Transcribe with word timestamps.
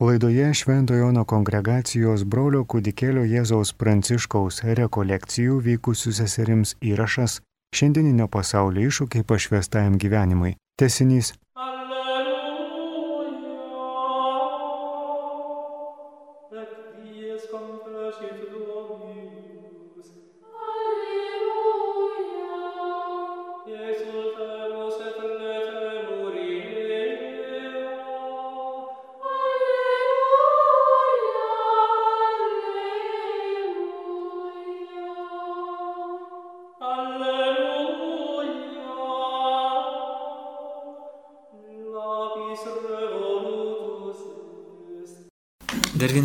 Laidoje 0.00 0.54
Šventojo 0.54 0.98
Jono 0.98 1.26
kongregacijos 1.28 2.22
brolio 2.24 2.62
kūdikėlio 2.64 3.20
Jėzaus 3.28 3.74
Pranciškaus 3.76 4.62
rekolekcijų 4.78 5.58
vykusių 5.66 6.12
seserims 6.16 6.72
įrašas 6.80 7.34
šiandieninio 7.76 8.30
pasaulio 8.32 8.86
iššūkiai 8.88 9.26
pašvestajam 9.28 9.98
gyvenimui. 10.00 10.54
Tesinys 10.80 11.34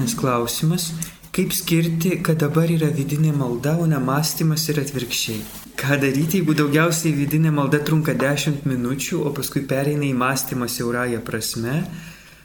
Vienas 0.06 0.22
klausimas. 0.22 0.92
Kaip 1.34 1.54
skirti, 1.54 2.12
kad 2.22 2.38
dabar 2.38 2.70
yra 2.70 2.92
vidinė 2.94 3.32
malda, 3.34 3.72
o 3.82 3.88
ne 3.90 3.98
mąstymas 3.98 4.68
ir 4.70 4.78
atvirkščiai? 4.84 5.40
Ką 5.82 5.98
daryti, 5.98 6.44
jeigu 6.44 6.54
daugiausiai 6.54 7.16
vidinė 7.18 7.50
malda 7.50 7.80
trunka 7.82 8.14
10 8.14 8.68
minučių, 8.70 9.24
o 9.26 9.32
paskui 9.34 9.64
pereina 9.66 10.06
į 10.06 10.12
mąstymą 10.14 10.70
siaurąją 10.70 11.24
prasme, 11.26 11.80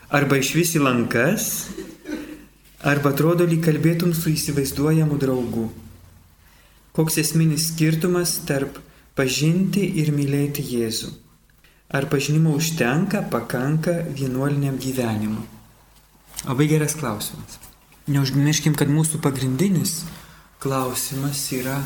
arba 0.08 0.40
iš 0.40 0.54
vis 0.56 0.72
į 0.72 0.82
lankas, 0.86 1.50
arba 2.80 3.12
atrodo, 3.12 3.44
lyg 3.44 3.60
kalbėtum 3.68 4.16
su 4.16 4.32
įsivaizduojamu 4.32 5.20
draugu. 5.20 5.68
Koks 6.96 7.20
esminis 7.26 7.68
skirtumas 7.74 8.38
tarp 8.48 8.80
pažinti 9.20 9.84
ir 10.00 10.14
mylėti 10.16 10.64
Jėzų? 10.64 11.12
Ar 11.92 12.08
pažinimo 12.08 12.56
užtenka, 12.56 13.26
pakanka 13.28 14.00
vienuoliniam 14.16 14.80
gyvenimui? 14.80 15.59
Labai 16.48 16.66
geras 16.66 16.94
klausimas. 16.96 17.58
Neužmirškim, 18.08 18.72
kad 18.72 18.88
mūsų 18.88 19.20
pagrindinis 19.20 20.00
klausimas 20.60 21.42
yra 21.52 21.76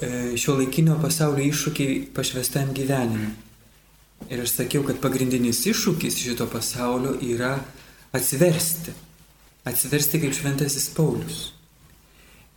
e, 0.00 0.32
šio 0.40 0.54
laikinio 0.56 0.96
pasaulio 1.02 1.44
iššūkiai 1.44 2.06
pašvestam 2.16 2.72
gyvenimui. 2.76 3.34
Ir 4.32 4.40
aš 4.40 4.54
sakiau, 4.56 4.80
kad 4.88 5.00
pagrindinis 5.04 5.60
iššūkis 5.68 6.16
šito 6.22 6.46
pasaulio 6.48 7.12
yra 7.20 7.58
atsiversti. 8.16 8.94
Atsiversti 9.68 10.22
kaip 10.22 10.32
šventasis 10.36 10.88
Paulius. 10.96 11.50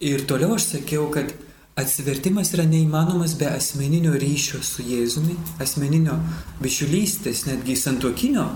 Ir 0.04 0.24
toliau 0.28 0.56
aš 0.56 0.70
sakiau, 0.78 1.09
kad 1.12 1.36
atsivertimas 1.80 2.54
yra 2.56 2.64
neįmanomas 2.70 3.36
be 3.40 3.52
asmeninio 3.52 4.16
ryšio 4.20 4.64
su 4.64 4.88
Jėzumi, 4.88 5.36
asmeninio 5.64 6.16
bičiulystės, 6.64 7.44
netgi 7.50 7.76
santuokinio 7.80 8.48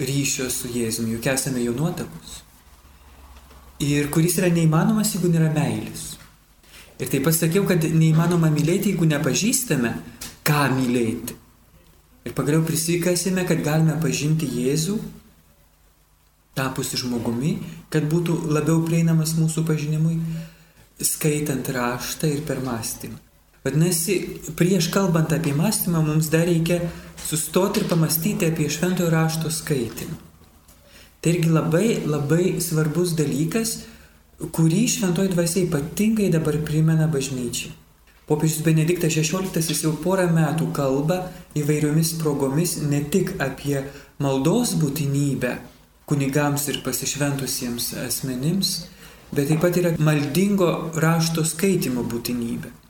ryšio 0.00 0.48
su 0.50 0.70
Jėzumi, 0.72 1.14
juk 1.14 1.28
esame 1.30 1.62
jo 1.64 1.74
nuotakus. 1.76 2.40
Ir 3.84 4.08
kuris 4.14 4.38
yra 4.40 4.50
neįmanomas, 4.54 5.14
jeigu 5.14 5.30
nėra 5.32 5.50
meilės. 5.54 6.14
Ir 7.02 7.10
taip 7.10 7.24
pat 7.26 7.34
sakiau, 7.36 7.64
kad 7.66 7.82
neįmanoma 7.82 8.50
mylėti, 8.54 8.92
jeigu 8.92 9.08
nepažįstame, 9.10 9.90
ką 10.46 10.68
mylėti. 10.76 11.36
Ir 12.24 12.32
pagaliau 12.36 12.64
prisikasime, 12.64 13.44
kad 13.48 13.60
galime 13.66 13.98
pažinti 14.00 14.48
Jėzų, 14.48 14.96
tapusi 16.56 16.98
žmogumi, 17.00 17.58
kad 17.90 18.06
būtų 18.08 18.38
labiau 18.54 18.80
prieinamas 18.86 19.34
mūsų 19.36 19.66
pažinimui, 19.68 20.16
skaitant 21.02 21.68
raštą 21.74 22.30
ir 22.30 22.44
per 22.46 22.62
mąstymą. 22.64 23.18
Vadinasi, 23.64 24.14
prieš 24.56 24.90
kalbant 24.92 25.32
apie 25.32 25.54
mąstymą, 25.56 26.02
mums 26.04 26.28
dar 26.28 26.44
reikia 26.44 26.82
sustoti 27.16 27.80
ir 27.80 27.88
pamastyti 27.88 28.44
apie 28.46 28.68
šventojo 28.68 29.08
rašto 29.10 29.48
skaitimą. 29.50 30.18
Tai 31.20 31.32
irgi 31.32 31.48
labai, 31.48 31.88
labai 32.04 32.60
svarbus 32.60 33.14
dalykas, 33.16 33.78
kurį 34.52 34.82
šventoji 34.96 35.32
dvasia 35.32 35.62
ypatingai 35.64 36.28
dabar 36.34 36.60
primena 36.68 37.08
bažnyčiai. 37.08 37.72
Popiežius 38.28 38.60
Benediktas 38.68 39.16
XVI 39.16 39.80
jau 39.86 39.94
porą 40.04 40.28
metų 40.32 40.68
kalba 40.76 41.22
įvairiomis 41.56 42.14
progomis 42.20 42.78
ne 42.84 43.00
tik 43.08 43.34
apie 43.40 43.80
maldos 44.20 44.76
būtinybę 44.80 45.56
kunigams 46.04 46.68
ir 46.68 46.82
pasišventusiems 46.84 47.94
asmenims, 48.04 48.76
bet 49.32 49.48
taip 49.48 49.64
pat 49.64 49.80
yra 49.80 49.96
maldingo 49.96 50.72
rašto 51.00 51.48
skaitimo 51.48 52.04
būtinybė. 52.04 52.83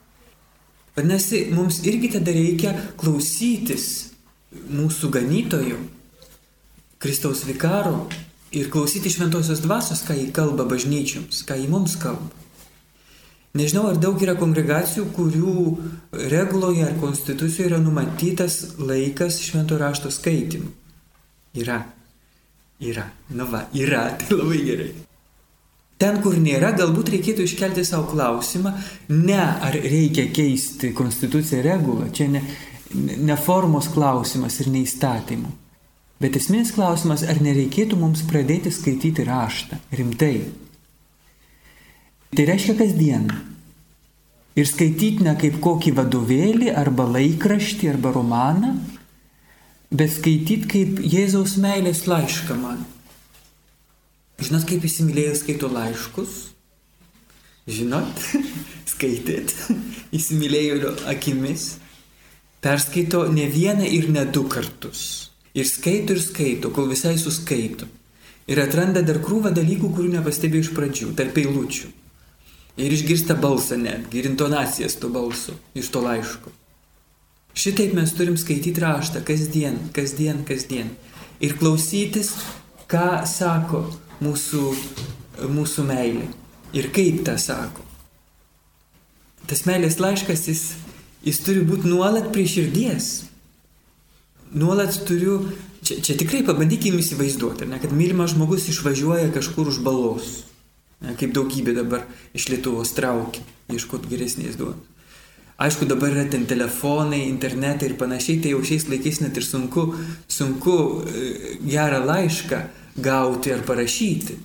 Vadinasi, 0.95 1.49
mums 1.51 1.81
irgi 1.83 2.13
tada 2.13 2.31
reikia 2.31 2.71
klausytis 2.99 4.13
mūsų 4.71 5.09
ganytojų, 5.11 5.79
Kristaus 7.03 7.43
vikaro 7.45 8.05
ir 8.55 8.69
klausyti 8.71 9.11
šventosios 9.11 9.59
dvasios, 9.65 10.05
ką 10.07 10.15
jį 10.15 10.29
kalba 10.35 10.63
bažnyčioms, 10.69 11.43
ką 11.45 11.57
jį 11.59 11.67
mums 11.69 11.97
kalba. 11.99 12.31
Nežinau, 13.55 13.85
ar 13.91 13.99
daug 13.99 14.19
yra 14.19 14.33
kongregacijų, 14.35 15.05
kurių 15.15 15.59
reguloje 16.31 16.83
ar 16.87 16.95
konstitucijoje 16.99 17.69
yra 17.69 17.79
numatytas 17.79 18.57
laikas 18.79 19.37
švento 19.43 19.77
rašto 19.79 20.11
skaitimui. 20.11 20.73
Yra. 21.55 21.77
Yra. 22.83 23.05
Na 23.31 23.47
va, 23.47 23.63
yra. 23.75 24.09
Tai 24.19 24.39
labai 24.41 24.59
gerai. 24.65 24.89
Ten, 26.01 26.17
kur 26.23 26.35
nėra, 26.35 26.73
galbūt 26.75 27.13
reikėtų 27.13 27.45
iškelti 27.47 27.85
savo 27.87 28.09
klausimą, 28.11 28.73
ne 29.15 29.39
ar 29.39 29.75
reikia 29.75 30.27
keisti 30.35 30.91
konstituciją 30.95 31.61
regulą, 31.63 32.09
čia 32.11 32.27
ne, 32.33 32.41
ne 32.95 33.37
formos 33.39 33.87
klausimas 33.93 34.59
ir 34.59 34.73
neįstatymų. 34.73 35.53
Bet 36.19 36.35
esminis 36.39 36.73
klausimas, 36.75 37.23
ar 37.27 37.39
nereikėtų 37.43 37.99
mums 37.99 38.23
pradėti 38.27 38.71
skaityti 38.75 39.23
raštą 39.27 39.79
rimtai. 39.95 40.35
Tai 42.35 42.45
reiškia 42.49 42.75
kasdien. 42.79 43.29
Ir 44.55 44.67
skaityti 44.67 45.23
ne 45.23 45.35
kaip 45.39 45.61
kokį 45.63 45.93
vadovėlį 45.95 46.71
arba 46.75 47.07
laikraštį 47.11 47.91
arba 47.91 48.11
romaną, 48.15 48.73
bet 49.91 50.11
skaityti 50.15 50.71
kaip 50.71 50.99
Jėzaus 51.03 51.55
meilės 51.59 52.03
laišką 52.07 52.59
man. 52.59 52.83
Žinot, 54.35 54.65
kaip 54.67 54.83
įsimylėjęs 54.83 55.41
skaito 55.45 55.69
laiškus? 55.71 56.33
Žinot, 57.71 58.25
skaitėt, 58.93 59.53
įsimylėjo 60.17 60.91
akimis, 61.09 61.77
perskaito 62.61 63.23
ne 63.31 63.47
vieną 63.51 63.87
ir 63.87 64.09
ne 64.11 64.25
du 64.27 64.43
kartus. 64.51 65.31
Ir 65.55 65.67
skaito 65.69 66.17
ir 66.17 66.19
skaito, 66.19 66.73
kol 66.75 66.89
visai 66.91 67.15
suskaito. 67.17 67.87
Ir 68.51 68.59
atranda 68.61 69.01
dar 69.01 69.21
krūvą 69.23 69.53
dalykų, 69.55 69.89
kurių 69.95 70.17
nepastebėjo 70.19 70.67
iš 70.67 70.73
pradžių, 70.75 71.13
tarp 71.17 71.39
eilučių. 71.41 71.87
Ir 72.75 72.91
išgirsta 72.91 73.37
balsą 73.39 73.79
netgi, 73.79 74.19
ir 74.19 74.27
intonacijas 74.29 74.99
to 74.99 75.09
balso, 75.09 75.55
iš 75.73 75.89
to 75.95 76.03
laiško. 76.03 76.51
Šitaip 77.55 77.95
mes 77.95 78.11
turim 78.11 78.35
skaityti 78.35 78.83
raštą 78.83 79.23
kasdien, 79.25 79.79
kasdien, 79.95 80.43
kasdien. 80.45 80.91
Ir 81.39 81.55
klausytis, 81.55 82.33
ką 82.91 83.23
sako 83.25 83.85
mūsų, 84.23 84.63
mūsų 85.51 85.85
meilė. 85.87 86.29
Ir 86.75 86.89
kaip 86.95 87.23
tą 87.27 87.37
sako. 87.39 87.83
Tas 89.45 89.63
meilės 89.67 89.99
laiškas, 90.01 90.47
jis, 90.49 90.63
jis 91.25 91.39
turi 91.45 91.61
būti 91.67 91.89
nuolat 91.91 92.31
prie 92.33 92.47
širdies. 92.49 93.11
Nuolat 94.55 94.95
turiu, 95.07 95.37
čia, 95.85 95.99
čia 96.01 96.15
tikrai 96.17 96.41
pabandykime 96.47 97.01
įsivaizduoti, 97.03 97.67
ne, 97.69 97.79
kad 97.81 97.93
mylimas 97.93 98.33
žmogus 98.33 98.67
išvažiuoja 98.71 99.29
kažkur 99.35 99.69
už 99.69 99.81
balos. 99.85 100.41
Ne, 101.03 101.13
kaip 101.19 101.35
daugybė 101.35 101.75
dabar 101.75 102.05
iš 102.35 102.47
Lietuvos 102.53 102.93
traukia, 102.97 103.43
ieškot 103.73 104.07
geresnės 104.09 104.57
duonos. 104.59 104.91
Aišku, 105.55 105.85
dabar 105.87 106.11
yra 106.11 106.25
ten 106.27 106.43
telefonai, 106.49 107.21
internetai 107.29 107.87
ir 107.87 107.93
panašiai, 107.99 108.41
tai 108.43 108.49
jau 108.51 108.63
šiais 108.65 108.89
laikais 108.91 109.21
net 109.23 109.37
ir 109.39 109.45
sunku, 109.47 109.85
sunku 110.27 110.73
e, 111.07 111.29
gerą 111.63 112.01
laišką 112.03 112.59
gauti 112.95 113.53
ar 113.53 113.63
parašyti. 113.67 114.37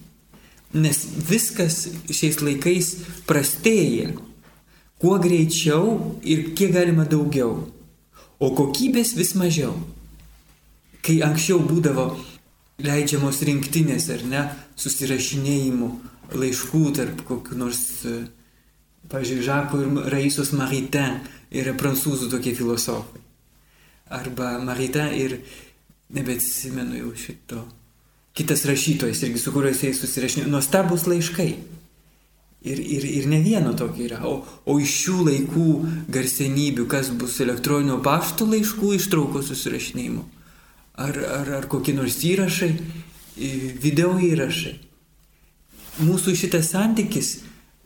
Nes 0.75 1.03
viskas 1.29 1.87
šiais 2.11 2.41
laikais 2.43 2.91
prastėja. 3.27 4.13
Kuo 5.01 5.17
greičiau 5.23 6.19
ir 6.23 6.51
kiek 6.55 6.75
galima 6.75 7.07
daugiau. 7.09 7.65
O 8.41 8.51
kokybės 8.57 9.15
vis 9.17 9.33
mažiau. 9.35 9.73
Kai 11.01 11.21
anksčiau 11.25 11.63
būdavo 11.65 12.13
leidžiamos 12.85 13.41
rinktinės 13.45 14.11
ar 14.13 14.23
ne, 14.29 14.45
susirašinėjimų 14.81 15.89
laiškų 16.37 16.85
tarp 16.97 17.25
kokių 17.29 17.59
nors, 17.59 17.83
pažiūrėjau, 19.11 19.47
Žako 19.49 19.81
ir 19.83 20.13
Raisos 20.13 20.53
Maritain 20.57 21.19
yra 21.51 21.75
prancūzų 21.77 22.31
tokie 22.33 22.55
filosofai. 22.57 23.25
Arba 24.13 24.55
Maritain 24.63 25.17
ir, 25.17 25.37
nebeatsimenu 26.15 27.01
jau 27.01 27.13
šito 27.17 27.65
kitas 28.35 28.65
rašytojas 28.65 29.23
irgi 29.23 29.43
su 29.43 29.53
kuriuo 29.53 29.73
jisai 29.73 29.93
susirašinėjo, 29.97 30.51
nuostabus 30.51 31.07
laiškai. 31.11 31.51
Ir, 32.61 32.77
ir, 32.77 33.05
ir 33.09 33.27
ne 33.29 33.39
vieno 33.41 33.73
tokio 33.73 34.05
yra. 34.05 34.19
O, 34.29 34.43
o 34.69 34.77
iš 34.81 34.97
šių 35.05 35.23
laikų 35.31 35.69
garsenybių, 36.13 36.85
kas 36.93 37.09
bus 37.17 37.39
elektroninio 37.41 37.97
pašto 38.05 38.45
laiškų 38.51 38.93
ištraukos 38.99 39.49
susirašinėjimo, 39.49 40.27
ar, 41.01 41.17
ar, 41.39 41.53
ar 41.63 41.69
kokie 41.73 41.95
nors 41.97 42.19
įrašai, 42.29 42.75
video 43.81 44.13
įrašai. 44.21 44.75
Mūsų 46.05 46.35
šitas 46.37 46.69
santykis, 46.75 47.31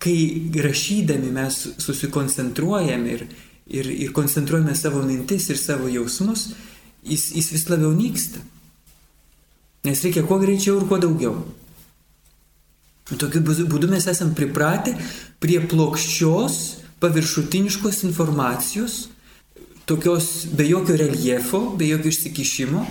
kai 0.03 0.17
rašydami 0.59 1.31
mes 1.35 1.61
susikoncentruojam 1.83 3.07
ir, 3.11 3.25
ir, 3.71 3.87
ir 3.89 4.11
koncentruojame 4.15 4.75
savo 4.77 5.05
mintis 5.07 5.47
ir 5.55 5.59
savo 5.59 5.87
jausmus, 5.89 6.49
jis, 7.07 7.31
jis 7.39 7.53
vis 7.55 7.69
labiau 7.71 7.95
nyksta. 7.95 8.43
Nes 9.85 10.01
reikia 10.05 10.25
kuo 10.25 10.39
greičiau 10.41 10.79
ir 10.81 10.89
kuo 10.89 10.99
daugiau. 11.01 11.37
Tokiu 13.05 13.43
būdu 13.45 13.91
mes 13.91 14.07
esam 14.09 14.33
pripratę 14.37 14.95
prie 15.43 15.59
plokščios, 15.61 16.61
paviršutiniškos 17.05 18.01
informacijos, 18.09 18.95
tokios 19.85 20.47
be 20.57 20.65
jokio 20.71 20.97
reljefo, 20.97 21.61
be 21.77 21.91
jokio 21.91 22.09
išsikišimo, 22.15 22.87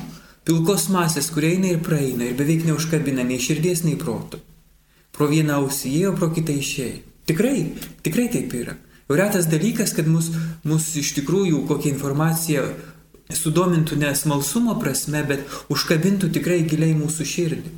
pilkos 0.46 0.86
masės, 0.94 1.32
kurie 1.34 1.56
eina 1.56 1.72
ir 1.74 1.82
praeina 1.82 2.28
ir 2.30 2.38
beveik 2.38 2.68
neužkabina 2.68 3.26
nei 3.26 3.42
širdies, 3.42 3.82
nei 3.88 3.98
proto. 3.98 4.38
Pro 5.14 5.30
vieną 5.32 5.64
ausį 5.64 5.96
įėjo, 5.98 6.16
pro 6.20 6.30
kitą 6.36 6.54
išėjo. 6.62 7.02
Tikrai, 7.30 7.58
tikrai 8.06 8.28
taip 8.34 8.54
yra. 8.60 8.78
Retas 9.10 9.46
dalykas, 9.50 9.94
kad 9.98 10.08
mus, 10.10 10.30
mus 10.68 10.88
iš 11.00 11.14
tikrųjų 11.18 11.66
kokią 11.70 11.94
informaciją 11.94 12.64
sudomintų 13.38 13.98
ne 14.02 14.12
smalsumo 14.18 14.76
prasme, 14.82 15.24
bet 15.28 15.48
užkabintų 15.74 16.32
tikrai 16.36 16.62
giliai 16.68 16.96
mūsų 16.98 17.28
širdį. 17.28 17.74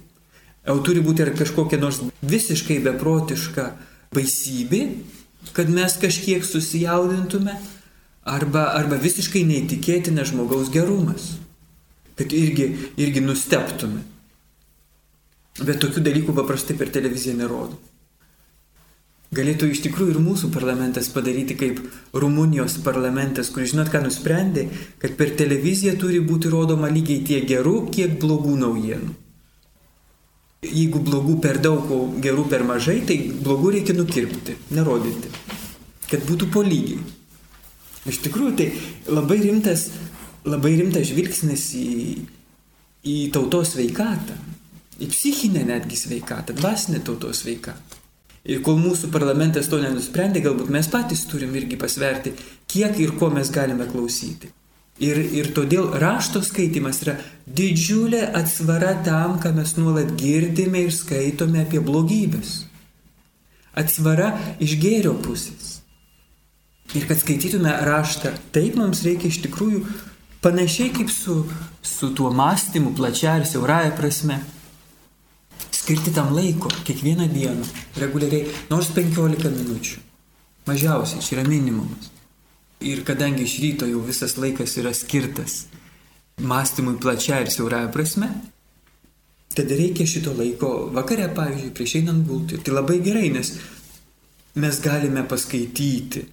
Jau 0.65 0.79
turi 0.85 1.03
būti 1.05 1.21
ir 1.21 1.35
kažkokia 1.37 1.77
nors 1.77 2.01
visiškai 2.25 2.79
beprotiška 2.87 3.69
baisybė, 4.15 4.81
kad 5.53 5.69
mes 5.69 5.93
kažkiek 6.01 6.45
susijaudintume, 6.45 7.53
arba, 8.25 8.71
arba 8.73 8.97
visiškai 8.99 9.45
neįtikėtina 9.45 10.25
žmogaus 10.25 10.71
gerumas, 10.73 11.35
kad 12.17 12.33
irgi, 12.33 12.71
irgi 12.97 13.21
nusteptume. 13.21 14.01
Bet 15.61 15.79
tokių 15.83 16.03
dalykų 16.03 16.35
paprastai 16.35 16.75
per 16.75 16.89
televiziją 16.91 17.37
nerodo. 17.37 17.77
Galėtų 19.35 19.67
iš 19.73 19.81
tikrųjų 19.83 20.13
ir 20.13 20.21
mūsų 20.23 20.49
parlamentas 20.53 21.09
padaryti 21.11 21.57
kaip 21.59 21.81
Rumunijos 22.15 22.77
parlamentas, 22.85 23.49
kuris 23.51 23.73
žinot, 23.73 23.89
ką 23.91 24.03
nusprendė, 24.05 24.67
kad 25.01 25.15
per 25.19 25.33
televiziją 25.39 25.95
turi 25.99 26.21
būti 26.23 26.51
rodoma 26.53 26.91
lygiai 26.93 27.23
tiek 27.27 27.47
gerų, 27.49 27.75
kiek 27.95 28.15
blogų 28.21 28.55
naujienų. 28.61 29.15
Jeigu 30.65 31.01
blogų 31.05 31.39
per 31.43 31.59
daug, 31.61 31.89
o 31.91 31.99
gerų 32.21 32.45
per 32.53 32.63
mažai, 32.65 33.01
tai 33.05 33.17
blogų 33.33 33.73
reikia 33.75 33.97
nukirpti, 33.97 34.55
nerodyti, 34.73 35.33
kad 36.07 36.23
būtų 36.29 36.49
po 36.53 36.63
lygiai. 36.65 37.01
Iš 38.05 38.21
tikrųjų, 38.25 38.55
tai 38.57 38.69
labai 39.09 39.41
rimtas, 39.41 39.89
labai 40.45 40.75
rimtas 40.79 41.09
žvilgsnis 41.09 41.67
į, 41.77 41.91
į 43.03 43.17
tautos 43.35 43.73
sveikatą, 43.75 44.37
į 45.01 45.11
psichinę 45.11 45.65
netgi 45.67 45.99
sveikatą, 45.99 46.55
dvasinę 46.55 47.03
tautos 47.05 47.43
sveikatą. 47.43 48.04
Ir 48.45 48.61
kol 48.65 48.77
mūsų 48.77 49.09
parlamentas 49.13 49.69
to 49.71 49.79
nenusprendė, 49.81 50.43
galbūt 50.45 50.69
mes 50.73 50.89
patys 50.91 51.23
turim 51.25 51.55
irgi 51.57 51.79
pasverti, 51.81 52.35
kiek 52.69 52.99
ir 53.01 53.15
ko 53.17 53.31
mes 53.33 53.49
galime 53.53 53.87
klausyti. 53.89 54.51
Ir, 55.01 55.17
ir 55.35 55.49
todėl 55.51 55.89
rašto 55.99 56.39
skaitimas 56.45 57.01
yra 57.03 57.17
didžiulė 57.51 58.21
atsvara 58.37 58.93
tam, 59.03 59.39
ką 59.43 59.51
mes 59.57 59.73
nuolat 59.75 60.13
girdime 60.19 60.85
ir 60.85 60.93
skaitome 60.95 61.65
apie 61.65 61.81
blogybės. 61.83 62.61
Atsvara 63.75 64.29
iš 64.63 64.77
gėrio 64.79 65.17
pusės. 65.19 65.81
Ir 66.95 67.09
kad 67.09 67.19
skaitytume 67.19 67.73
raštą, 67.89 68.31
taip 68.55 68.77
mums 68.79 69.01
reikia 69.03 69.27
iš 69.33 69.41
tikrųjų 69.43 69.81
panašiai 70.45 70.93
kaip 70.95 71.09
su, 71.11 71.41
su 71.81 72.13
tuo 72.15 72.29
mąstymu 72.31 72.93
plačia 72.95 73.39
ir 73.41 73.49
siauraja 73.49 73.91
prasme. 73.97 74.37
Skirti 75.85 76.09
tam 76.13 76.31
laiko, 76.33 76.71
kiekvieną 76.83 77.27
dieną, 77.29 77.61
reguliariai, 78.01 78.47
nors 78.71 78.87
15 78.89 79.51
minučių. 79.53 79.99
Mažiausiai, 80.65 81.21
čia 81.21 81.35
yra 81.35 81.43
minimumas. 81.45 82.07
Ir 82.81 83.03
kadangi 83.05 83.43
iš 83.45 83.59
ryto 83.61 83.85
jau 83.85 83.99
visas 84.01 84.33
laikas 84.41 84.71
yra 84.81 84.95
skirtas 84.97 85.67
mąstymui 86.41 86.97
plačia 86.97 87.37
ir 87.43 87.51
siauraja 87.53 87.91
prasme, 87.93 88.31
tada 89.53 89.77
reikia 89.77 90.07
šito 90.09 90.33
laiko 90.33 90.89
vakare, 90.95 91.27
pavyzdžiui, 91.37 91.73
prieš 91.77 91.93
einant 91.99 92.25
gulti. 92.25 92.57
Tai 92.57 92.73
labai 92.79 92.97
gerai, 93.05 93.29
nes 93.35 93.51
mes 94.57 94.79
galime 94.81 95.21
paskaityti 95.29 96.23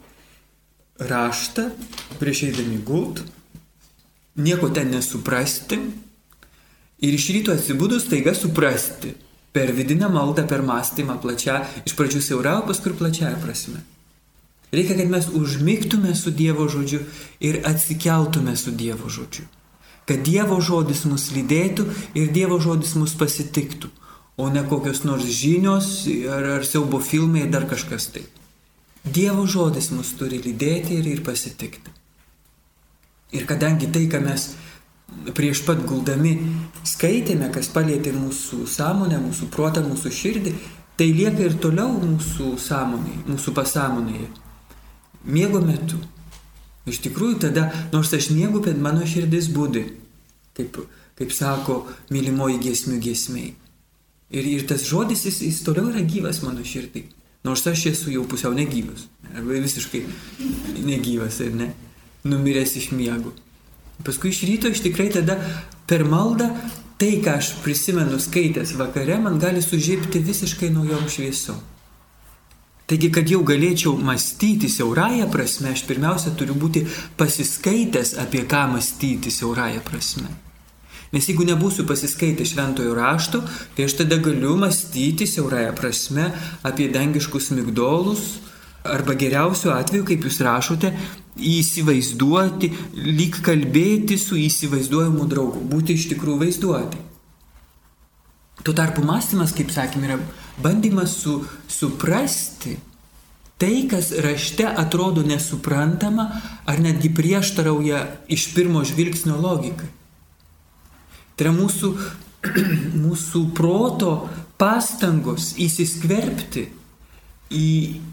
raštą 1.11 1.67
prieš 2.23 2.47
eidami 2.49 2.79
gult, 2.89 3.21
nieko 4.41 4.73
ten 4.73 4.95
nesuprasti 4.97 5.77
ir 7.05 7.19
iš 7.21 7.29
ryto 7.37 7.53
atsibūdus 7.53 8.09
taiga 8.09 8.33
suprasti 8.39 9.13
per 9.53 9.73
vidinę 9.77 10.09
maldą, 10.09 10.47
per 10.49 10.63
mąstymą 10.65 11.19
plačia, 11.23 11.63
iš 11.87 11.97
pradžių 11.99 12.21
siaura, 12.25 12.59
paskui 12.67 12.95
plačiaja 12.97 13.37
prasme. 13.43 13.83
Reikia, 14.73 14.97
kad 14.97 15.09
mes 15.13 15.29
užmygtume 15.37 16.15
su 16.17 16.31
Dievo 16.33 16.69
žodžiu 16.69 17.03
ir 17.41 17.61
atsikeltume 17.69 18.57
su 18.57 18.73
Dievo 18.73 19.11
žodžiu. 19.13 19.45
Kad 20.09 20.25
Dievo 20.25 20.57
žodis 20.65 21.05
mus 21.05 21.29
lydėtų 21.35 21.85
ir 22.17 22.33
Dievo 22.33 22.57
žodis 22.61 22.95
mus 22.97 23.13
pasitiktų, 23.21 23.91
o 24.41 24.49
ne 24.49 24.65
kokios 24.65 25.05
nors 25.05 25.29
žinios 25.29 26.09
ar, 26.25 26.49
ar 26.57 26.65
siaubo 26.65 27.03
filmai 27.05 27.45
ar 27.45 27.53
dar 27.53 27.69
kažkas 27.69 28.09
tai. 28.15 28.25
Dievo 29.05 29.45
žodis 29.45 29.91
mus 29.93 30.15
turi 30.17 30.41
lydėti 30.41 30.97
ir, 30.97 31.11
ir 31.11 31.21
pasitikti. 31.27 31.93
Ir 33.37 33.45
kadangi 33.49 33.93
tai, 33.93 34.07
ką 34.09 34.25
mes 34.25 34.55
prieš 35.37 35.63
pat 35.67 35.83
guldami 35.87 36.37
skaitėme, 36.89 37.51
kas 37.55 37.71
palėtė 37.73 38.15
mūsų 38.17 38.67
sąmonę, 38.71 39.21
mūsų 39.23 39.51
protą, 39.55 39.85
mūsų 39.87 40.13
širdį, 40.19 40.55
tai 40.99 41.11
lieka 41.15 41.47
ir 41.47 41.59
toliau 41.63 41.93
mūsų 41.97 42.57
sąmonėje, 42.61 43.25
mūsų 43.31 43.55
pasąmonėje 43.57 44.31
miego 45.25 45.61
metu. 45.63 46.01
Iš 46.89 46.99
tikrųjų, 47.05 47.39
tada, 47.47 47.69
nors 47.93 48.11
aš 48.15 48.33
miegu, 48.35 48.61
bet 48.65 48.79
mano 48.83 49.07
širdis 49.07 49.49
būdi, 49.55 49.85
kaip, 50.59 50.81
kaip 51.19 51.35
sako 51.35 51.85
mylimoji 52.11 52.59
giesmių 52.65 52.99
giesmiai. 53.03 53.53
Ir, 54.33 54.49
ir 54.49 54.65
tas 54.67 54.83
žodis, 54.89 55.27
jis, 55.29 55.43
jis 55.45 55.61
toliau 55.67 55.93
yra 55.93 56.03
gyvas 56.09 56.41
mano 56.43 56.65
širdai. 56.67 57.05
Nors 57.47 57.65
aš 57.67 57.87
esu 57.91 58.11
jau 58.15 58.25
pusiau 58.27 58.55
negyvas. 58.55 59.07
Arba 59.35 59.61
visiškai 59.63 60.03
negyvas, 60.83 61.41
ar 61.43 61.55
ne? 61.59 61.73
Numiręs 62.27 62.77
iš 62.79 62.91
miego. 62.95 63.35
Paskui 64.05 64.33
iš 64.33 64.43
ryto 64.49 64.71
iš 64.73 64.83
tikrai 64.83 65.11
tada 65.15 65.37
per 65.87 66.05
maldą 66.09 66.49
tai, 66.99 67.19
ką 67.23 67.37
aš 67.39 67.53
prisimenu 67.65 68.19
skaitęs 68.23 68.77
vakare, 68.79 69.19
man 69.19 69.39
gali 69.43 69.63
sužypti 69.63 70.23
visiškai 70.23 70.71
naujom 70.71 71.09
šviesom. 71.11 71.59
Taigi, 72.87 73.09
kad 73.15 73.31
jau 73.31 73.41
galėčiau 73.47 73.95
mąstyti 74.05 74.69
siaurąją 74.69 75.29
prasme, 75.33 75.71
aš 75.73 75.85
pirmiausia 75.89 76.35
turiu 76.37 76.55
būti 76.59 76.83
pasiskaitęs 77.17 78.17
apie 78.21 78.43
ką 78.51 78.67
mąstyti 78.75 79.33
siaurąją 79.33 79.81
prasme. 79.87 80.29
Nes 81.13 81.27
jeigu 81.29 81.45
nebūsiu 81.49 81.87
pasiskaitę 81.89 82.45
šventojo 82.49 82.95
rašto, 82.97 83.43
tai 83.77 83.87
aš 83.89 83.99
tada 84.01 84.17
galiu 84.21 84.55
mąstyti 84.61 85.27
siaurąją 85.29 85.73
prasme 85.79 86.31
apie 86.69 86.91
dangiškus 86.93 87.51
migdolus, 87.57 88.27
arba 88.85 89.15
geriausiu 89.19 89.73
atveju, 89.75 90.05
kaip 90.09 90.27
jūs 90.27 90.41
rašote, 90.45 90.93
įsivaizduoti, 91.39 92.71
lyg 92.99 93.39
kalbėti 93.45 94.19
su 94.21 94.37
įsivaizduojamu 94.41 95.27
draugu, 95.31 95.63
būti 95.71 95.97
iš 95.97 96.11
tikrųjų 96.13 96.43
vaizduoti. 96.45 97.03
Tuo 98.63 98.75
tarpu 98.79 99.03
mąstymas, 99.07 99.55
kaip 99.57 99.73
sakėme, 99.75 100.11
yra 100.11 100.19
bandymas 100.63 101.17
su, 101.23 101.41
suprasti 101.71 102.77
tai, 103.63 103.87
kas 103.91 104.11
rašte 104.23 104.67
atrodo 104.67 105.23
nesuprantama 105.23 106.29
ar 106.67 106.81
netgi 106.83 107.13
prieštarauja 107.15 108.05
iš 108.31 108.49
pirmo 108.57 108.83
žvilgsnio 108.87 109.39
logikai. 109.39 109.87
Tai 111.39 111.47
yra 111.47 111.55
mūsų, 111.55 111.91
mūsų 113.07 113.43
proto 113.57 114.13
pastangos 114.59 115.53
įsiskverbti 115.63 116.67
į, 117.53 117.69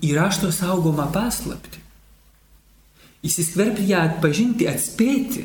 į 0.05 0.13
rašto 0.17 0.51
saugomą 0.53 1.08
paslapti. 1.13 1.81
Įsiskverbti 3.25 3.89
ją 3.89 4.03
atpažinti, 4.08 4.67
atspėti, 4.72 5.43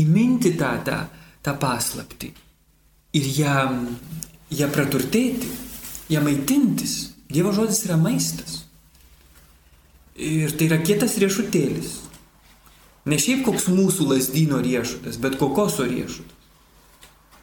įminti 0.00 0.52
tą, 0.60 0.74
tą, 0.84 0.98
tą 1.44 1.54
paslapti 1.60 2.32
ir 3.16 3.30
ją, 3.38 3.54
ją 4.54 4.68
praturtėti, 4.74 5.48
ją 6.12 6.22
maitintis. 6.24 6.98
Dievo 7.30 7.52
žodis 7.54 7.84
yra 7.86 7.96
maistas. 8.00 8.64
Ir 10.18 10.52
tai 10.58 10.66
yra 10.66 10.80
kietas 10.82 11.14
riešutėlis. 11.22 11.94
Ne 13.08 13.16
šiaip 13.22 13.46
koks 13.46 13.70
mūsų 13.72 14.10
lasdyno 14.10 14.58
riešutas, 14.60 15.16
bet 15.22 15.38
kokoso 15.40 15.86
riešutas. 15.88 16.36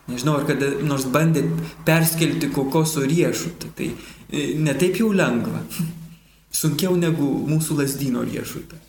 Nežinau, 0.08 0.38
ar 0.40 0.46
kada 0.48 0.70
nors 0.88 1.04
bandėt 1.12 1.50
perskelti 1.88 2.48
kokoso 2.54 3.04
riešutą. 3.04 3.72
Tai 3.76 3.90
netaip 4.34 5.00
jau 5.02 5.12
lengva. 5.16 5.64
Sunkiau 6.60 6.96
negu 6.98 7.28
mūsų 7.48 7.82
lasdyno 7.82 8.24
riešutą. 8.26 8.80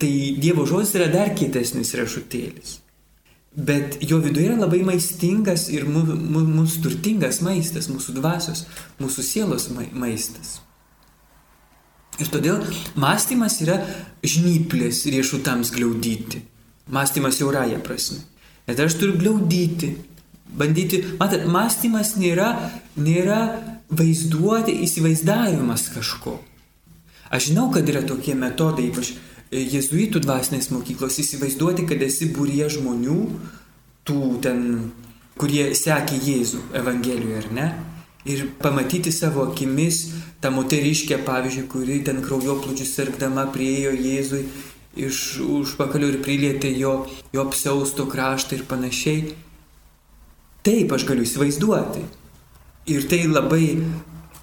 Tai 0.00 0.12
Dievo 0.40 0.64
žodis 0.68 0.94
yra 0.96 1.10
dar 1.12 1.34
kietesnis 1.36 1.92
riešutėlis. 1.98 2.78
Bet 3.50 3.98
jo 4.06 4.20
viduje 4.22 4.46
yra 4.46 4.56
labai 4.60 4.84
maistingas 4.86 5.66
ir 5.74 5.88
mūsų 5.90 6.84
turtingas 6.84 7.40
maistas, 7.42 7.90
mūsų 7.90 8.14
dvasios, 8.20 8.64
mūsų 9.02 9.24
sielos 9.26 9.66
maistas. 9.74 10.60
Ir 12.20 12.30
todėl 12.30 12.62
mąstymas 13.00 13.58
yra 13.64 13.80
žnyplės 14.22 15.02
riešutams 15.10 15.72
gliaudyti. 15.74 16.44
Mąstymas 16.90 17.40
jauraja 17.40 17.80
prasme. 17.82 18.22
Bet 18.68 18.80
aš 18.84 18.96
turiu 19.00 19.16
gliaudyti, 19.18 19.94
bandyti, 20.54 21.02
matot, 21.18 21.46
mąstymas 21.50 22.14
nėra, 22.20 22.52
nėra 23.00 23.40
vaizduoti, 23.90 24.76
įsivaizdavimas 24.86 25.88
kažko. 25.94 26.38
Aš 27.30 27.50
žinau, 27.50 27.68
kad 27.74 27.88
yra 27.88 28.02
tokie 28.06 28.34
metodai, 28.38 28.88
ypač 28.90 29.14
jezuitų 29.50 30.22
dvasinės 30.22 30.70
mokyklos 30.74 31.18
įsivaizduoti, 31.22 31.86
kad 31.90 32.02
esi 32.02 32.30
būrie 32.34 32.66
žmonių, 32.70 33.20
tų 34.06 34.20
ten, 34.42 34.64
kurie 35.38 35.70
sekė 35.78 36.18
Jėzų 36.18 36.64
Evangelijoje, 36.80 37.38
ar 37.44 37.52
ne? 37.54 37.68
Ir 38.28 38.44
pamatyti 38.60 39.12
savo 39.14 39.46
akimis 39.48 40.02
tą 40.42 40.50
moteriškę, 40.52 41.22
pavyzdžiui, 41.24 41.68
kuri 41.72 42.00
ten 42.04 42.20
kraujoplūdžių 42.24 42.86
sirgdama 42.86 43.46
priejo 43.54 43.94
Jėzui 43.96 44.44
iš 44.98 45.40
užpakalių 45.46 46.14
ir 46.14 46.18
prilietė 46.24 46.72
jo, 46.76 47.06
jo 47.32 47.46
apsiausto 47.46 48.06
kraštą 48.10 48.58
ir 48.58 48.66
panašiai. 48.68 49.34
Taip 50.66 50.92
aš 50.92 51.06
galiu 51.08 51.24
įsivaizduoti. 51.24 52.02
Ir 52.86 53.06
tai 53.08 53.26
labai, 53.28 53.78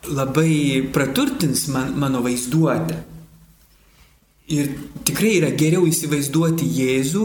labai 0.05 0.89
praturtins 0.93 1.67
man, 1.73 1.93
mano 1.97 2.21
vaizduotę. 2.21 2.97
Ir 4.53 4.69
tikrai 5.03 5.37
yra 5.41 5.49
geriau 5.57 5.87
įsivaizduoti 5.89 6.67
Jėzų 6.77 7.23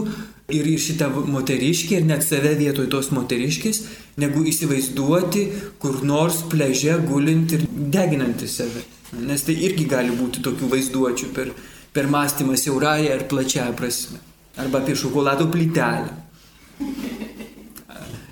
ir 0.51 0.67
šitą 0.79 1.07
moteriškę 1.13 2.01
ir 2.01 2.07
net 2.07 2.25
save 2.25 2.55
vietoj 2.59 2.89
tos 2.91 3.11
moteriškės, 3.15 3.79
negu 4.19 4.43
įsivaizduoti 4.49 5.45
kur 5.79 6.01
nors 6.03 6.41
pleže 6.51 6.97
gulint 7.07 7.55
ir 7.55 7.63
deginantį 7.69 8.49
save. 8.49 8.83
Nes 9.23 9.45
tai 9.45 9.55
irgi 9.67 9.85
gali 9.87 10.11
būti 10.17 10.43
tokių 10.43 10.69
vaizduočių 10.73 11.31
per, 11.35 11.53
per 11.93 12.09
mąstymą 12.11 12.57
siaurąją 12.57 13.15
ir 13.15 13.25
plačiąją 13.29 13.77
prasme. 13.77 14.19
Arba 14.57 14.81
apie 14.81 14.95
šokolado 14.97 15.47
plytelę. 15.53 16.11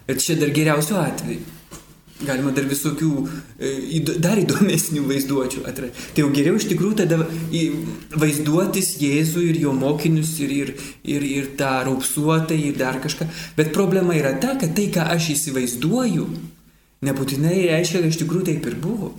Ir 0.09 0.19
čia 0.19 0.35
dar 0.35 0.51
geriausiu 0.51 0.97
atveju. 0.99 1.60
Galima 2.27 2.51
dar 2.53 2.67
visokių 2.69 3.11
e, 3.57 4.01
dar 4.21 4.39
įdomesnių 4.41 5.03
vaizduočių 5.09 5.63
atrasti. 5.69 6.05
Tai 6.13 6.25
jau 6.25 6.29
geriau 6.35 6.59
iš 6.59 6.67
tikrųjų 6.69 6.99
tada 7.01 7.17
vaizduotis 8.21 8.93
Jėzų 9.01 9.47
ir 9.49 9.61
jo 9.63 9.73
mokinius 9.77 10.35
ir, 10.43 10.53
ir, 10.53 10.73
ir, 11.03 11.25
ir 11.25 11.49
tą 11.59 11.71
raupsuotą 11.87 12.57
ir 12.57 12.77
dar 12.77 13.01
kažką. 13.01 13.27
Bet 13.57 13.73
problema 13.73 14.17
yra 14.17 14.35
ta, 14.37 14.53
kad 14.61 14.75
tai, 14.77 14.91
ką 14.93 15.07
aš 15.15 15.31
įsivaizduoju, 15.35 16.29
nebūtinai 17.07 17.57
reiškia, 17.71 18.03
kad 18.03 18.13
iš 18.13 18.21
tikrųjų 18.21 18.49
taip 18.51 18.71
ir 18.71 18.79
buvo. 18.81 19.13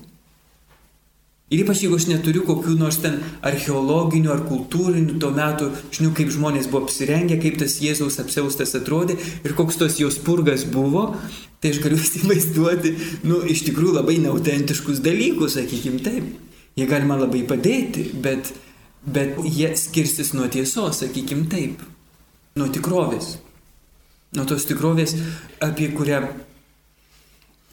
Ir 1.52 1.66
ypač 1.66 1.82
jeigu 1.82 1.98
aš 2.00 2.06
neturiu 2.08 2.46
kokių 2.48 2.78
nors 2.80 2.96
ten 3.02 3.18
archeologinių 3.44 4.30
ar 4.32 4.40
kultūrinių 4.46 5.18
to 5.20 5.28
metų 5.36 5.66
žinių, 5.92 6.12
kaip 6.16 6.30
žmonės 6.32 6.70
buvo 6.72 6.86
apsirengę, 6.86 7.36
kaip 7.42 7.58
tas 7.60 7.74
Jėzaus 7.82 8.16
apsiaustas 8.22 8.72
atrodė 8.78 9.18
ir 9.20 9.52
koks 9.58 9.76
tos 9.82 9.98
jos 10.00 10.16
purgas 10.24 10.64
buvo, 10.64 11.10
tai 11.62 11.70
aš 11.70 11.80
galiu 11.84 12.00
įsivaizduoti, 12.02 12.94
nu, 13.28 13.40
iš 13.46 13.64
tikrųjų 13.68 13.96
labai 14.00 14.18
neautentiškus 14.24 15.00
dalykus, 15.04 15.56
sakykim 15.60 16.00
taip. 16.02 16.26
Jie 16.76 16.88
gali 16.88 17.06
man 17.06 17.20
labai 17.20 17.44
padėti, 17.46 18.08
bet, 18.24 18.50
bet 19.04 19.38
jie 19.44 19.74
skirsis 19.76 20.32
nuo 20.34 20.48
tiesos, 20.52 21.02
sakykim 21.02 21.46
taip, 21.52 21.82
nuo 22.58 22.70
tikrovės. 22.72 23.36
Nuo 24.32 24.46
tos 24.48 24.64
tikrovės, 24.64 25.14
apie 25.60 25.90
kurią 25.92 26.24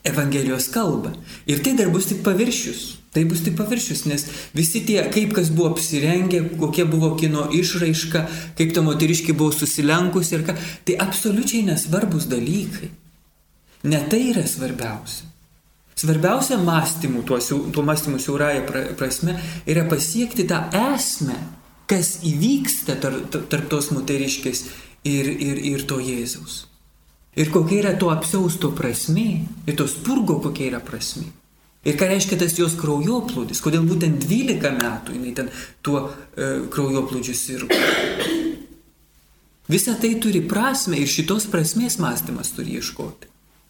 Evangelijos 0.09 0.69
kalba. 0.71 1.11
Ir 1.47 1.59
tai 1.63 1.73
dar 1.75 1.89
bus 1.91 2.07
tik 2.11 2.21
paviršius. 2.23 2.99
Tai 3.11 3.23
bus 3.25 3.41
tik 3.41 3.55
paviršius, 3.57 4.03
nes 4.05 4.25
visi 4.53 4.83
tie, 4.85 4.99
kaip 5.11 5.33
kas 5.33 5.49
buvo 5.49 5.71
apsirengę, 5.73 6.43
kokia 6.59 6.85
buvo 6.85 7.15
kino 7.17 7.47
išraiška, 7.55 8.21
kaip 8.59 8.75
ta 8.75 8.83
moteriškė 8.85 9.33
buvo 9.33 9.55
susilenkusi 9.55 10.35
ir 10.37 10.45
ką, 10.45 10.55
tai 10.85 10.99
absoliučiai 11.07 11.65
nesvarbus 11.71 12.29
dalykai. 12.29 12.91
Ne 13.83 13.99
tai 14.11 14.29
yra 14.33 14.43
svarbiausia. 14.47 15.27
Svarbiausia 15.99 16.57
mąstymų, 16.63 17.23
tuo, 17.27 17.39
tuo 17.75 17.83
mąstymu 17.83 18.19
siaurąją 18.19 18.61
prasme, 18.99 19.35
yra 19.67 19.83
pasiekti 19.87 20.45
tą 20.47 20.61
esmę, 20.95 21.35
kas 21.89 22.19
įvyksta 22.27 22.95
tarp, 23.03 23.35
tarp 23.51 23.67
tos 23.71 23.89
moteriškės 23.91 24.63
ir, 25.07 25.27
ir, 25.27 25.59
ir 25.73 25.83
to 25.87 25.99
Jėzaus. 25.99 26.61
Ir 27.39 27.51
kokia 27.51 27.81
yra 27.81 27.91
to 27.99 28.11
apsiausto 28.13 28.71
prasme, 28.75 29.43
ir 29.67 29.77
tos 29.79 29.97
purgo 30.03 30.39
kokia 30.43 30.69
yra 30.73 30.81
prasme. 30.83 31.27
Ir 31.87 31.95
ką 31.99 32.09
reiškia 32.11 32.39
tas 32.41 32.57
jos 32.59 32.75
kraujoplūdis, 32.79 33.61
kodėl 33.63 33.85
būtent 33.87 34.19
12 34.25 34.71
metų 34.75 35.15
jinai 35.15 35.31
ten 35.35 35.51
tuo 35.85 36.01
e, 36.09 36.49
kraujoplūdžiu 36.71 37.35
sirgo. 37.39 37.77
Visa 39.71 39.95
tai 40.01 40.15
turi 40.19 40.41
prasme 40.43 40.99
ir 40.99 41.07
šitos 41.07 41.47
prasmės 41.51 41.99
mąstymas 42.03 42.51
turi 42.55 42.75
ieškoti. 42.79 43.28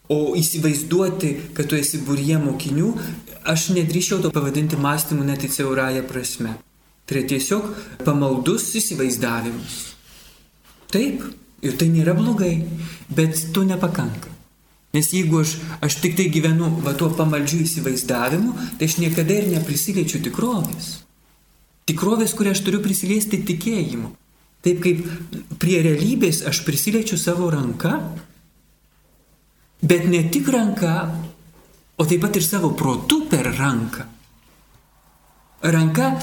O 0.10 0.34
įsivaizduoti, 0.40 1.36
kad 1.54 1.70
tu 1.70 1.78
esi 1.78 2.00
būrie 2.02 2.40
mokinių, 2.42 2.94
aš 3.46 3.70
nedrįšiau 3.76 4.24
to 4.24 4.32
pavadinti 4.34 4.80
mąstymu 4.80 5.26
net 5.28 5.46
į 5.46 5.52
siaurąją 5.54 6.02
prasme. 6.10 6.56
Tai 7.06 7.18
yra 7.18 7.28
tiesiog 7.30 7.68
pamaldus 8.06 8.72
įsivaizdavimas. 8.78 9.78
Taip, 10.90 11.22
ir 11.62 11.78
tai 11.78 11.92
nėra 11.94 12.16
blogai, 12.18 12.56
bet 13.14 13.38
to 13.54 13.64
nepakanka. 13.70 14.34
Nes 14.94 15.12
jeigu 15.14 15.44
aš, 15.44 15.54
aš 15.86 16.00
tik 16.02 16.16
tai 16.18 16.26
gyvenu 16.34 16.72
va 16.82 16.96
tuo 16.98 17.12
pamaldžiu 17.14 17.62
įsivaizdavimu, 17.62 18.56
tai 18.80 18.90
aš 18.90 18.98
niekada 19.04 19.36
ir 19.38 19.52
neprisiliečiu 19.52 20.24
tikrovės. 20.26 20.88
Tikrovės, 21.90 22.34
kurią 22.38 22.56
aš 22.56 22.64
turiu 22.66 22.82
prisiliesti 22.82 23.44
tikėjimu. 23.46 24.10
Taip 24.66 24.82
kaip 24.84 25.06
prie 25.62 25.84
realybės 25.86 26.42
aš 26.50 26.64
prisiliečiu 26.66 27.22
savo 27.22 27.52
ranką, 27.54 27.94
bet 29.82 30.08
ne 30.10 30.24
tik 30.32 30.50
ranka, 30.52 30.96
o 32.00 32.06
taip 32.06 32.24
pat 32.24 32.40
ir 32.40 32.46
savo 32.46 32.72
protu 32.76 33.24
per 33.30 33.52
ranką. 33.58 34.06
Ranka, 35.60 36.14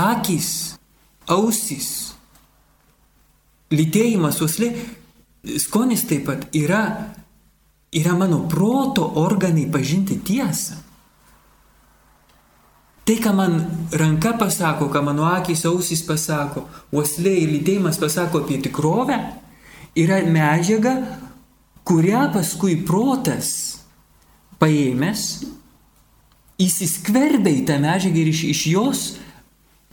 akis, 0.00 0.50
ausis, 1.28 1.90
lytėjimas, 3.72 4.40
uoslė, 4.40 4.70
skonis 5.60 6.06
taip 6.08 6.24
pat 6.30 6.48
yra 6.56 6.82
yra 7.96 8.12
mano 8.14 8.48
proto 8.48 9.12
organai 9.14 9.70
pažinti 9.72 10.18
tiesą. 10.20 10.76
Tai, 13.06 13.16
ką 13.22 13.32
man 13.38 13.60
ranka 13.94 14.32
pasako, 14.34 14.88
ką 14.90 15.02
mano 15.06 15.28
akis 15.30 15.62
ausys 15.68 16.02
pasako, 16.02 16.64
uoslė 16.90 17.36
ir 17.44 17.52
lydėjimas 17.54 18.00
pasako 18.02 18.42
apie 18.42 18.58
tikrovę, 18.64 19.18
yra 19.94 20.18
medžiaga, 20.26 20.96
kurią 21.86 22.26
paskui 22.34 22.80
protas 22.88 23.52
paėmęs 24.60 25.22
įsiskverbia 26.62 27.52
į 27.52 27.64
tą 27.68 27.78
medžiagą 27.82 28.22
ir 28.22 28.32
iš, 28.32 28.42
iš 28.52 28.66
jos 28.72 29.06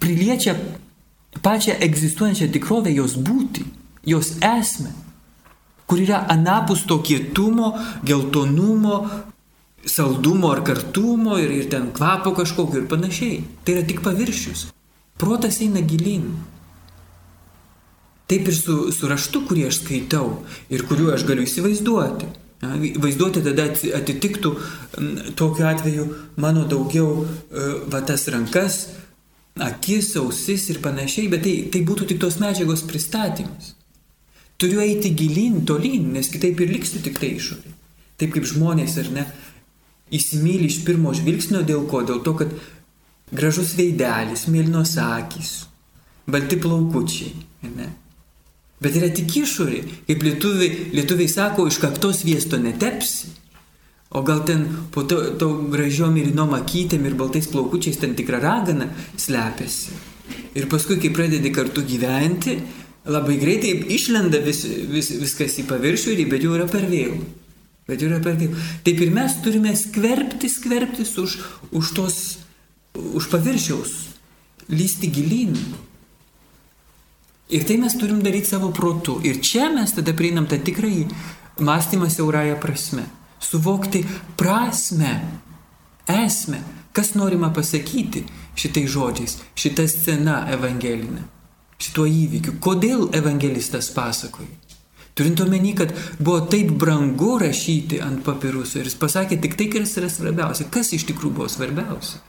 priliečia 0.02 0.56
pačią 1.44 1.76
egzistuojančią 1.84 2.50
tikrovę, 2.54 2.92
jos 2.94 3.18
būti, 3.20 3.66
jos 4.08 4.36
esmę 4.44 4.94
kur 5.86 6.02
yra 6.02 6.26
anapus 6.30 6.86
to 6.88 7.02
kietumo, 7.04 7.78
geltonumo, 8.04 9.10
saldumo 9.86 10.52
ar 10.52 10.64
kartumo 10.64 11.38
ir, 11.38 11.52
ir 11.52 11.70
ten 11.70 11.92
kvapo 11.94 12.34
kažkokio 12.34 12.82
ir 12.82 12.88
panašiai. 12.90 13.44
Tai 13.64 13.76
yra 13.76 13.84
tik 13.88 14.02
paviršius. 14.02 14.72
Protas 15.22 15.60
eina 15.62 15.84
gilin. 15.86 16.32
Taip 18.34 18.48
ir 18.50 18.56
su, 18.58 18.76
su 18.90 19.06
raštu, 19.06 19.44
kurį 19.46 19.68
aš 19.70 19.84
skaitau 19.84 20.40
ir 20.74 20.82
kuriuo 20.90 21.12
aš 21.14 21.22
galiu 21.28 21.44
įsivaizduoti. 21.46 22.26
Vaizduoti 23.04 23.44
tada 23.46 23.68
atitiktų 24.00 24.54
tokiu 25.38 25.68
atveju 25.70 26.08
mano 26.42 26.64
daugiau 26.66 27.22
e, 27.22 27.68
va 27.94 28.02
tas 28.02 28.26
rankas, 28.34 28.80
akis, 29.62 30.16
ausis 30.18 30.66
ir 30.74 30.82
panašiai, 30.82 31.30
bet 31.30 31.46
tai, 31.46 31.54
tai 31.70 31.84
būtų 31.86 32.10
tik 32.10 32.24
tos 32.24 32.40
medžiagos 32.42 32.82
pristatymas. 32.90 33.76
Turiu 34.58 34.82
eiti 34.82 35.14
gilin, 35.14 35.62
tolin, 35.70 36.10
nes 36.18 36.34
kitaip 36.34 36.66
ir 36.66 36.74
liksiu 36.74 37.06
tik 37.06 37.22
tai 37.22 37.36
išorė. 37.38 37.78
Taip 38.18 38.34
kaip 38.34 38.50
žmonės, 38.50 38.98
ar 39.04 39.14
ne, 39.14 39.30
įsimylį 40.10 40.72
iš 40.72 40.84
pirmo 40.88 41.14
žvilgsnio 41.14 41.62
dėl 41.70 41.86
ko? 41.92 42.02
Dėl 42.02 42.26
to, 42.26 42.34
kad 42.42 42.58
gražus 43.30 43.78
veidelis, 43.78 44.48
mėlynos 44.50 44.98
akis, 45.06 45.60
balti 46.26 46.58
plaukučiai, 46.66 47.36
ne? 47.76 47.94
Bet 48.82 48.98
yra 49.00 49.10
tik 49.14 49.36
išorė, 49.44 49.84
kaip 50.08 50.24
lietuviai, 50.26 50.90
lietuviai 50.98 51.30
sako, 51.32 51.68
iš 51.70 51.78
kaktos 51.84 52.24
viesto 52.28 52.58
netepsi. 52.60 53.32
O 54.14 54.22
gal 54.22 54.44
ten 54.46 54.68
po 54.94 55.04
to, 55.10 55.34
to 55.42 55.48
gražiom 55.74 56.18
ir 56.22 56.30
įnom 56.30 56.52
akytėm 56.54 57.06
ir 57.10 57.16
baltais 57.18 57.48
plaukučiais 57.50 57.98
ten 57.98 58.14
tikra 58.14 58.38
ragana 58.44 58.92
slepiasi. 59.18 59.96
Ir 60.54 60.68
paskui, 60.70 61.00
kai 61.02 61.10
pradedi 61.16 61.50
kartu 61.54 61.82
gyventi, 61.88 62.60
labai 63.10 63.40
greitai 63.42 63.74
išlenda 63.96 64.38
vis, 64.46 64.62
vis, 64.66 65.10
viskas 65.18 65.58
į 65.60 65.66
paviršių, 65.70 66.14
bet 66.30 66.46
jau 66.46 66.54
yra 66.54 66.68
per 66.70 66.86
vėlų. 66.92 67.24
Bet 67.90 68.04
jau 68.04 68.12
yra 68.12 68.22
per 68.24 68.38
vėlų. 68.40 68.60
Taip 68.86 69.02
ir 69.02 69.16
mes 69.16 69.40
turime 69.44 69.74
skverbti, 69.76 70.52
skverbtis 70.52 71.16
už, 71.20 71.40
už 71.74 71.92
tos, 71.98 72.20
už 72.94 73.28
paviršiaus, 73.34 73.96
lysti 74.70 75.10
gilin. 75.10 75.58
Ir 77.54 77.66
tai 77.70 77.78
mes 77.78 77.94
turim 77.94 78.24
daryti 78.26 78.50
savo 78.50 78.72
protu. 78.74 79.20
Ir 79.24 79.42
čia 79.46 79.70
mes 79.70 79.94
tada 79.94 80.16
prieinam 80.18 80.48
tą 80.50 80.58
tikrąjį 80.58 81.06
mąstymą 81.62 82.10
siaurąją 82.10 82.56
prasme. 82.62 83.06
Suvokti 83.40 84.02
prasme, 84.38 85.22
esmę, 86.08 86.64
kas 86.94 87.14
norima 87.16 87.52
pasakyti 87.54 88.24
šitais 88.56 88.90
žodžiais, 88.90 89.38
šita 89.60 89.86
scena 89.92 90.40
evangelinė, 90.56 91.28
šituo 91.78 92.08
įvykiu. 92.10 92.58
Kodėl 92.64 93.10
evangelistas 93.14 93.92
pasakoja? 93.94 94.50
Turint 95.14 95.42
omeny, 95.46 95.76
kad 95.78 95.94
buvo 96.18 96.40
taip 96.50 96.72
brangu 96.82 97.36
rašyti 97.42 98.00
ant 98.02 98.24
papirusų 98.26 98.82
ir 98.82 98.90
jis 98.90 98.98
pasakė 98.98 99.38
tik 99.44 99.60
tai, 99.60 99.70
kas 99.76 99.94
yra 100.02 100.10
svarbiausia. 100.10 100.72
Kas 100.74 100.90
iš 100.98 101.06
tikrųjų 101.12 101.38
buvo 101.38 101.50
svarbiausia? 101.54 102.24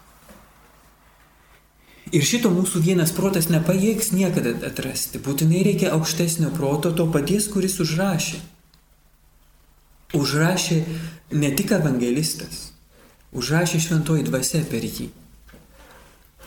Ir 2.14 2.22
šito 2.22 2.50
mūsų 2.54 2.78
vienas 2.84 3.10
protas 3.14 3.48
nepajėgs 3.50 4.12
niekada 4.14 4.52
atrasti. 4.68 5.18
Būtinai 5.18 5.64
reikia 5.66 5.90
aukštesnio 5.96 6.52
proto, 6.54 6.92
to 6.94 7.08
paties, 7.10 7.48
kuris 7.50 7.80
užrašė. 7.82 8.38
Užrašė 10.14 10.78
ne 11.34 11.50
tik 11.58 11.74
evangelistas, 11.74 12.68
užrašė 13.34 13.82
šventoji 13.82 14.28
dvasia 14.28 14.62
per 14.70 14.86
jį. 14.86 15.08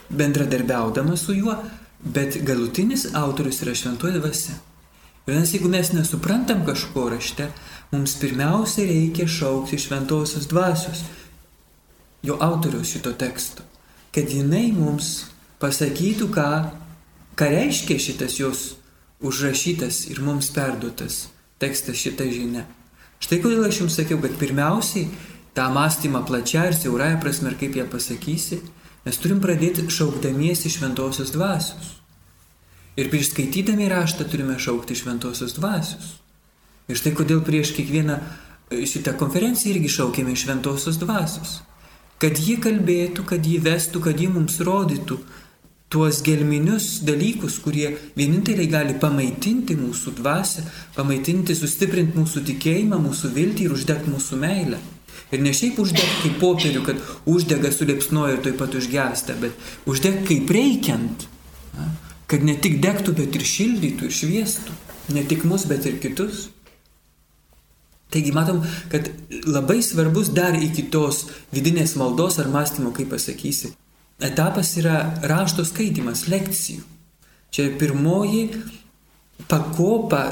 Bendradarbiaudamas 0.07 1.27
su 1.27 1.35
juo, 1.35 1.57
bet 1.99 2.39
galutinis 2.47 3.09
autorius 3.11 3.59
yra 3.65 3.75
šventoji 3.75 4.21
dvasia. 4.21 4.55
Vienas, 5.27 5.51
jeigu 5.51 5.67
mes 5.67 5.91
nesuprantam 5.91 6.63
kažko 6.63 7.09
rašte, 7.11 7.51
mums 7.91 8.15
pirmiausia 8.21 8.87
reikia 8.87 9.27
šaukti 9.27 9.75
šventosios 9.83 10.47
dvasios, 10.47 11.03
jo 12.23 12.37
autoriaus 12.39 12.93
šito 12.95 13.11
teksto, 13.19 13.67
kad 14.15 14.31
jinai 14.31 14.69
mums 14.71 15.17
pasakytų, 15.61 16.29
ką, 16.33 16.49
ką 17.37 17.49
reiškia 17.53 17.97
šitas 18.01 18.37
jos 18.39 18.67
užrašytas 19.23 20.05
ir 20.11 20.21
mums 20.21 20.51
perduotas 20.53 21.27
tekstas 21.61 21.97
šitą 21.97 22.27
žinią. 22.29 22.65
Štai 23.17 23.39
kodėl 23.41 23.65
aš 23.65 23.81
jums 23.81 23.97
sakiau, 23.97 24.19
kad 24.21 24.35
pirmiausiai 24.37 25.07
tą 25.57 25.67
mąstymą 25.73 26.21
plačia 26.27 26.67
ir 26.69 26.75
siaurąją 26.77 27.19
prasme, 27.21 27.49
ir 27.49 27.57
kaip 27.57 27.77
ją 27.79 27.87
pasakysi, 27.89 28.59
mes 29.05 29.17
turim 29.17 29.41
pradėti 29.41 29.87
šaukdamiesi 29.89 30.69
šventosios 30.69 31.33
dvasios. 31.33 31.95
Ir 32.97 33.09
prieš 33.09 33.31
skaitydami 33.33 33.89
raštą 33.89 34.25
turime 34.29 34.57
šaukti 34.61 34.97
šventosios 34.97 35.57
dvasios. 35.57 36.17
Ir 36.87 36.97
štai 36.97 37.13
kodėl 37.17 37.41
prieš 37.45 37.73
kiekvieną 37.77 38.19
šitą 38.69 39.15
konferenciją 39.17 39.75
irgi 39.75 39.89
šaukėme 39.97 40.37
šventosios 40.37 41.01
dvasios. 41.01 41.61
Kad 42.21 42.39
ji 42.41 42.57
kalbėtų, 42.61 43.25
kad 43.29 43.45
ji 43.45 43.57
vestų, 43.61 44.01
kad 44.01 44.17
ji 44.17 44.29
mums 44.33 44.57
rodytų, 44.65 45.19
tuos 45.89 46.19
gelminius 46.23 46.99
dalykus, 47.07 47.59
kurie 47.63 47.93
vieninteliai 48.17 48.67
gali 48.71 48.95
pamaitinti 48.99 49.77
mūsų 49.79 50.17
dvasę, 50.19 50.65
pamaitinti, 50.97 51.55
sustiprinti 51.55 52.19
mūsų 52.19 52.43
tikėjimą, 52.49 52.99
mūsų 53.05 53.31
viltį 53.37 53.67
ir 53.67 53.75
uždegti 53.77 54.11
mūsų 54.11 54.39
meilę. 54.41 54.81
Ir 55.31 55.41
ne 55.43 55.53
šiaip 55.55 55.79
uždegti 55.83 56.19
kaip 56.23 56.35
popierių, 56.41 56.83
kad 56.87 56.99
uždega 57.27 57.71
suliepsnoja 57.75 58.35
ir 58.35 58.43
taip 58.45 58.59
pat 58.59 58.75
užgesta, 58.79 59.35
bet 59.39 59.55
uždegti 59.87 60.27
kaip 60.27 60.53
reikiant, 60.55 61.25
kad 62.27 62.43
ne 62.43 62.55
tik 62.59 62.79
degtų, 62.83 63.15
bet 63.17 63.39
ir 63.39 63.47
šildytų 63.47 64.07
ir 64.07 64.15
šviestų. 64.19 64.77
Ne 65.15 65.23
tik 65.23 65.45
mus, 65.47 65.63
bet 65.67 65.87
ir 65.87 66.01
kitus. 66.03 66.49
Taigi 68.11 68.31
matom, 68.35 68.59
kad 68.91 69.07
labai 69.47 69.79
svarbus 69.83 70.31
dar 70.35 70.55
iki 70.55 70.87
tos 70.91 71.25
vidinės 71.55 71.95
maldos 71.99 72.39
ar 72.43 72.51
mąstymo, 72.51 72.91
kaip 72.95 73.11
pasakysi, 73.11 73.73
etapas 74.19 74.73
yra 74.79 74.97
rašto 75.23 75.65
skaitimas, 75.65 76.27
lekcijų. 76.27 76.83
Čia 77.53 77.69
pirmoji 77.79 78.49
pakopa 79.47 80.23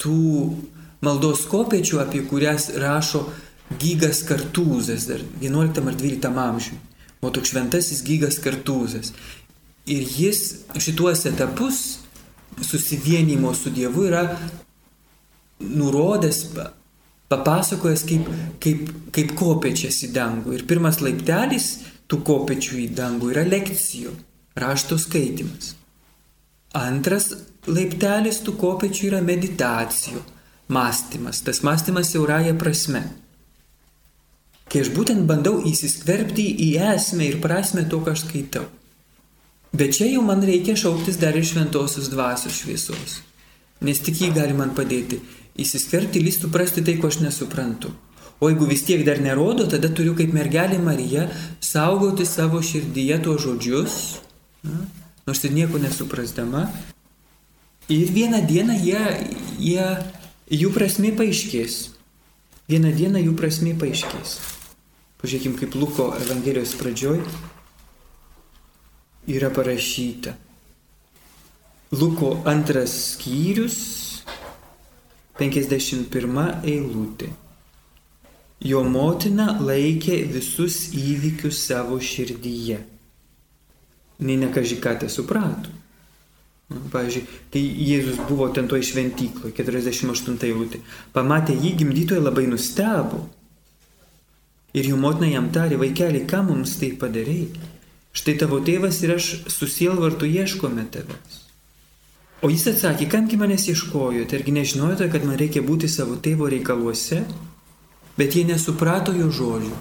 tų 0.00 0.56
maldos 1.04 1.44
kopiečių, 1.50 2.00
apie 2.02 2.24
kurias 2.28 2.70
rašo 2.80 3.26
Gygas 3.80 4.22
Kartūzas 4.26 5.08
dar 5.08 5.22
11 5.42 5.82
ar 5.82 5.96
12 5.98 6.42
amžiui. 6.42 6.78
O 7.22 7.32
toks 7.34 7.50
šventasis 7.50 8.04
Gygas 8.06 8.38
Kartūzas. 8.42 9.12
Ir 9.86 10.06
jis 10.06 10.66
šituos 10.82 11.24
etapus 11.30 11.82
susivienimo 12.62 13.52
su 13.54 13.70
Dievu 13.70 14.06
yra 14.08 14.24
nurodęs, 15.60 16.40
papasakojęs 17.30 18.04
kaip, 18.06 18.30
kaip, 18.62 18.88
kaip 19.14 19.34
kopiečias 19.38 20.02
į 20.06 20.12
dangų. 20.14 20.54
Ir 20.56 20.66
pirmas 20.68 21.00
laiptelis 21.02 21.70
tų 22.10 22.22
kopečių 22.26 22.78
į 22.84 22.86
dangų 22.96 23.32
yra 23.34 23.44
lekcijų, 23.48 24.14
rašto 24.58 24.98
skaitimas. 25.00 25.74
Antras 26.76 27.30
laiptelis 27.66 28.42
tų 28.46 28.56
kopečių 28.60 29.10
yra 29.10 29.20
meditacijų, 29.24 30.22
mąstymas, 30.68 31.42
tas 31.46 31.62
mąstymas 31.66 32.12
siaurąją 32.12 32.56
prasme. 32.60 33.04
Kai 34.66 34.82
aš 34.82 34.90
būtent 34.94 35.26
bandau 35.28 35.60
įsiskverbti 35.70 36.46
į 36.66 36.72
esmę 36.94 37.30
ir 37.30 37.38
prasme 37.42 37.86
to, 37.90 38.02
ką 38.02 38.16
aš 38.16 38.26
skaitau. 38.26 38.66
Bet 39.76 39.94
čia 39.98 40.08
jau 40.10 40.22
man 40.26 40.42
reikia 40.46 40.74
šauktis 40.78 41.18
dar 41.20 41.36
ir 41.38 41.46
šventosios 41.46 42.08
dvasios 42.10 42.62
šviesos. 42.62 43.20
Nes 43.84 44.00
tik 44.00 44.22
jį 44.22 44.32
gali 44.34 44.56
man 44.56 44.72
padėti 44.74 45.20
įsiskverbti, 45.60 46.22
lystų 46.24 46.50
prasti 46.52 46.84
tai, 46.86 46.96
ko 47.00 47.10
aš 47.12 47.20
nesuprantu. 47.22 47.92
O 48.40 48.50
jeigu 48.50 48.66
vis 48.68 48.84
tiek 48.84 49.04
dar 49.06 49.20
nerodo, 49.24 49.64
tada 49.64 49.88
turiu 49.88 50.12
kaip 50.16 50.34
mergelė 50.36 50.76
Marija 50.82 51.24
saugoti 51.64 52.26
savo 52.28 52.60
širdyje 52.60 53.16
tuos 53.24 53.40
žodžius, 53.46 53.94
na, 54.66 54.82
nors 55.24 55.40
ir 55.48 55.54
nieko 55.56 55.80
nesuprasdama. 55.80 56.66
Ir 57.88 58.10
vieną 58.12 58.42
dieną 58.44 58.76
jie, 58.82 59.00
jie, 59.62 59.86
jų 60.52 60.72
prasme 60.74 61.14
paaiškės. 61.16 61.78
Vieną 62.68 62.90
dieną 62.98 63.22
jų 63.24 63.32
prasme 63.38 63.72
paaiškės. 63.78 64.36
Pažiūrėkime, 65.22 65.56
kaip 65.56 65.78
Luko 65.78 66.10
Evangelijos 66.18 66.74
pradžioj 66.76 67.22
yra 69.32 69.48
parašyta. 69.54 70.34
Luko 71.96 72.34
antras 72.44 72.92
skyrius, 73.14 73.80
51 75.40 76.66
eilutė. 76.66 77.32
Jo 78.64 78.82
motina 78.88 79.50
laikė 79.60 80.22
visus 80.32 80.86
įvykius 80.96 81.58
savo 81.66 81.98
širdyje. 82.00 82.78
Nei 84.24 84.36
nekaži 84.40 84.78
ką 84.80 84.94
te 85.02 85.10
suprato. 85.12 85.72
Pavyzdžiui, 86.66 87.22
kai 87.52 87.60
Jėzus 87.62 88.16
buvo 88.26 88.48
ten 88.50 88.66
toj 88.66 88.82
šventykloje, 88.88 89.52
48 89.54 90.40
eilutė, 90.48 90.80
pamatė 91.14 91.54
jį 91.54 91.76
gimdytoje 91.82 92.24
labai 92.24 92.48
nustebo. 92.50 93.20
Ir 94.74 94.88
jų 94.90 94.98
motina 94.98 95.28
jam 95.30 95.46
tarė, 95.54 95.78
vaikeli, 95.78 96.24
ką 96.26 96.42
mums 96.48 96.74
tai 96.80 96.90
padarėjai? 96.98 97.74
Štai 98.16 98.34
tavo 98.40 98.58
tėvas 98.64 98.98
ir 99.04 99.14
aš 99.14 99.28
susielvartu 99.52 100.26
ieškome 100.26 100.88
tavęs. 100.90 101.42
O 102.44 102.50
jis 102.50 102.66
atsakė, 102.72 103.06
kamgi 103.12 103.38
manęs 103.40 103.68
ieškojote, 103.70 104.36
argi 104.36 104.56
nežinojote, 104.56 105.06
kad 105.12 105.24
man 105.28 105.38
reikia 105.40 105.62
būti 105.64 105.88
savo 105.88 106.18
tėvo 106.20 106.50
reikaluose? 106.52 107.22
Bet 108.16 108.36
jie 108.36 108.44
nesuprato 108.48 109.12
jo 109.16 109.28
žodžių. 109.32 109.74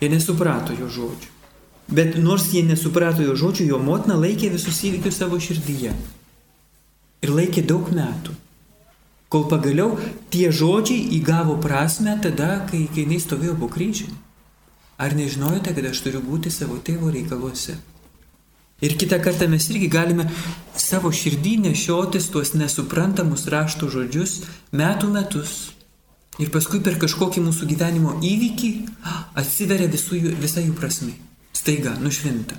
Jie 0.00 0.10
nesuprato 0.12 0.76
jo 0.76 0.90
žodžių. 0.92 1.32
Bet 1.88 2.16
nors 2.18 2.48
jie 2.54 2.64
nesuprato 2.66 3.22
jo 3.22 3.36
žodžių, 3.38 3.68
jo 3.70 3.78
motina 3.78 4.18
laikė 4.18 4.50
visus 4.54 4.82
įvykius 4.86 5.18
savo 5.22 5.38
širdyje. 5.38 5.94
Ir 7.22 7.32
laikė 7.32 7.62
daug 7.66 7.90
metų. 7.94 8.34
Kol 9.30 9.48
pagaliau 9.50 9.96
tie 10.30 10.50
žodžiai 10.54 11.10
įgavo 11.18 11.56
prasme 11.62 12.14
tada, 12.22 12.62
kai, 12.70 12.86
kai 12.90 13.06
jinai 13.06 13.18
stovėjo 13.22 13.56
po 13.58 13.70
kryžiumi. 13.70 14.14
Ar 14.96 15.12
nežinojote, 15.12 15.74
kad 15.76 15.90
aš 15.90 16.00
turiu 16.06 16.22
būti 16.24 16.50
savo 16.50 16.78
tėvo 16.80 17.10
reikaluose? 17.12 17.76
Ir 18.84 18.94
kitą 19.00 19.18
kartą 19.24 19.48
mes 19.48 19.66
irgi 19.72 19.88
galime 19.92 20.26
savo 20.76 21.08
širdį 21.12 21.54
nešiotis 21.64 22.28
tuos 22.32 22.52
nesuprantamus 22.56 23.46
rašto 23.52 23.88
žodžius 23.92 24.42
metų 24.72 25.12
metus. 25.14 25.75
Ir 26.36 26.50
paskui 26.52 26.82
per 26.84 26.98
kažkokį 27.00 27.40
mūsų 27.46 27.68
gyvenimo 27.70 28.18
įvykį 28.20 28.70
atsiveria 29.40 29.88
jų, 29.88 30.34
visa 30.36 30.60
jų 30.60 30.74
prasme. 30.76 31.14
Staiga, 31.56 31.94
nušvinta. 31.96 32.58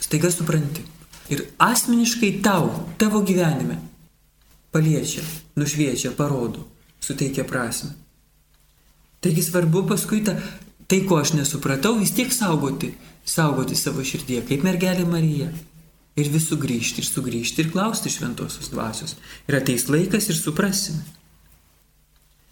Staiga 0.00 0.30
supranti. 0.32 0.86
Ir 1.30 1.44
asmeniškai 1.60 2.40
tau, 2.42 2.72
tavo 2.98 3.20
gyvenime, 3.22 3.76
paliečia, 4.72 5.22
nušviečia, 5.60 6.10
parodo, 6.16 6.64
suteikia 7.04 7.44
prasme. 7.44 7.92
Taigi 9.20 9.44
svarbu 9.44 9.84
paskui 9.86 10.24
tą, 10.24 10.34
tai, 10.88 11.04
ko 11.06 11.20
aš 11.20 11.36
nesupratau, 11.36 11.98
vis 12.00 12.16
tiek 12.16 12.32
saugoti, 12.32 12.94
saugoti 13.28 13.76
savo 13.76 14.02
širdie, 14.02 14.40
kaip 14.48 14.64
mergelė 14.64 15.04
Marija. 15.06 15.52
Ir 16.18 16.32
vis 16.32 16.48
sugrįžti, 16.50 17.04
ir 17.04 17.06
sugrįžti, 17.06 17.62
ir 17.62 17.70
klausti 17.70 18.10
šventosios 18.10 18.72
dvasios. 18.72 19.14
Ir 19.46 19.60
ateis 19.60 19.86
laikas 19.92 20.32
ir 20.32 20.40
suprasime. 20.40 21.04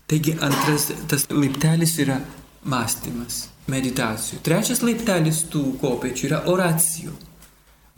Taigi 0.09 0.33
antras 0.40 0.88
tas 1.09 1.27
laiptelis 1.29 1.99
yra 2.01 2.23
mąstymas, 2.64 3.49
meditacijų. 3.68 4.38
Trečias 4.44 4.81
laiptelis 4.81 5.42
tų 5.53 5.64
kopiečių 5.83 6.31
yra 6.31 6.38
oracijų. 6.49 7.12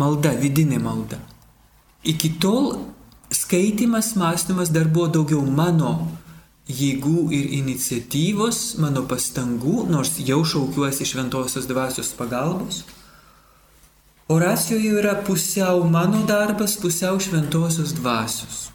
Malda, 0.00 0.32
vidinė 0.34 0.80
malda. 0.82 1.20
Iki 2.02 2.32
tol 2.42 2.72
skaitimas, 3.30 4.16
mąstymas 4.18 4.72
dar 4.74 4.88
buvo 4.90 5.06
daugiau 5.20 5.44
mano 5.46 5.92
jėgų 6.70 7.28
ir 7.34 7.52
iniciatyvos, 7.60 8.58
mano 8.82 9.04
pastangų, 9.10 9.84
nors 9.90 10.16
jau 10.18 10.40
šaukiuosi 10.46 11.06
šventosios 11.06 11.70
dvasios 11.70 12.10
pagalbos. 12.18 12.82
Oracijoje 14.30 14.92
yra 14.98 15.16
pusiau 15.26 15.86
mano 15.90 16.24
darbas, 16.26 16.76
pusiau 16.78 17.18
šventosios 17.22 17.94
dvasios. 17.98 18.68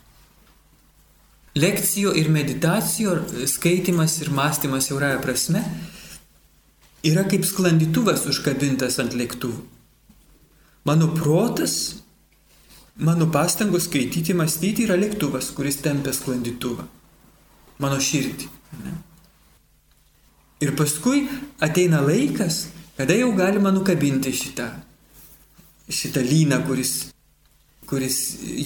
Lekcijo 1.56 2.12
ir 2.16 2.30
meditacijo, 2.30 3.20
skaitimas 3.48 4.18
ir 4.22 4.32
mąstymas 4.32 4.90
jaurąją 4.90 5.22
prasme 5.24 5.62
yra 7.06 7.24
kaip 7.30 7.46
sklandytuvas 7.46 8.26
užkabintas 8.28 9.00
ant 9.00 9.16
lėktuvų. 9.16 9.62
Mano 10.86 11.08
protas, 11.16 12.02
mano 12.98 13.30
pastangos 13.32 13.88
skaityti, 13.88 14.36
mąstyti 14.36 14.84
yra 14.90 14.98
lėktuvas, 15.00 15.54
kuris 15.56 15.80
tempia 15.86 16.14
sklandytuvą 16.14 16.90
mano 17.82 18.00
širdį. 18.00 18.48
Ne? 18.84 18.94
Ir 20.64 20.72
paskui 20.80 21.26
ateina 21.64 22.02
laikas, 22.04 22.66
kada 22.98 23.18
jau 23.18 23.34
galima 23.36 23.74
nukabinti 23.76 24.32
šitą, 24.36 24.70
šitą 25.92 26.24
lyną, 26.24 26.62
kuris, 26.68 26.94
kuris 27.90 28.20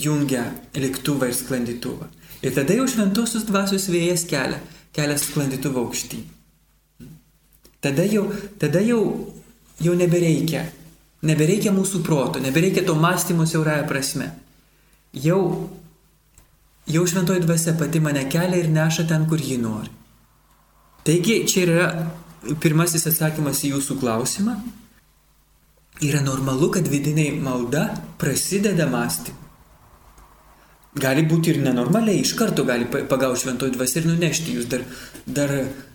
jungia 0.04 0.46
lėktuvą 0.78 1.32
ir 1.32 1.38
sklandytuvą. 1.38 2.10
Ir 2.44 2.56
tada 2.56 2.76
jau 2.78 2.88
šventosios 2.88 3.44
dvasios 3.48 3.90
vėjas 3.92 4.24
kelia, 4.30 4.62
kelia 4.96 5.18
sklandytuvą 5.20 5.84
aukštyn. 5.84 6.24
Tada 7.84 8.06
jau, 8.08 8.26
tada 8.60 8.82
jau, 8.84 9.02
jau 9.80 9.96
nebereikia, 9.96 10.66
nebereikia 11.24 11.72
mūsų 11.76 12.04
proto, 12.04 12.40
nebereikia 12.44 12.84
to 12.88 12.96
mąstymo 12.96 13.48
siaurąją 13.48 13.88
prasme. 13.88 14.32
Jau 15.16 15.70
jau 16.90 17.06
šventoji 17.08 17.44
dvasia 17.44 17.76
pati 17.80 18.00
mane 18.00 18.26
kelia 18.30 18.60
ir 18.60 18.70
neša 18.70 19.08
ten, 19.08 19.28
kur 19.30 19.40
ji 19.42 19.58
nori. 19.58 19.92
Taigi 21.04 21.44
čia 21.48 21.66
yra 21.66 21.88
pirmasis 22.62 23.08
atsakymas 23.10 23.64
į 23.64 23.76
jūsų 23.76 24.00
klausimą. 24.00 24.56
Yra 26.06 26.22
normalu, 26.24 26.70
kad 26.72 26.88
vidiniai 26.88 27.36
malda 27.36 27.90
prasideda 28.20 28.88
mąstymu. 28.88 29.49
Gali 30.98 31.22
būti 31.30 31.52
ir 31.54 31.60
nenormaliai, 31.62 32.24
iš 32.24 32.34
karto 32.34 32.64
gali 32.66 32.88
pagauti 32.90 33.44
šventoji 33.44 33.76
dvasia 33.76 34.02
ir 34.02 34.08
nunešti 34.10 34.56
jūs 34.56 34.66
dar, 34.72 34.82
dar, 35.26 35.52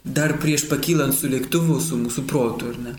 dar 0.07 0.37
prieš 0.38 0.68
pakylant 0.70 1.16
su 1.16 1.26
lėktuvu, 1.33 1.80
su 1.83 1.98
mūsų 1.98 2.22
protu, 2.30 2.70
ar 2.70 2.78
ne? 2.78 2.94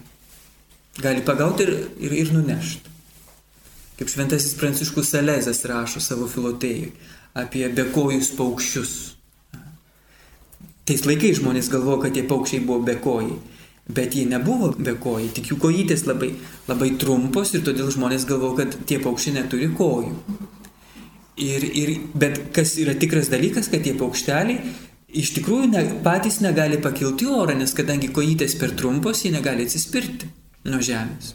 Gali 1.00 1.24
pagauti 1.24 1.64
ir, 1.64 1.72
ir, 2.04 2.16
ir 2.20 2.34
nunešti. 2.36 2.92
Kaip 3.96 4.12
šventasis 4.12 4.58
pranciškus 4.60 5.14
Salezas 5.14 5.64
rašo 5.64 6.02
savo 6.04 6.28
filotėjui 6.28 6.92
apie 7.40 7.64
bekojus 7.72 8.34
paukščius. 8.36 8.94
Tais 10.86 11.06
laikais 11.08 11.40
žmonės 11.40 11.72
galvojo, 11.72 12.02
kad 12.04 12.16
tie 12.16 12.26
paukščiai 12.28 12.66
buvo 12.68 12.84
bekojai. 12.92 13.38
Bet 13.96 14.18
jie 14.18 14.26
nebuvo 14.28 14.74
bekojai, 14.76 15.30
tik 15.32 15.52
jų 15.52 15.60
kojytės 15.62 16.04
labai, 16.10 16.34
labai 16.68 16.92
trumpos 17.00 17.54
ir 17.54 17.64
todėl 17.64 17.92
žmonės 17.94 18.28
galvoja, 18.28 18.66
kad 18.66 18.78
tie 18.90 19.00
paukščiai 19.00 19.40
neturi 19.40 19.72
kojų. 19.78 20.16
Ir, 21.36 21.64
ir, 21.68 21.90
bet 22.16 22.40
kas 22.56 22.78
yra 22.80 22.94
tikras 22.96 23.28
dalykas, 23.28 23.68
kad 23.72 23.84
tie 23.84 23.92
paukšteliai 23.98 24.60
iš 25.16 25.34
tikrųjų 25.36 25.72
ne, 25.72 25.82
patys 26.04 26.42
negali 26.44 26.78
pakilti 26.84 27.28
orą, 27.28 27.56
nes 27.60 27.74
kadangi 27.76 28.12
kojytės 28.16 28.56
per 28.60 28.76
trumpos, 28.80 29.24
jie 29.24 29.32
negali 29.36 29.68
atsispirti 29.68 30.30
nuo 30.68 30.80
žemės. 30.84 31.34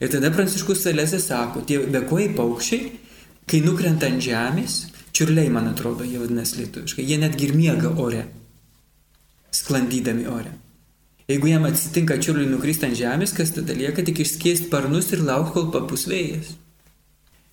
Ir 0.00 0.12
tada 0.12 0.30
Pranciškus 0.32 0.84
Salėse 0.84 1.20
sako, 1.20 1.64
tie 1.68 1.80
bekojai 1.92 2.30
paukščiai, 2.36 2.90
kai 3.48 3.60
nukrenta 3.64 4.08
ant 4.08 4.22
žemės, 4.22 4.78
Čiurliai, 5.18 5.48
man 5.50 5.66
atrodo, 5.66 6.04
jie 6.06 6.20
vadinasi 6.20 6.60
lietuviškai. 6.60 7.02
Jie 7.02 7.16
netgi 7.18 7.48
ir 7.48 7.56
miega 7.58 7.88
ore, 7.98 8.20
sklandydami 9.50 10.28
ore. 10.30 10.52
Jeigu 11.26 11.50
jam 11.50 11.66
atsitinka 11.66 12.20
čiurliui 12.22 12.46
nukristi 12.52 12.86
ant 12.86 12.94
žemės, 12.94 13.32
kas 13.34 13.50
tada 13.56 13.74
lieka 13.74 14.04
tik 14.06 14.20
išskiesti 14.22 14.70
parnus 14.70 15.10
ir 15.16 15.24
laukti, 15.26 15.56
kol 15.56 15.66
papus 15.74 16.06
vėjas. 16.06 16.52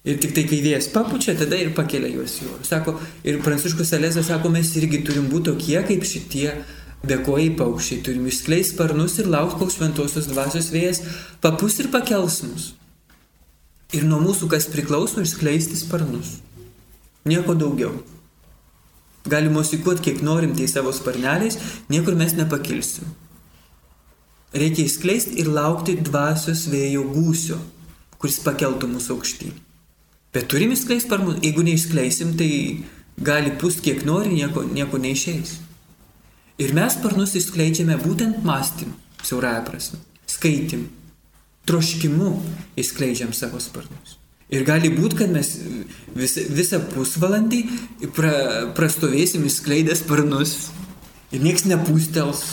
Ir 0.05 0.19
tik 0.21 0.35
tai, 0.37 0.43
kai 0.45 0.59
vėjas 0.61 0.91
papučia, 0.93 1.33
tada 1.37 1.57
ir 1.57 1.71
pakelia 1.73 2.11
juos 2.13 2.35
į 2.37 2.49
orą. 2.51 2.63
Sako, 2.67 2.93
ir 3.25 3.39
Pranciškus 3.41 3.89
Salėzė 3.89 4.21
sako, 4.27 4.51
mes 4.53 4.69
irgi 4.77 5.01
turim 5.07 5.25
būti 5.31 5.49
tokie, 5.49 5.79
kaip 5.87 6.05
šitie 6.05 6.51
bekojai 7.09 7.49
paukščiai. 7.57 8.03
Turim 8.05 8.27
išskleisti 8.29 8.75
sparnus 8.75 9.17
ir 9.21 9.31
laukti, 9.33 9.57
kol 9.63 9.71
šventosios 9.73 10.29
dvasios 10.29 10.69
vėjas 10.73 11.01
papus 11.41 11.79
ir 11.81 11.89
pakels 11.93 12.43
mus. 12.45 12.67
Ir 13.97 14.05
nuo 14.05 14.21
mūsų 14.21 14.49
kas 14.53 14.69
priklauso 14.69 15.25
išskleisti 15.25 15.77
sparnus. 15.81 16.37
Nieko 17.25 17.57
daugiau. 17.57 17.97
Galim 19.25 19.57
mosikuoti 19.57 20.05
kiek 20.05 20.21
norim 20.21 20.53
tai 20.53 20.69
savo 20.69 20.93
sparneliais, 20.93 21.57
niekur 21.89 22.13
mes 22.13 22.37
nepakilsim. 22.37 23.09
Reikia 24.53 24.85
įskleisti 24.85 25.41
ir 25.41 25.49
laukti 25.49 25.97
dvasios 25.97 26.67
vėjo 26.69 27.07
gūsio, 27.09 27.57
kuris 28.21 28.37
pakeltų 28.45 28.93
mūsų 28.93 29.17
aukštyn. 29.17 29.55
Bet 30.35 30.49
turim 30.51 30.73
įskleisti 30.75 31.07
sparnus, 31.07 31.39
jeigu 31.39 31.63
neišskleisim, 31.63 32.33
tai 32.35 32.49
gali 33.23 33.53
pūst 33.55 33.79
kiek 33.85 34.03
nori, 34.03 34.33
nieko, 34.35 34.65
nieko 34.67 34.99
neišeis. 34.99 35.55
Ir 36.59 36.75
mes 36.75 36.97
sparnus 36.97 37.37
išskleidžiame 37.39 37.95
būtent 38.03 38.43
mąstymu, 38.43 38.91
siaurąją 39.23 39.63
prasme, 39.69 40.01
skaitim, 40.27 40.89
troškimu 41.67 42.33
išskleidžiam 42.79 43.31
savo 43.35 43.63
sparnus. 43.63 44.19
Ir 44.51 44.67
gali 44.67 44.91
būti, 44.93 45.21
kad 45.23 45.31
mes 45.33 45.55
vis, 46.13 46.35
visą 46.53 46.81
pusvalandį 46.91 47.63
pra, 48.13 48.33
prastovėsim 48.77 49.47
išskleidę 49.47 49.95
sparnus 49.97 50.69
ir 51.33 51.41
nieks 51.41 51.65
nepūstels. 51.65 52.43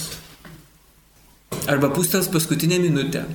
Arba 1.71 1.91
pūstels 1.93 2.31
paskutinę 2.33 2.79
minutę. 2.83 3.27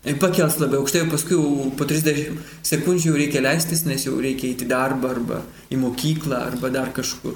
Pakels 0.00 0.56
labiau 0.56 0.80
aukštai, 0.80 1.02
paskui 1.12 1.36
po 1.76 1.84
30 1.84 2.38
sekundžių 2.64 3.10
jau 3.10 3.16
reikia 3.20 3.42
leistis, 3.44 3.82
nes 3.84 4.06
jau 4.06 4.14
reikia 4.16 4.48
įti 4.48 4.64
darbą 4.68 5.10
arba 5.12 5.42
į 5.68 5.76
mokyklą 5.82 6.38
arba 6.46 6.70
dar 6.72 6.88
kažkur. 6.96 7.34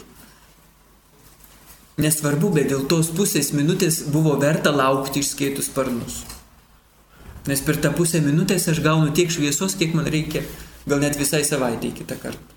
Nesvarbu, 2.00 2.48
bet 2.56 2.70
dėl 2.72 2.86
tos 2.88 3.10
pusės 3.14 3.52
minutės 3.52 4.00
buvo 4.10 4.32
verta 4.40 4.72
laukti 4.72 5.20
išskėtus 5.20 5.68
sparnus. 5.68 6.22
Nes 7.44 7.60
per 7.60 7.76
tą 7.76 7.90
pusę 7.92 8.22
minutės 8.24 8.64
aš 8.72 8.80
gaunu 8.80 9.12
tiek 9.12 9.28
šviesos, 9.30 9.76
kiek 9.76 9.92
man 9.94 10.08
reikia, 10.08 10.40
gal 10.88 11.04
net 11.04 11.20
visai 11.20 11.42
savaitę 11.44 11.92
kitą 11.92 12.16
kartą. 12.22 12.48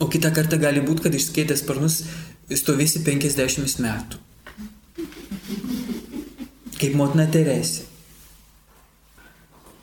O 0.00 0.08
kitą 0.08 0.32
kartą 0.32 0.56
gali 0.62 0.80
būti, 0.80 1.04
kad 1.04 1.14
išskėtęs 1.14 1.60
sparnus 1.60 2.00
stovėsi 2.56 3.04
50 3.04 3.84
metų. 3.84 4.24
Kaip 6.78 6.96
motina 6.96 7.28
Teresė. 7.28 7.87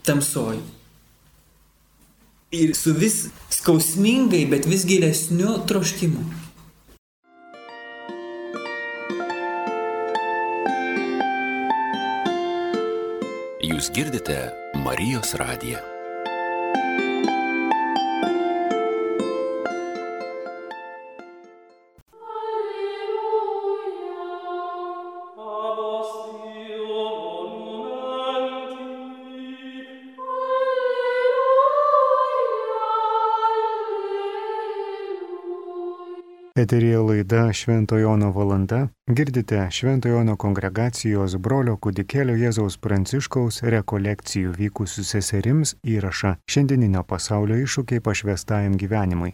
Tamsoj. 0.05 0.59
Ir 2.51 2.75
su 2.77 2.93
vis 2.93 3.25
skausmingai, 3.49 4.43
bet 4.51 4.67
vis 4.69 4.85
gilesniu 4.85 5.57
troškimu. 5.65 6.21
Jūs 13.65 13.89
girdite 13.97 14.37
Marijos 14.85 15.33
radiją. 15.41 15.94
Eterija 36.57 37.01
laida 37.01 37.53
Šventojono 37.53 38.31
valanda. 38.31 38.87
Girdite 39.07 39.67
Šventojono 39.71 40.37
kongregacijos 40.39 41.35
brolio 41.35 41.75
kudikėlio 41.75 42.37
Jėzaus 42.39 42.77
Pranciškaus 42.79 43.59
rekolekcijų 43.73 44.53
vykusių 44.55 45.03
seserims 45.03 45.75
įrašą 45.83 46.37
šiandieninio 46.47 47.03
pasaulio 47.03 47.59
iššūkiai 47.59 47.99
pašvestajam 47.99 48.79
gyvenimui. 48.79 49.33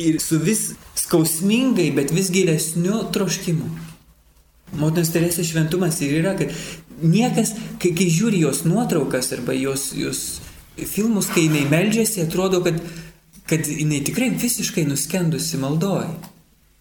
ir 0.00 0.20
su 0.20 0.38
vis 0.40 0.70
skausmingai, 0.96 1.90
bet 1.96 2.12
vis 2.12 2.30
gilesniu 2.32 3.02
troškimu. 3.12 3.89
Motinos 4.80 5.12
Teresės 5.14 5.50
šventumas 5.52 6.00
ir 6.04 6.16
yra, 6.22 6.34
kad 6.38 6.52
niekas, 7.02 7.54
kai, 7.80 7.92
kai 7.96 8.08
žiūri 8.12 8.42
jos 8.44 8.64
nuotraukas 8.68 9.32
arba 9.36 9.54
jos, 9.56 9.90
jos 9.98 10.24
filmus, 10.88 11.30
kai 11.32 11.46
jinai 11.46 11.66
meldžiasi, 11.70 12.24
atrodo, 12.24 12.62
kad, 12.64 12.80
kad 13.50 13.68
jinai 13.68 14.02
tikrai 14.06 14.30
visiškai 14.34 14.86
nuskendusi 14.88 15.60
maldoja. 15.60 16.12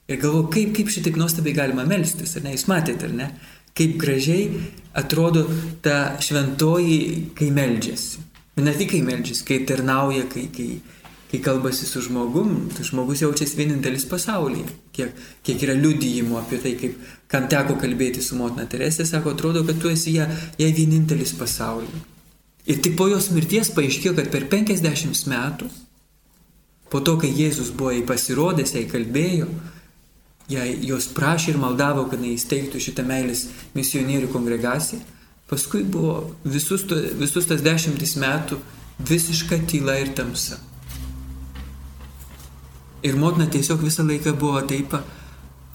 Ir 0.09 0.17
galvoju, 0.17 0.47
kaip, 0.53 0.73
kaip 0.77 0.89
šitaip 0.89 1.19
nuostabiai 1.21 1.53
galima 1.57 1.85
melstis, 1.85 2.33
ar 2.37 2.45
ne, 2.45 2.55
jūs 2.55 2.65
matėte, 2.69 3.05
ar 3.05 3.13
ne, 3.13 3.27
kaip 3.77 3.97
gražiai 4.01 4.47
atrodo 4.97 5.45
ta 5.85 6.15
šventoji, 6.23 7.29
kai 7.37 7.51
meldžiasi. 7.53 8.25
Ne 8.59 8.73
tik 8.75 8.89
kai 8.95 9.03
meldžiasi, 9.05 9.45
kai 9.47 9.59
tarnauja, 9.69 10.25
kai, 10.31 10.47
kai, 10.55 10.79
kai 11.29 11.39
kalbasi 11.45 11.85
su 11.87 12.01
žmogum, 12.03 12.71
tai 12.73 12.87
žmogus 12.87 13.21
jaučiasi 13.23 13.59
vienintelis 13.61 14.07
pasaulyje. 14.09 14.65
Kiek, 14.97 15.13
kiek 15.45 15.63
yra 15.67 15.77
liudijimų 15.77 16.41
apie 16.41 16.59
tai, 16.63 16.73
kaip, 16.81 16.97
kam 17.29 17.45
teko 17.49 17.77
kalbėti 17.79 18.23
su 18.25 18.37
motina 18.37 18.65
Teresė, 18.69 19.05
sako, 19.05 19.35
atrodo, 19.35 19.61
kad 19.67 19.77
tu 19.81 19.91
esi 19.91 20.15
ją, 20.15 20.25
jai 20.57 20.69
vienintelis 20.73 21.35
pasaulyje. 21.37 22.01
Ir 22.69 22.81
tik 22.85 22.95
po 22.97 23.07
jos 23.09 23.29
mirties 23.33 23.69
paaiškėjo, 23.73 24.15
kad 24.17 24.31
per 24.33 24.47
50 24.49 25.29
metų, 25.29 25.69
po 26.89 27.01
to, 27.05 27.15
kai 27.21 27.29
Jėzus 27.29 27.69
buvo 27.77 27.93
jai 27.93 28.01
pasirodęs, 28.05 28.73
jai 28.77 28.85
kalbėjo, 28.89 29.49
jai, 30.49 30.67
jos 30.89 31.09
prašė 31.13 31.53
ir 31.53 31.61
maldavo, 31.61 32.07
kad 32.09 32.21
jis 32.25 32.41
įsteigtų 32.41 32.81
šitą 32.81 33.05
meilės 33.05 33.45
misionierių 33.77 34.31
kongregaciją, 34.33 35.01
paskui 35.49 35.83
buvo 35.85 36.31
visus, 36.45 36.85
to, 36.89 36.97
visus 37.21 37.49
tas 37.49 37.61
dešimtis 37.65 38.15
metų 38.21 38.57
visiška 39.05 39.61
tyla 39.69 39.99
ir 40.01 40.13
tamsa. 40.17 40.57
Ir 43.05 43.15
motina 43.15 43.47
tiesiog 43.47 43.85
visą 43.85 44.03
laiką 44.03 44.33
buvo 44.37 44.59
taip 44.67 44.97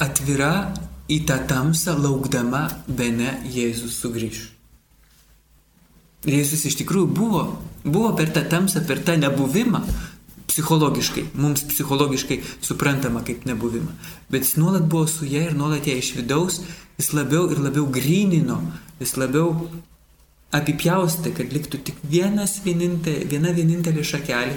atvira 0.03 0.75
į 1.09 1.21
tą 1.29 1.39
tamsą, 1.49 1.97
laukdama, 2.01 2.69
bene 2.89 3.39
Jėzus 3.51 3.99
sugrįž. 4.01 4.41
Ir 6.25 6.39
Jėzus 6.39 6.65
iš 6.71 6.79
tikrųjų 6.81 7.09
buvo, 7.13 7.45
buvo 7.85 8.15
per 8.17 8.33
tą 8.33 8.45
tamsą, 8.49 8.85
per 8.89 9.03
tą 9.05 9.19
nebuvimą, 9.21 9.83
psichologiškai, 10.49 11.27
mums 11.35 11.65
psichologiškai 11.69 12.39
suprantama 12.63 13.25
kaip 13.27 13.45
nebuvimą. 13.49 13.93
Bet 14.31 14.47
jis 14.47 14.57
nuolat 14.57 14.87
buvo 14.89 15.07
su 15.11 15.27
ja 15.29 15.43
ir 15.49 15.57
nuolat 15.59 15.87
ją 15.89 15.97
iš 15.99 16.15
vidaus, 16.17 16.61
jis 16.99 17.11
labiau 17.13 17.51
ir 17.53 17.61
labiau 17.61 17.89
grynino, 17.91 18.61
jis 19.01 19.17
labiau 19.21 19.69
apipjaustė, 20.55 21.35
kad 21.35 21.53
liktų 21.53 21.83
tik 21.89 21.99
vienas 22.07 22.61
vienintelė, 22.65 23.27
viena 23.29 23.53
vienintelė 23.57 24.05
šakelė, 24.07 24.57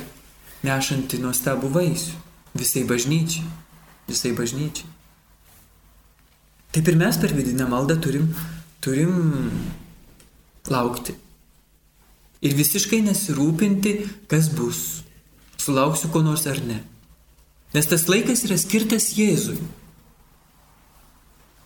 nešanti 0.67 1.19
nuostabų 1.23 1.71
vaisių 1.73 2.23
visai 2.57 2.85
bažnyčiai. 2.87 3.47
Visai 4.07 4.31
bažnyčiai. 4.37 4.96
Taip 6.77 6.91
ir 6.91 6.97
mes 6.99 7.17
per 7.17 7.31
vidinę 7.33 7.65
maldą 7.65 7.95
turim, 7.97 8.27
turim 8.85 9.13
laukti. 10.69 11.15
Ir 12.45 12.53
visiškai 12.53 12.99
nesirūpinti, 13.01 13.93
kas 14.29 14.51
bus. 14.53 14.81
Sulauksiu 15.57 16.11
ko 16.13 16.21
nors 16.21 16.45
ar 16.45 16.61
ne. 16.61 16.83
Nes 17.73 17.89
tas 17.89 18.05
laikas 18.05 18.45
yra 18.45 18.59
skirtas 18.61 19.09
Jėzui. 19.17 19.57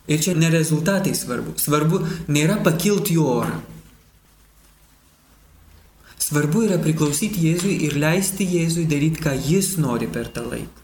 Ir 0.08 0.24
čia 0.24 0.32
ne 0.40 0.48
rezultatai 0.54 1.12
svarbu. 1.12 1.58
Svarbu 1.60 2.00
nėra 2.32 2.62
pakilti 2.64 3.20
į 3.20 3.26
orą. 3.36 3.60
Svarbu 6.24 6.64
yra 6.70 6.80
priklausyti 6.80 7.50
Jėzui 7.50 7.82
ir 7.84 8.00
leisti 8.00 8.48
Jėzui 8.48 8.88
daryti, 8.88 9.20
ką 9.28 9.36
Jis 9.36 9.76
nori 9.76 10.08
per 10.08 10.32
tą 10.32 10.48
laiką 10.48 10.82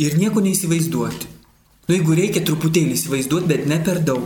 ir 0.00 0.16
nieko 0.18 0.40
neįsivaizduoti. 0.40 1.39
Nu, 1.90 1.96
jeigu 1.96 2.14
reikia 2.14 2.44
truputėlį 2.46 2.94
įsivaizduoti, 2.94 3.48
bet 3.50 3.64
ne 3.66 3.80
per 3.82 3.96
daug, 4.06 4.22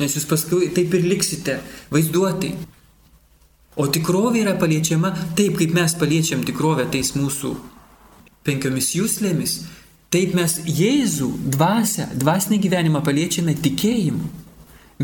nes 0.00 0.14
jūs 0.16 0.24
paskui 0.24 0.70
taip 0.72 0.94
ir 0.96 1.02
liksite 1.04 1.58
vaizduotai. 1.92 2.54
O 3.76 3.84
tikrovė 3.92 4.38
yra 4.46 4.54
paliečiama 4.56 5.10
taip, 5.36 5.58
kaip 5.58 5.74
mes 5.76 5.92
paliečiam 6.00 6.40
tikrovę 6.48 6.86
tais 6.94 7.10
mūsų 7.12 7.50
penkiomis 8.48 8.88
jūslėmis, 8.96 9.52
taip 10.08 10.32
mes 10.38 10.54
Jėzų 10.64 11.28
dvasę, 11.52 12.06
dvasinį 12.16 12.58
gyvenimą 12.64 13.02
paliečiame 13.04 13.58
tikėjimu, 13.60 14.30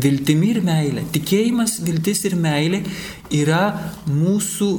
viltimi 0.01 0.49
ir 0.55 0.61
meilė. 0.65 1.03
Tikėjimas, 1.13 1.75
viltis 1.85 2.23
ir 2.25 2.33
meilė 2.41 2.79
yra 3.37 3.67
mūsų 4.09 4.71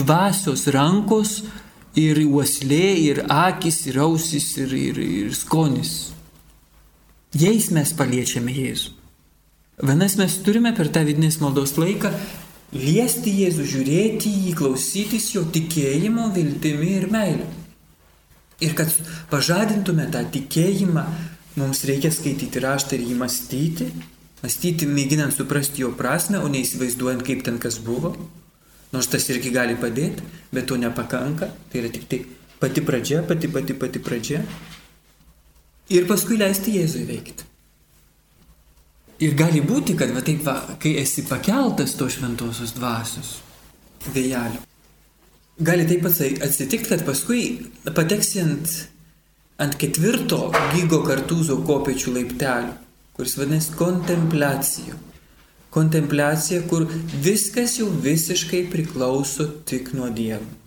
dvasios 0.00 0.64
rankos, 0.72 1.42
ir 2.00 2.22
uoslė, 2.24 2.88
ir 3.04 3.22
akis, 3.28 3.82
ir 3.92 4.00
ausis, 4.06 4.48
ir, 4.64 4.72
ir, 4.80 5.04
ir 5.20 5.36
skonis. 5.36 6.14
Jais 7.30 7.68
mes 7.70 7.92
paliečiame 7.94 8.50
Jėzų. 8.50 8.96
Vienas 9.86 10.16
mes 10.18 10.34
turime 10.42 10.72
per 10.74 10.88
tą 10.90 11.04
vidinės 11.06 11.36
maldos 11.38 11.76
laiką 11.78 12.10
liesti 12.74 13.30
Jėzų, 13.44 13.66
žiūrėti 13.70 14.32
jį, 14.34 14.54
klausytis 14.58 15.28
jo 15.36 15.44
tikėjimo, 15.54 16.32
viltimi 16.34 16.96
ir 16.96 17.06
meilė. 17.10 17.46
Ir 18.60 18.74
kad 18.74 18.90
pažadintume 19.30 20.08
tą 20.10 20.24
tikėjimą, 20.34 21.04
mums 21.62 21.84
reikia 21.86 22.10
skaityti 22.10 22.64
raštą 22.66 22.98
ir 22.98 23.06
jį 23.12 23.20
mąstyti, 23.22 23.86
mąstyti 24.42 24.90
mėginant 24.90 25.32
suprasti 25.32 25.84
jo 25.84 25.94
prasme, 25.94 26.42
o 26.42 26.50
neįsivaizduojant, 26.50 27.22
kaip 27.22 27.46
ten 27.46 27.62
kas 27.62 27.78
buvo. 27.78 28.16
Nors 28.90 29.06
tas 29.06 29.30
irgi 29.30 29.54
gali 29.54 29.78
padėti, 29.78 30.26
bet 30.50 30.66
to 30.66 30.74
nepakanka. 30.82 31.46
Tai 31.70 31.78
yra 31.78 31.94
tik 31.94 32.10
tai 32.10 32.24
pati 32.58 32.82
pradžia, 32.82 33.22
pati 33.22 33.46
pati 33.48 33.78
pati 33.78 34.02
pradžia. 34.02 34.42
Ir 35.90 36.06
paskui 36.06 36.38
leisti 36.38 36.76
Jėzui 36.78 37.04
veikti. 37.08 37.46
Ir 39.20 39.34
gali 39.36 39.60
būti, 39.60 39.96
kad 39.98 40.12
va 40.14 40.22
taip, 40.24 40.44
va, 40.46 40.76
kai 40.80 40.94
esi 41.02 41.26
pakeltas 41.28 41.96
to 41.98 42.08
šventosios 42.08 42.72
dvasios 42.76 43.34
vėjelio, 44.14 44.62
gali 45.60 45.84
taip 45.90 46.06
atsitikti, 46.08 46.88
kad 46.88 47.04
paskui 47.04 47.42
pateksi 47.84 48.40
ant, 48.40 48.78
ant 49.60 49.76
ketvirto 49.76 50.46
gygo 50.72 51.02
kartuzo 51.04 51.58
kopiečių 51.68 52.16
laiptelių, 52.16 52.72
kuris 53.18 53.36
vadinasi 53.36 53.76
kontempliacijų 53.76 54.96
kontempliacija, 55.70 56.62
kur 56.68 56.86
viskas 57.22 57.78
jau 57.78 57.88
visiškai 58.02 58.64
priklauso 58.72 59.46
tik 59.66 59.92
nuo 59.94 60.10
Dievo. 60.10 60.59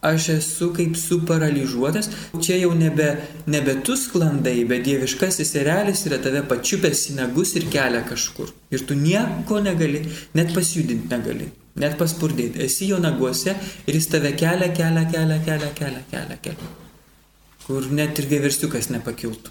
Aš 0.00 0.28
esu 0.28 0.68
kaip 0.74 0.94
suparaližuotas, 0.96 2.06
čia 2.38 2.60
jau 2.60 2.70
nebe, 2.78 3.08
nebe 3.50 3.74
tu 3.82 3.96
sklandai, 3.98 4.60
bet 4.70 4.84
dieviškasis 4.86 5.56
erelis 5.58 6.04
yra 6.06 6.20
tave 6.22 6.44
pačiupęs 6.46 7.00
į 7.10 7.16
nagus 7.16 7.56
ir 7.58 7.66
kelia 7.72 8.04
kažkur. 8.06 8.52
Ir 8.70 8.84
tu 8.86 8.94
nieko 8.94 9.58
negali, 9.64 10.04
net 10.38 10.54
pasjudinti 10.54 11.10
negali, 11.10 11.48
net 11.82 11.98
paspurdėti. 11.98 12.62
Esi 12.68 12.92
jo 12.92 13.00
naguose 13.02 13.56
ir 13.58 13.98
jis 13.98 14.06
tave 14.12 14.36
kelia, 14.38 14.70
kelia, 14.76 15.02
kelia, 15.10 15.40
kelia, 15.42 15.72
kelia, 15.80 16.04
kelia, 16.12 16.38
kelia. 16.46 16.70
Kur 17.66 17.90
net 17.90 18.22
ir 18.22 18.30
vieversiukas 18.30 18.92
nepakiltų. 18.94 19.50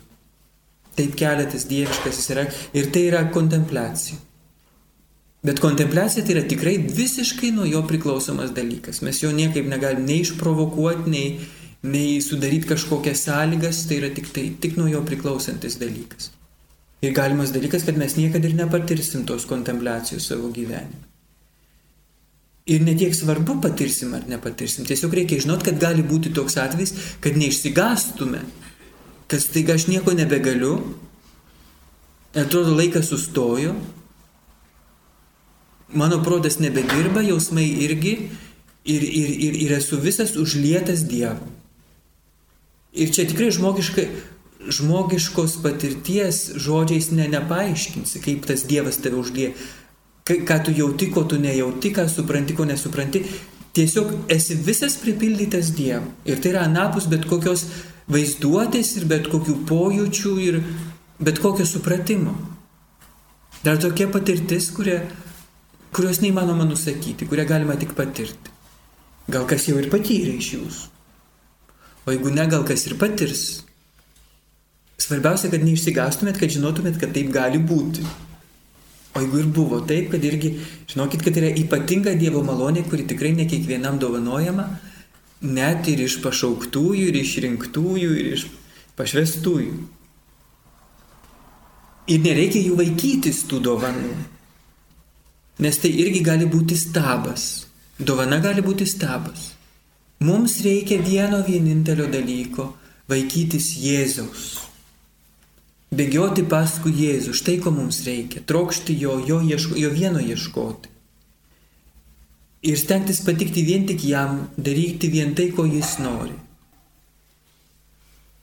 Taip 0.98 1.20
keletas 1.20 1.68
dieviškasis 1.68 2.32
yra 2.34 2.48
ir 2.74 2.88
tai 2.96 3.04
yra 3.12 3.26
kontempliacija. 3.36 4.24
Bet 5.46 5.60
kontempliacija 5.62 6.26
tai 6.26 6.34
yra 6.34 6.48
tikrai 6.50 6.78
visiškai 6.82 7.52
nuo 7.56 7.66
jo 7.70 7.84
priklausomas 7.88 8.52
dalykas. 8.58 9.04
Mes 9.06 9.22
jo 9.22 9.30
niekaip 9.32 9.68
negalim 9.70 10.06
nei 10.08 10.24
išprovokuoti, 10.24 11.12
nei, 11.14 11.28
nei 11.86 12.18
sudaryti 12.26 12.72
kažkokias 12.74 13.28
sąlygas, 13.28 13.84
tai 13.88 14.02
yra 14.02 14.10
tik, 14.16 14.32
tai, 14.34 14.50
tik 14.62 14.80
nuo 14.80 14.90
jo 14.90 15.04
priklausantis 15.06 15.78
dalykas. 15.80 16.32
Ir 17.06 17.14
galimas 17.14 17.54
dalykas, 17.54 17.86
kad 17.86 18.00
mes 18.02 18.18
niekada 18.18 18.50
ir 18.50 18.58
nepatirsim 18.58 19.28
tos 19.30 19.46
kontempliacijos 19.46 20.26
savo 20.32 20.50
gyvenime. 20.50 21.06
Ir 22.68 22.82
netiek 22.84 23.14
svarbu 23.16 23.62
patirsim 23.64 24.16
ar 24.18 24.26
nepatirsim, 24.28 24.84
tiesiog 24.90 25.14
reikia 25.16 25.46
žinot, 25.46 25.62
kad 25.64 25.78
gali 25.80 26.04
būti 26.04 26.34
toks 26.36 26.58
atvejs, 26.60 26.92
kad 27.24 27.38
neišsigastume, 27.40 28.42
kad 29.32 29.44
staiga 29.44 29.78
aš 29.78 29.86
nieko 29.88 30.12
nebegaliu, 30.18 30.74
atrodo 32.36 32.74
laikas 32.76 33.08
sustojo, 33.14 33.78
mano 35.94 36.24
protas 36.24 36.60
nebedirba, 36.60 37.22
jausmai 37.22 37.66
irgi 37.66 38.30
ir, 38.86 39.02
ir, 39.02 39.30
ir, 39.30 39.54
ir 39.66 39.72
esu 39.78 40.00
visas 40.02 40.36
užlietas 40.36 41.06
Dievo. 41.08 41.48
Ir 42.98 43.12
čia 43.14 43.28
tikrai 43.30 43.52
žmogiškai, 43.54 44.08
žmogiškos 44.74 45.60
patirties 45.64 46.40
žodžiais 46.58 47.12
ne, 47.14 47.28
nepaaiškinsi, 47.32 48.22
kaip 48.24 48.48
tas 48.50 48.66
Dievas 48.68 48.98
tave 49.04 49.20
užlieja, 49.20 49.54
ką 50.28 50.58
tu 50.66 50.74
jauti, 50.76 51.12
ko 51.14 51.24
tu 51.24 51.40
nejauti, 51.40 51.94
ką 51.96 52.08
supranti, 52.12 52.56
ko 52.58 52.66
nesupranti. 52.68 53.24
Tiesiog 53.78 54.32
esi 54.34 54.58
visas 54.66 54.98
pripildytas 54.98 55.72
Dievo. 55.78 56.10
Ir 56.26 56.42
tai 56.42 56.56
yra 56.56 56.66
anapus 56.66 57.06
bet 57.12 57.28
kokios 57.30 57.68
vaizduotės 58.12 58.96
ir 58.98 59.08
bet 59.08 59.28
kokių 59.32 59.60
pojūčių 59.70 60.34
ir 60.48 60.62
bet 61.20 61.40
kokio 61.44 61.68
supratimo. 61.68 62.34
Dar 63.64 63.80
tokia 63.82 64.08
patirtis, 64.10 64.70
kuria, 64.74 65.02
kurios 65.96 66.22
neįmanoma 66.24 66.68
nusakyti, 66.68 67.28
kurią 67.30 67.48
galima 67.48 67.78
tik 67.80 67.96
patirti. 67.98 68.54
Gal 69.28 69.48
kas 69.48 69.68
jau 69.68 69.80
ir 69.80 69.90
patyrė 69.92 70.38
iš 70.40 70.54
jūsų. 70.56 70.94
O 72.08 72.14
jeigu 72.16 72.32
ne, 72.32 72.46
gal 72.48 72.64
kas 72.68 72.86
ir 72.88 72.96
patirs. 73.00 73.42
Svarbiausia, 74.98 75.52
kad 75.52 75.66
neišsigastumėt, 75.68 76.40
kad 76.40 76.54
žinotumėt, 76.54 76.96
kad 77.02 77.12
taip 77.16 77.34
gali 77.36 77.60
būti. 77.60 78.06
O 79.14 79.24
jeigu 79.24 79.42
ir 79.42 79.50
buvo 79.52 79.82
taip, 79.88 80.12
kad 80.14 80.24
irgi 80.24 80.54
žinokit, 80.88 81.26
kad 81.26 81.38
yra 81.40 81.52
ypatinga 81.60 82.16
Dievo 82.20 82.44
malonė, 82.48 82.86
kuri 82.88 83.06
tikrai 83.10 83.34
ne 83.36 83.48
kiekvienam 83.50 84.00
dovanojama, 84.00 84.70
net 85.44 85.90
ir 85.92 86.06
iš 86.06 86.20
pašauktųjų, 86.24 87.10
ir 87.12 87.20
iš 87.20 87.36
rinktųjų, 87.44 88.16
ir 88.22 88.32
iš 88.38 88.48
pašvestųjų. 88.98 89.76
Ir 92.08 92.24
nereikia 92.24 92.64
jų 92.64 92.78
vaikytis 92.80 93.44
tų 93.52 93.60
dovanų. 93.68 94.16
Nes 95.60 95.80
tai 95.82 95.90
irgi 95.90 96.22
gali 96.22 96.46
būti 96.46 96.78
stabas. 96.78 97.66
Dovana 97.98 98.38
gali 98.40 98.62
būti 98.62 98.86
stabas. 98.86 99.54
Mums 100.20 100.60
reikia 100.66 101.02
vieno 101.02 101.44
vienintelio 101.46 102.08
dalyko- 102.10 102.74
vaikytis 103.10 103.78
Jėzaus. 103.82 104.68
Bėgioti 105.94 106.44
paskui 106.50 106.92
Jėzų, 106.92 107.34
štai 107.34 107.62
ko 107.64 107.72
mums 107.72 108.04
reikia- 108.04 108.42
trokšti 108.50 108.98
jo, 109.00 109.20
jo, 109.26 109.40
ieško, 109.40 109.78
jo 109.78 109.90
vieno 109.90 110.20
ieškoti. 110.20 110.90
Ir 112.64 112.78
stengtis 112.78 113.22
patikti 113.22 113.64
vien 113.64 113.86
tik 113.88 114.04
jam, 114.04 114.50
daryti 114.58 115.10
vien 115.10 115.34
tai, 115.34 115.52
ko 115.52 115.64
jis 115.64 115.98
nori. 116.00 116.34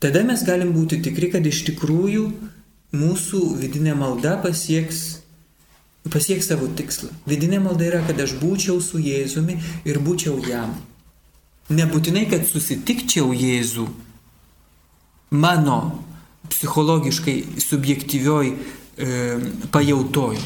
Tada 0.01 0.23
mes 0.25 0.43
galim 0.45 0.73
būti 0.73 1.03
tikri, 1.03 1.31
kad 1.33 1.47
iš 1.47 1.65
tikrųjų 1.65 2.33
mūsų 2.93 3.59
vidinė 3.61 3.97
malda 3.97 4.41
pasieks, 4.43 5.24
pasieks 6.13 6.51
savo 6.51 6.69
tikslą. 6.77 7.11
Vidinė 7.29 7.61
malda 7.65 7.87
yra, 7.89 8.03
kad 8.07 8.21
aš 8.21 8.37
būčiau 8.41 8.81
su 8.85 9.01
Jėzumi 9.01 9.57
ir 9.89 10.01
būčiau 10.05 10.37
jam. 10.49 10.75
Nebūtinai, 11.73 12.27
kad 12.29 12.45
susitikčiau 12.45 13.33
Jėzų 13.33 13.87
mano 15.35 15.79
psichologiškai 16.53 17.61
subjektyvioj 17.65 18.53
e, 18.53 18.57
pajautoj. 19.73 20.39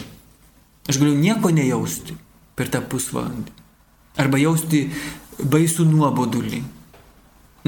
Aš 0.88 1.00
galiu 1.00 1.18
nieko 1.18 1.50
nejausti 1.52 2.14
per 2.56 2.70
tą 2.72 2.80
pusvalandį. 2.86 3.52
Arba 4.18 4.38
jausti 4.40 4.86
baisų 5.38 5.84
nuobodulį. 5.90 6.62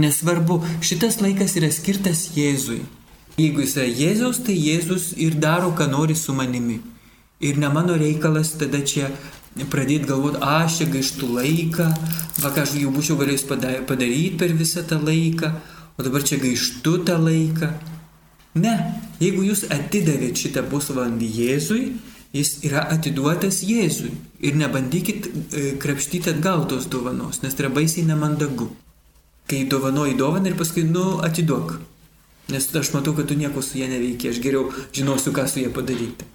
Nesvarbu, 0.01 0.61
šitas 0.87 1.19
laikas 1.21 1.57
yra 1.59 1.69
skirtas 1.75 2.31
Jėzui. 2.39 2.81
Jeigu 3.41 3.65
jis 3.65 3.77
yra 3.77 3.91
Jėzaus, 3.91 4.41
tai 4.47 4.57
Jėzus 4.57 5.11
ir 5.19 5.37
daro, 5.43 5.75
ką 5.77 5.87
nori 5.91 6.17
su 6.19 6.33
manimi. 6.37 6.81
Ir 7.41 7.57
ne 7.59 7.69
mano 7.73 7.97
reikalas 7.97 8.53
tada 8.61 8.83
čia 8.85 9.09
pradėti 9.73 10.09
galvoti, 10.09 10.41
aš 10.45 10.81
čia 10.81 10.87
gaištų 10.93 11.29
laiką, 11.37 11.87
va 12.43 12.51
ką 12.53 12.65
aš 12.67 12.75
jau 12.79 12.93
būčiau 12.95 13.17
galėjęs 13.21 13.47
padaryti 13.89 14.37
per 14.39 14.53
visą 14.57 14.85
tą 14.87 15.01
laiką, 15.01 15.49
o 15.97 16.05
dabar 16.05 16.25
čia 16.27 16.37
gaištų 16.43 16.95
tą 17.09 17.17
laiką. 17.21 17.71
Ne, 18.61 18.75
jeigu 19.23 19.45
jūs 19.47 19.65
atidavėt 19.71 20.39
šitą 20.43 20.65
pusvalandį 20.71 21.29
Jėzui, 21.39 21.85
jis 22.35 22.59
yra 22.67 22.83
atiduotas 22.95 23.63
Jėzui. 23.67 24.13
Ir 24.41 24.57
nebandykit 24.59 25.29
e, 25.31 25.63
krapštyti 25.81 26.33
atgal 26.33 26.67
tos 26.71 26.89
dovanos, 26.91 27.43
nes 27.45 27.55
tai 27.55 27.67
yra 27.67 27.75
baisiai 27.77 28.07
nemandagu. 28.09 28.71
Kai 29.51 29.65
dovanoji 29.71 30.19
dovaną 30.19 30.51
ir 30.51 30.59
paskui, 30.59 30.85
nu, 30.89 31.21
atiduok. 31.27 31.79
Nes 32.51 32.69
aš 32.75 32.93
matau, 32.95 33.15
kad 33.15 33.31
tu 33.31 33.39
nieko 33.39 33.63
su 33.63 33.79
ją 33.79 33.89
neveikia, 33.91 34.35
aš 34.35 34.43
geriau 34.43 34.71
žinosiu, 34.93 35.35
ką 35.35 35.47
su 35.51 35.63
ją 35.63 35.73
padaryti. 35.75 36.29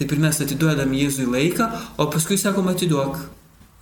Taip 0.00 0.14
ir 0.16 0.20
mes 0.22 0.38
atiduodam 0.40 0.94
Jėzui 0.96 1.26
laiką, 1.28 1.66
o 2.00 2.06
paskui 2.08 2.38
sakom 2.40 2.70
atiduok. 2.72 3.18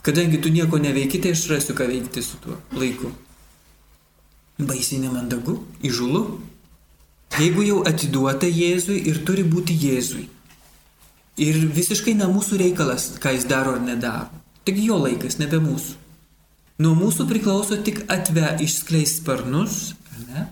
Kadangi 0.02 0.40
tu 0.42 0.50
nieko 0.50 0.80
neveiki, 0.82 1.20
tai 1.22 1.30
aš 1.36 1.44
rasiu, 1.52 1.76
ką 1.78 1.86
veikti 1.86 2.24
su 2.26 2.40
tuo 2.42 2.56
laiku. 2.74 3.12
Baisiai 4.58 4.98
nemandagu, 5.04 5.60
įžulu. 5.86 6.24
Jeigu 7.38 7.62
jau 7.68 7.78
atiduota 7.86 8.50
Jėzui 8.50 8.98
ir 9.06 9.22
turi 9.22 9.46
būti 9.46 9.78
Jėzui. 9.78 10.24
Ir 11.38 11.60
visiškai 11.70 12.16
ne 12.18 12.26
mūsų 12.26 12.58
reikalas, 12.64 13.12
ką 13.22 13.36
jis 13.36 13.46
daro 13.46 13.76
ar 13.78 13.84
nedaro. 13.86 14.42
Tik 14.66 14.82
jo 14.82 14.98
laikas, 14.98 15.38
nebe 15.38 15.62
mūsų. 15.62 15.94
Nuo 16.82 16.96
mūsų 16.98 17.28
priklauso 17.30 17.78
tik 17.86 18.02
atve 18.10 18.56
išskleis 18.66 19.20
sparnus, 19.20 19.92
ne? 20.26 20.48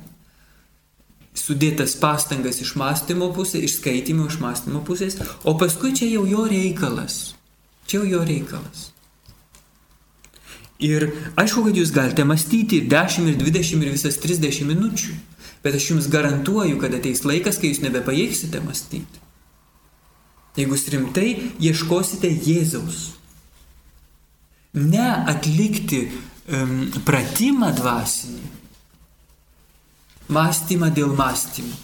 Sudėtas 1.46 1.94
pastangas 2.00 2.58
iš 2.64 2.74
mąstymo 2.80 3.30
pusės, 3.36 3.62
iš 3.62 3.78
skaitimo, 3.78 4.26
iš 4.26 4.40
mąstymo 4.42 4.82
pusės, 4.86 5.18
o 5.46 5.54
paskui 5.58 5.94
čia 5.94 6.10
jau 6.10 6.26
jo 6.26 6.46
reikalas. 6.50 7.36
Čia 7.86 8.00
jau 8.00 8.08
jo 8.16 8.22
reikalas. 8.26 8.90
Ir 10.82 11.06
aišku, 11.40 11.62
kad 11.68 11.78
jūs 11.78 11.92
galite 11.94 12.24
mąstyti 12.28 12.82
10 12.90 13.30
ir 13.30 13.38
20 13.40 13.84
ir 13.86 13.94
visas 13.94 14.18
30 14.20 14.66
minučių, 14.68 15.14
bet 15.64 15.78
aš 15.78 15.92
jums 15.92 16.10
garantuoju, 16.12 16.76
kad 16.82 16.92
ateis 16.98 17.24
laikas, 17.24 17.60
kai 17.62 17.70
jūs 17.70 17.80
nebepajėgsite 17.86 18.60
mąstyti. 18.64 19.22
Jeigu 20.56 20.76
jūs 20.76 20.88
rimtai 20.92 21.30
ieškosite 21.62 22.28
Jėzaus, 22.28 23.14
ne 24.76 25.08
atlikti 25.32 26.02
um, 26.08 26.86
pratimą 27.08 27.72
dvasinį, 27.76 28.55
mąstymą 30.28 30.90
dėl 30.94 31.14
mąstymų. 31.16 31.74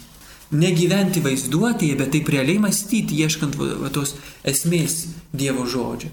Negyventi 0.53 1.21
vaizduotėje, 1.25 1.95
bet 1.97 2.11
taip 2.13 2.29
realiai 2.29 2.59
mąstyti, 2.61 3.17
ieškant 3.25 3.55
va, 3.57 3.89
tos 3.93 4.15
esmės 4.45 5.07
Dievo 5.33 5.65
žodžio. 5.65 6.11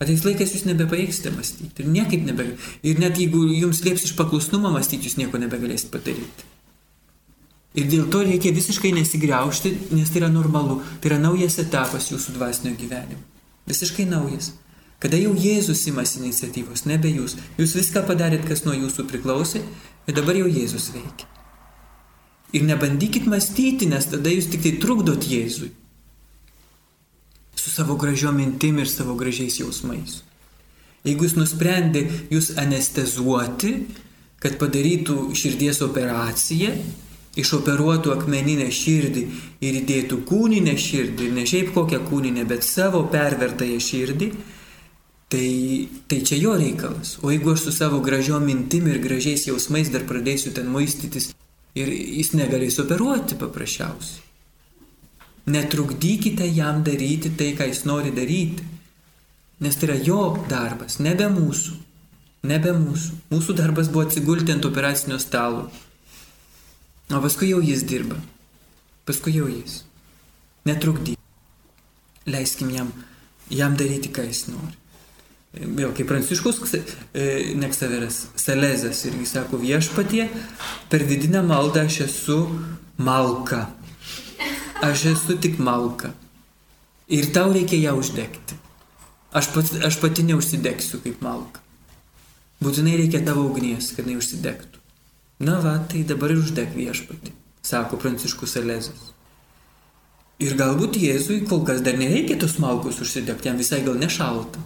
Ateis 0.00 0.22
laikas 0.24 0.54
jūs 0.54 0.62
nebepajėgsite 0.64 1.32
mąstyti. 1.34 1.82
Ir 1.82 1.90
niekaip 1.92 2.22
nebegalėsite. 2.24 2.78
Ir 2.88 3.02
net 3.02 3.18
jeigu 3.20 3.42
jums 3.52 3.82
lieps 3.84 4.06
iš 4.06 4.14
paklusnumo 4.16 4.70
mąstyti, 4.72 5.10
jūs 5.10 5.18
nieko 5.18 5.40
nebegalėsite 5.42 5.90
padaryti. 5.92 6.46
Ir 7.76 7.90
dėl 7.90 8.06
to 8.10 8.22
reikia 8.26 8.54
visiškai 8.54 8.94
nesigriaušti, 8.96 9.74
nes 9.94 10.08
tai 10.10 10.22
yra 10.22 10.30
normalu. 10.32 10.80
Tai 11.02 11.12
yra 11.12 11.20
naujas 11.20 11.58
etapas 11.62 12.08
jūsų 12.10 12.38
dvasinio 12.38 12.72
gyvenimo. 12.78 13.20
Visiškai 13.68 14.08
naujas. 14.08 14.54
Kada 15.00 15.16
jau 15.20 15.34
Jėzus 15.36 15.86
imas 15.88 16.16
iniciatyvos, 16.18 16.86
nebe 16.88 17.12
jūs. 17.12 17.36
Jūs 17.60 17.76
viską 17.78 18.02
padarėt, 18.08 18.44
kas 18.48 18.66
nuo 18.66 18.74
jūsų 18.76 19.06
priklausė, 19.08 19.62
ir 20.06 20.16
dabar 20.16 20.36
jau 20.36 20.48
Jėzus 20.48 20.90
veikia. 20.96 21.28
Ir 22.52 22.64
nebandykit 22.66 23.28
mąstyti, 23.30 23.86
nes 23.90 24.08
tada 24.10 24.32
jūs 24.32 24.48
tik 24.50 24.64
tai 24.64 24.72
trukdot 24.82 25.26
Jėzui. 25.26 25.70
Su 27.54 27.70
savo 27.70 27.94
gražiom 28.00 28.40
mintim 28.40 28.80
ir 28.82 28.88
savo 28.90 29.14
gražiais 29.14 29.60
jausmais. 29.60 30.22
Jeigu 31.04 31.24
jis 31.24 31.36
nusprendė 31.38 32.02
jūs 32.32 32.54
anestezuoti, 32.60 33.74
kad 34.40 34.56
padarytų 34.60 35.30
širdies 35.36 35.80
operaciją, 35.84 36.72
išoperuotų 37.40 38.12
akmeninę 38.16 38.68
širdį 38.74 39.22
ir 39.62 39.76
įdėtų 39.82 40.22
kūninę 40.28 40.74
širdį, 40.80 41.28
ne 41.36 41.44
šiaip 41.46 41.70
kokią 41.76 42.00
kūninę, 42.08 42.46
bet 42.48 42.66
savo 42.66 43.04
pervertąją 43.12 43.78
širdį, 43.86 44.30
tai, 45.30 45.50
tai 46.10 46.22
čia 46.26 46.40
jo 46.40 46.56
reikalas. 46.58 47.18
O 47.22 47.30
jeigu 47.30 47.54
aš 47.54 47.68
su 47.68 47.76
savo 47.76 48.00
gražiom 48.04 48.44
mintim 48.48 48.88
ir 48.90 48.98
gražiais 49.04 49.46
jausmais 49.46 49.92
dar 49.92 50.08
pradėsiu 50.08 50.52
ten 50.56 50.68
maistytis 50.72 51.30
Ir 51.78 51.90
jis 51.92 52.32
negalės 52.34 52.80
operuoti 52.82 53.38
paprasčiausiai. 53.38 54.26
Netrukdykite 55.50 56.46
jam 56.54 56.82
daryti 56.86 57.30
tai, 57.38 57.52
ką 57.58 57.68
jis 57.70 57.84
nori 57.88 58.10
daryti. 58.14 58.66
Nes 59.60 59.76
tai 59.76 59.90
yra 59.90 59.98
jo 60.04 60.20
darbas, 60.50 60.98
nebe 61.04 61.28
mūsų. 61.30 61.76
Nebe 62.50 62.72
mūsų. 62.76 63.20
Mūsų 63.30 63.56
darbas 63.58 63.90
buvo 63.92 64.06
atsigulti 64.06 64.54
ant 64.54 64.66
operacinio 64.66 65.18
stalo. 65.20 65.68
O 67.10 67.22
paskui 67.22 67.50
jau 67.52 67.60
jis 67.64 67.84
dirba. 67.84 68.18
Paskui 69.06 69.36
jau 69.36 69.48
jis. 69.50 69.82
Netrukdyk. 70.68 71.18
Leiskim 72.30 72.70
jam, 72.74 72.92
jam 73.50 73.76
daryti, 73.76 74.12
ką 74.12 74.28
jis 74.28 74.46
nori 74.52 74.79
vėl 75.54 75.92
kaip 75.96 76.08
Pranciškus 76.10 76.60
e, 76.76 76.82
Neksaveras 77.58 78.26
Salezas 78.38 79.02
irgi 79.08 79.26
sako 79.26 79.58
viešpatie, 79.62 80.28
per 80.90 81.04
vidinę 81.08 81.42
maldą 81.46 81.86
aš 81.88 82.00
esu 82.06 82.38
malka. 82.98 83.66
Aš 84.82 85.10
esu 85.14 85.36
tik 85.42 85.58
malka. 85.58 86.14
Ir 87.10 87.32
tau 87.34 87.50
reikia 87.52 87.80
ją 87.90 87.96
uždegti. 87.98 88.56
Aš, 89.34 89.50
pat, 89.54 89.74
aš 89.86 89.98
pati 90.02 90.22
neužsidegsiu 90.26 91.02
kaip 91.02 91.20
malka. 91.22 91.62
Būtinai 92.60 92.96
reikia 93.00 93.22
tavo 93.24 93.46
ugnies, 93.48 93.92
kad 93.96 94.06
jinai 94.06 94.20
užsidegtų. 94.20 94.80
Na 95.46 95.60
va, 95.64 95.78
tai 95.88 96.02
dabar 96.04 96.34
ir 96.34 96.42
uždeg 96.42 96.74
viešpati 96.76 97.32
sako 97.62 97.98
Pranciškus 98.00 98.56
Alezas. 98.60 99.10
Ir 100.40 100.54
galbūt 100.56 100.96
Jėzui 100.96 101.42
kol 101.48 101.62
kas 101.68 101.82
dar 101.84 101.98
nereikia 102.00 102.38
tos 102.40 102.56
malkos 102.62 103.00
užsidegti, 103.04 103.50
jam 103.50 103.58
visai 103.60 103.82
gal 103.84 103.98
nešalta. 104.00 104.62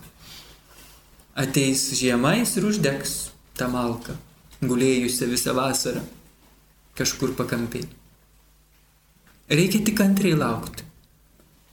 Ateis 1.34 1.88
žiemais 1.98 2.52
ir 2.54 2.66
uždegs 2.68 3.14
tą 3.58 3.66
malką, 3.72 4.14
gulėjusią 4.62 5.26
visą 5.32 5.54
vasarą, 5.56 6.02
kažkur 6.94 7.32
pakampiai. 7.34 7.88
Reikia 9.50 9.80
tik 9.82 9.98
kantriai 9.98 10.38
laukti. 10.38 10.86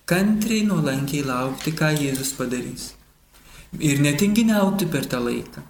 Kantriai 0.09 0.65
nuolankiai 0.65 1.21
laukti, 1.23 1.75
ką 1.77 1.91
Jėzus 1.93 2.33
padarys. 2.39 2.89
Ir 3.77 4.01
netinginiauti 4.01 4.89
per 4.91 5.05
tą 5.05 5.21
laiką. 5.23 5.61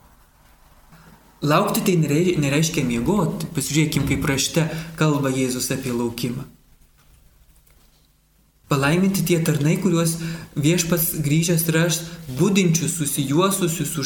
Laukti 1.51 1.83
tai 1.85 1.97
nereiškia 1.99 2.85
miegoti. 2.87 3.51
Pasižiūrėkim, 3.53 4.07
kaip 4.07 4.25
rašte 4.31 4.65
kalba 4.95 5.29
Jėzus 5.35 5.67
apie 5.75 5.91
laukimą. 5.91 6.47
Palaiminti 8.71 9.25
tie 9.27 9.41
tarnai, 9.43 9.73
kuriuos 9.83 10.13
viešpats 10.55 11.17
grįžęs 11.25 11.65
raš 11.75 11.97
būdinčius, 12.37 12.93
susijuosusius, 13.01 13.97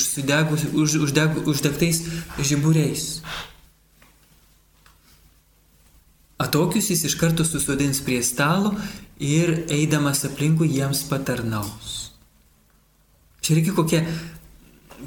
už, 0.73 0.95
uždeg, 1.05 1.35
uždegtais 1.45 1.99
žiburiais. 2.41 3.03
Atokius 6.41 6.89
jis 6.89 7.03
iš 7.05 7.15
karto 7.21 7.45
susodins 7.45 8.01
prie 8.01 8.23
stalo 8.25 8.73
ir 9.21 9.67
eidamas 9.69 10.23
aplinkui 10.25 10.71
jiems 10.73 11.03
patarnaus. 11.11 11.91
Čia 13.45 13.59
reikia 13.59 13.75
kokia, 13.77 13.99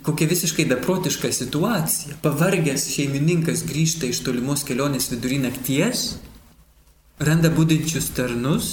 kokia 0.06 0.28
visiškai 0.30 0.68
beprotiška 0.70 1.32
situacija. 1.34 2.20
Pavargęs 2.22 2.86
šeimininkas 2.94 3.66
grįžta 3.66 4.06
iš 4.06 4.22
tolimos 4.22 4.62
kelionės 4.62 5.10
vidury 5.10 5.40
nakties, 5.42 6.12
randa 7.18 7.50
būdinčius 7.50 8.12
tarnus 8.14 8.70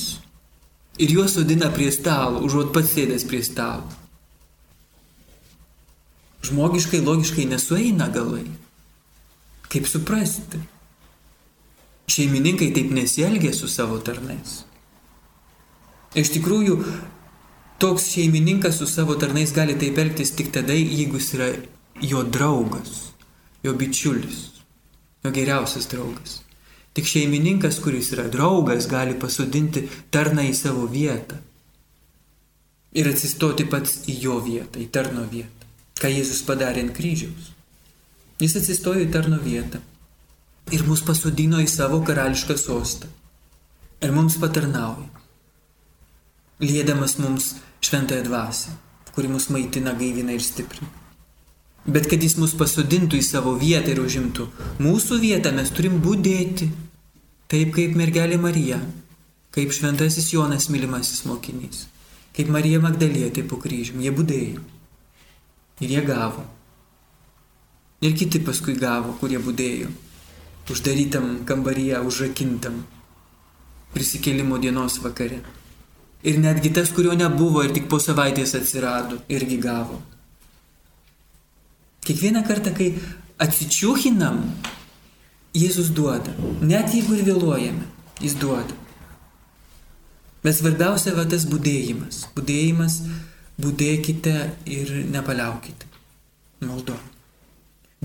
ir 0.98 1.12
juos 1.12 1.36
sodina 1.36 1.72
prie 1.74 1.92
stalo, 1.92 2.42
užuot 2.46 2.72
pats 2.76 2.94
sėdęs 2.96 3.26
prie 3.28 3.42
stalo. 3.44 3.88
Žmogiškai, 6.46 7.02
logiškai 7.02 7.48
nesueina 7.50 8.08
galai. 8.14 8.46
Kaip 9.72 9.90
suprasti? 9.90 10.62
Šeimininkai 12.12 12.70
taip 12.76 12.94
nesielgia 12.94 13.54
su 13.54 13.68
savo 13.72 13.98
tarnais. 14.06 14.62
Iš 16.16 16.32
tikrųjų, 16.38 16.78
toks 17.82 18.12
šeimininkas 18.14 18.78
su 18.80 18.88
savo 18.88 19.18
tarnais 19.20 19.52
gali 19.56 19.76
taip 19.82 19.98
elgtis 20.00 20.36
tik 20.38 20.54
tada, 20.54 20.78
jeigu 20.78 21.18
jis 21.20 21.34
yra 21.36 21.50
jo 22.06 22.22
draugas, 22.24 23.10
jo 23.66 23.74
bičiulis, 23.74 24.46
jo 25.26 25.34
geriausias 25.34 25.90
draugas. 25.92 26.45
Tik 26.96 27.10
šeimininkas, 27.12 27.82
kuris 27.84 28.14
yra 28.16 28.30
draugas, 28.32 28.88
gali 28.88 29.18
pasodinti 29.20 29.84
tarną 30.16 30.46
į 30.48 30.54
savo 30.56 30.86
vietą 30.88 31.42
ir 32.96 33.10
atsistoti 33.12 33.66
pats 33.68 34.06
į 34.08 34.16
jo 34.24 34.38
vietą, 34.44 34.80
į 34.80 34.88
tarno 34.96 35.26
vietą, 35.32 35.68
ką 36.00 36.12
Jėzus 36.14 36.40
padarė 36.48 36.86
ant 36.86 36.96
kryžiaus. 36.96 37.52
Jis 38.40 38.56
atsistojo 38.62 39.04
į 39.04 39.12
tarno 39.12 39.42
vietą 39.44 39.82
ir 40.76 40.86
mus 40.88 41.04
pasodino 41.06 41.60
į 41.64 41.68
savo 41.72 42.02
karališką 42.08 42.56
sostą. 42.60 43.12
Ir 44.04 44.12
mums 44.16 44.36
patarnauja, 44.40 45.08
lėdamas 46.64 47.18
mums 47.20 47.54
šventąją 47.84 48.26
dvasę, 48.28 48.76
kuri 49.16 49.32
mus 49.32 49.50
maitina, 49.52 49.94
gaivina 49.96 50.36
ir 50.36 50.44
stiprina. 50.44 50.92
Bet 51.86 52.10
kad 52.10 52.24
jis 52.24 52.36
mus 52.42 52.56
pasodintų 52.58 53.20
į 53.20 53.26
savo 53.26 53.54
vietą 53.62 53.94
ir 53.94 54.02
užimtų 54.02 54.48
mūsų 54.82 55.20
vietą, 55.22 55.52
mes 55.54 55.70
turim 55.76 56.00
būdėti. 56.02 56.72
Taip 57.52 57.74
kaip 57.76 57.98
mergelė 57.98 58.40
Marija, 58.42 58.80
kaip 59.56 59.74
šventasis 59.76 60.32
Jonas 60.34 60.70
mylimasis 60.74 61.26
mokinys, 61.30 61.86
kaip 62.36 62.50
Marija 62.54 62.82
Magdalietė 62.84 63.46
po 63.48 63.60
kryžium, 63.62 64.02
jie 64.02 64.14
būdėjo. 64.16 64.64
Ir 65.84 65.92
jie 65.92 66.02
gavo. 66.08 66.48
Ir 68.02 68.16
kiti 68.18 68.40
paskui 68.44 68.76
gavo, 68.80 69.14
kurie 69.20 69.40
būdėjo 69.44 69.92
uždarytam 70.72 71.46
kambaryje, 71.46 72.00
užrakintam 72.02 72.82
prisikėlimo 73.94 74.58
dienos 74.60 74.98
vakare. 75.04 75.40
Ir 76.26 76.40
netgi 76.42 76.72
tas, 76.74 76.90
kurio 76.92 77.14
nebuvo 77.14 77.62
ir 77.64 77.74
tik 77.76 77.86
po 77.92 78.00
savaitės 78.02 78.56
atsirado, 78.58 79.22
irgi 79.30 79.60
gavo. 79.62 80.02
Kiekvieną 82.06 82.42
kartą, 82.48 82.74
kai 82.74 82.90
atsičiūhinam, 83.42 84.42
Jėzus 85.56 85.92
duoda. 85.96 86.34
Net 86.62 86.92
jeigu 86.94 87.16
ir 87.16 87.24
vėluojame, 87.30 87.86
jis 88.20 88.36
duoda. 88.42 88.76
Bet 90.44 90.60
svarbiausia 90.60 91.16
va 91.18 91.24
tas 91.30 91.48
būdėjimas. 91.50 92.26
Būdėjimas, 92.36 93.00
būdėkite 93.62 94.36
ir 94.70 94.92
nepaliaukite. 95.14 95.88
Maldo. 96.66 96.98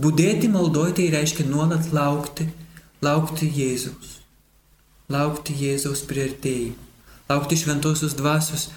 Būdėti 0.00 0.48
maldoje 0.48 0.94
tai 1.00 1.08
reiškia 1.12 1.44
nuolat 1.50 1.90
laukti, 1.92 2.46
laukti 3.04 3.50
Jėzaus, 3.50 4.20
laukti 5.12 5.56
Jėzaus 5.58 6.04
prieartėjimo, 6.08 6.78
laukti 7.28 7.58
šventosios 7.60 8.14
dvasios 8.16 8.68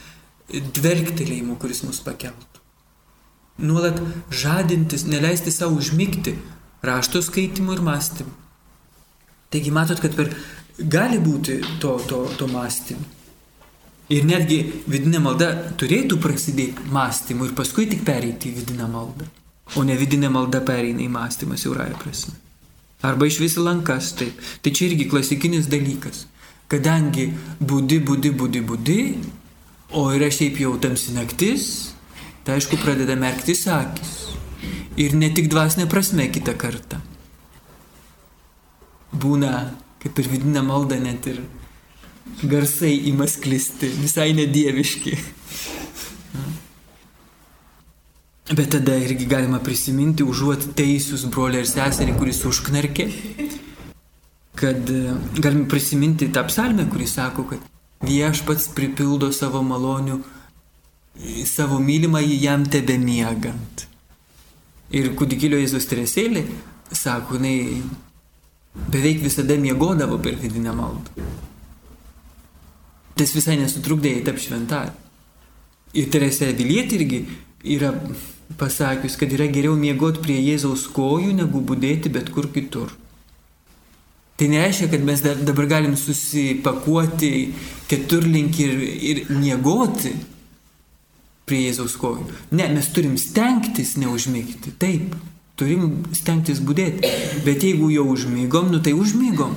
dvelgtelėjimo, 0.50 1.56
kuris 1.62 1.84
mus 1.88 2.02
pakeltų. 2.04 2.62
Nuolat 3.64 4.02
žadintis, 4.34 5.06
neleisti 5.08 5.54
savo 5.54 5.78
užmygti 5.80 6.36
rašto 6.84 7.22
skaitimu 7.22 7.78
ir 7.78 7.84
mąstymu. 7.86 8.43
Taigi 9.54 9.74
matot, 9.74 10.02
kad 10.02 10.16
per 10.18 10.32
gali 10.78 11.20
būti 11.22 11.60
to, 11.82 12.00
to, 12.10 12.24
to 12.40 12.50
mąstymu. 12.50 13.06
Ir 14.14 14.26
netgi 14.28 14.60
vidinė 14.90 15.22
malda 15.24 15.54
turėtų 15.80 16.18
prasidėti 16.22 16.90
mąstymu 16.92 17.48
ir 17.48 17.56
paskui 17.58 17.88
tik 17.90 18.04
pereiti 18.08 18.52
į 18.52 18.60
vidinę 18.60 18.90
maldą 18.92 19.30
o 19.76 19.84
ne 19.88 19.96
vidinė 19.98 20.30
malda 20.32 20.62
pereina 20.66 21.04
į 21.04 21.10
mąstymą 21.12 21.58
siaurąją 21.60 22.00
prasme. 22.02 22.36
Arba 23.04 23.28
iš 23.28 23.40
visi 23.42 23.60
lankas, 23.60 24.14
taip. 24.20 24.40
Tai 24.64 24.72
čia 24.72 24.88
irgi 24.90 25.10
klasikinis 25.12 25.68
dalykas. 25.72 26.26
Kadangi 26.72 27.28
būdi, 27.60 28.00
būdi, 28.08 28.32
būdi, 28.40 28.62
būdi, 28.70 29.00
o 30.00 30.06
yra 30.16 30.30
šiaip 30.32 30.62
jau 30.64 30.76
tamsi 30.82 31.16
naktis, 31.18 31.66
tai 32.46 32.58
aišku 32.58 32.80
pradeda 32.82 33.18
merktis 33.20 33.66
akis. 33.68 34.14
Ir 35.00 35.18
ne 35.20 35.32
tik 35.36 35.50
dvasinė 35.52 35.90
prasme 35.92 36.30
kitą 36.32 36.56
kartą. 36.60 37.02
Būna, 39.14 39.52
kaip 40.02 40.20
ir 40.20 40.30
vidinė 40.32 40.64
malda, 40.66 40.98
net 41.00 41.28
ir 41.30 41.42
garsai 42.44 42.96
ima 43.10 43.28
sklisti, 43.30 43.92
visai 44.02 44.32
nedieviški. 44.38 45.18
Bet 48.54 48.74
tada 48.76 48.96
irgi 49.00 49.26
galima 49.30 49.60
prisiminti, 49.64 50.26
užuot 50.28 50.74
teisius 50.78 51.24
brolį 51.32 51.62
ir 51.64 51.70
seserį, 51.70 52.18
kuris 52.20 52.42
užknarkė, 52.46 53.06
kad 54.60 54.90
e, 54.92 55.16
galime 55.40 55.64
prisiminti 55.72 56.28
tą 56.34 56.44
psalmę, 56.50 56.86
kuris 56.92 57.16
sako, 57.16 57.48
kad 57.54 57.64
viešpats 58.04 58.68
pripildo 58.76 59.32
savo 59.34 59.64
malonių, 59.66 60.20
savo 61.48 61.80
mylimą 61.80 62.22
į 62.26 62.38
jam 62.44 62.68
tebe 62.68 62.98
miegant. 63.00 63.88
Ir 64.94 65.14
kūdikėlio 65.18 65.62
Jėzus 65.62 65.88
Teresėlė, 65.90 66.44
sako, 66.92 67.40
jinai 67.40 67.82
beveik 68.74 69.22
visada 69.24 69.58
miegodavo 69.60 70.20
per 70.24 70.38
vidinę 70.42 70.74
maldą. 70.76 71.26
Tas 73.14 73.34
visai 73.36 73.60
nesutrukdė 73.62 74.18
į 74.20 74.26
tap 74.26 74.40
šventą. 74.42 74.84
Ir 75.94 76.10
Teresė 76.10 76.50
Vilietė 76.58 76.98
irgi 76.98 77.20
yra 77.76 77.92
pasakius, 78.58 79.16
kad 79.20 79.32
yra 79.34 79.46
geriau 79.54 79.76
miegoti 79.78 80.24
prie 80.24 80.40
Jėzaus 80.42 80.88
kojų, 80.94 81.36
negu 81.38 81.62
būdėti 81.62 82.10
bet 82.14 82.32
kur 82.34 82.50
kitur. 82.54 82.92
Tai 84.34 84.48
nereiškia, 84.50 84.90
kad 84.90 85.04
mes 85.06 85.22
dabar 85.22 85.68
galim 85.70 85.94
susipakuoti 85.98 87.30
keturlink 87.90 88.58
ir, 88.64 88.80
ir 88.82 89.22
miegoti 89.30 90.16
prie 91.46 91.68
Jėzaus 91.68 91.94
kojų. 92.02 92.26
Ne, 92.58 92.66
mes 92.74 92.90
turim 92.96 93.14
stengtis 93.22 93.94
neužmygti. 94.02 94.74
Taip, 94.82 95.14
turim 95.64 96.04
stengtis 96.16 96.62
būdėti. 96.64 97.12
Bet 97.48 97.64
jeigu 97.64 97.90
jau 97.94 98.06
užmygom, 98.12 98.72
nu 98.74 98.82
tai 98.84 98.96
užmygom. 98.98 99.56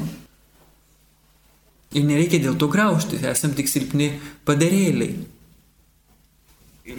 Ir 1.97 2.05
nereikia 2.07 2.43
dėl 2.43 2.59
to 2.61 2.69
graužtis, 2.71 3.25
esam 3.25 3.55
tik 3.57 3.71
silpni 3.71 4.13
padarėliai. 4.47 5.17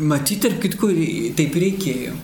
Matyti, 0.03 0.41
tarp 0.43 0.59
kitko, 0.63 0.89
taip 1.37 1.55
reikėjo. 1.55 2.15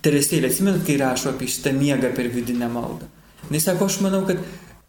Teresėlė, 0.00 0.48
atsimenat, 0.48 0.82
kai 0.86 0.96
rašo 0.98 1.34
apie 1.34 1.46
šitą 1.50 1.74
miegą 1.76 2.10
per 2.16 2.30
vidinę 2.32 2.70
maldą. 2.72 3.06
Jis 3.50 3.66
sako, 3.68 3.86
aš 3.90 4.00
manau, 4.02 4.22
kad 4.26 4.40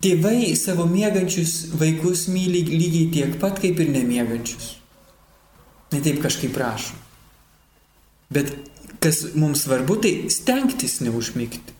tėvai 0.02 0.54
savo 0.58 0.88
miegančius 0.90 1.76
vaikus 1.78 2.26
myli 2.32 2.64
lygiai 2.70 3.10
tiek 3.14 3.36
pat, 3.42 3.60
kaip 3.62 3.82
ir 3.84 3.92
nemiegančius. 3.92 4.78
Ne 5.92 6.00
taip 6.02 6.22
kažkaip 6.24 6.56
prašo. 6.56 6.96
Bet 8.32 8.54
kas 9.02 9.24
mums 9.36 9.66
svarbu, 9.66 9.98
tai 10.02 10.14
stengtis 10.30 11.00
neužmygti. 11.02 11.80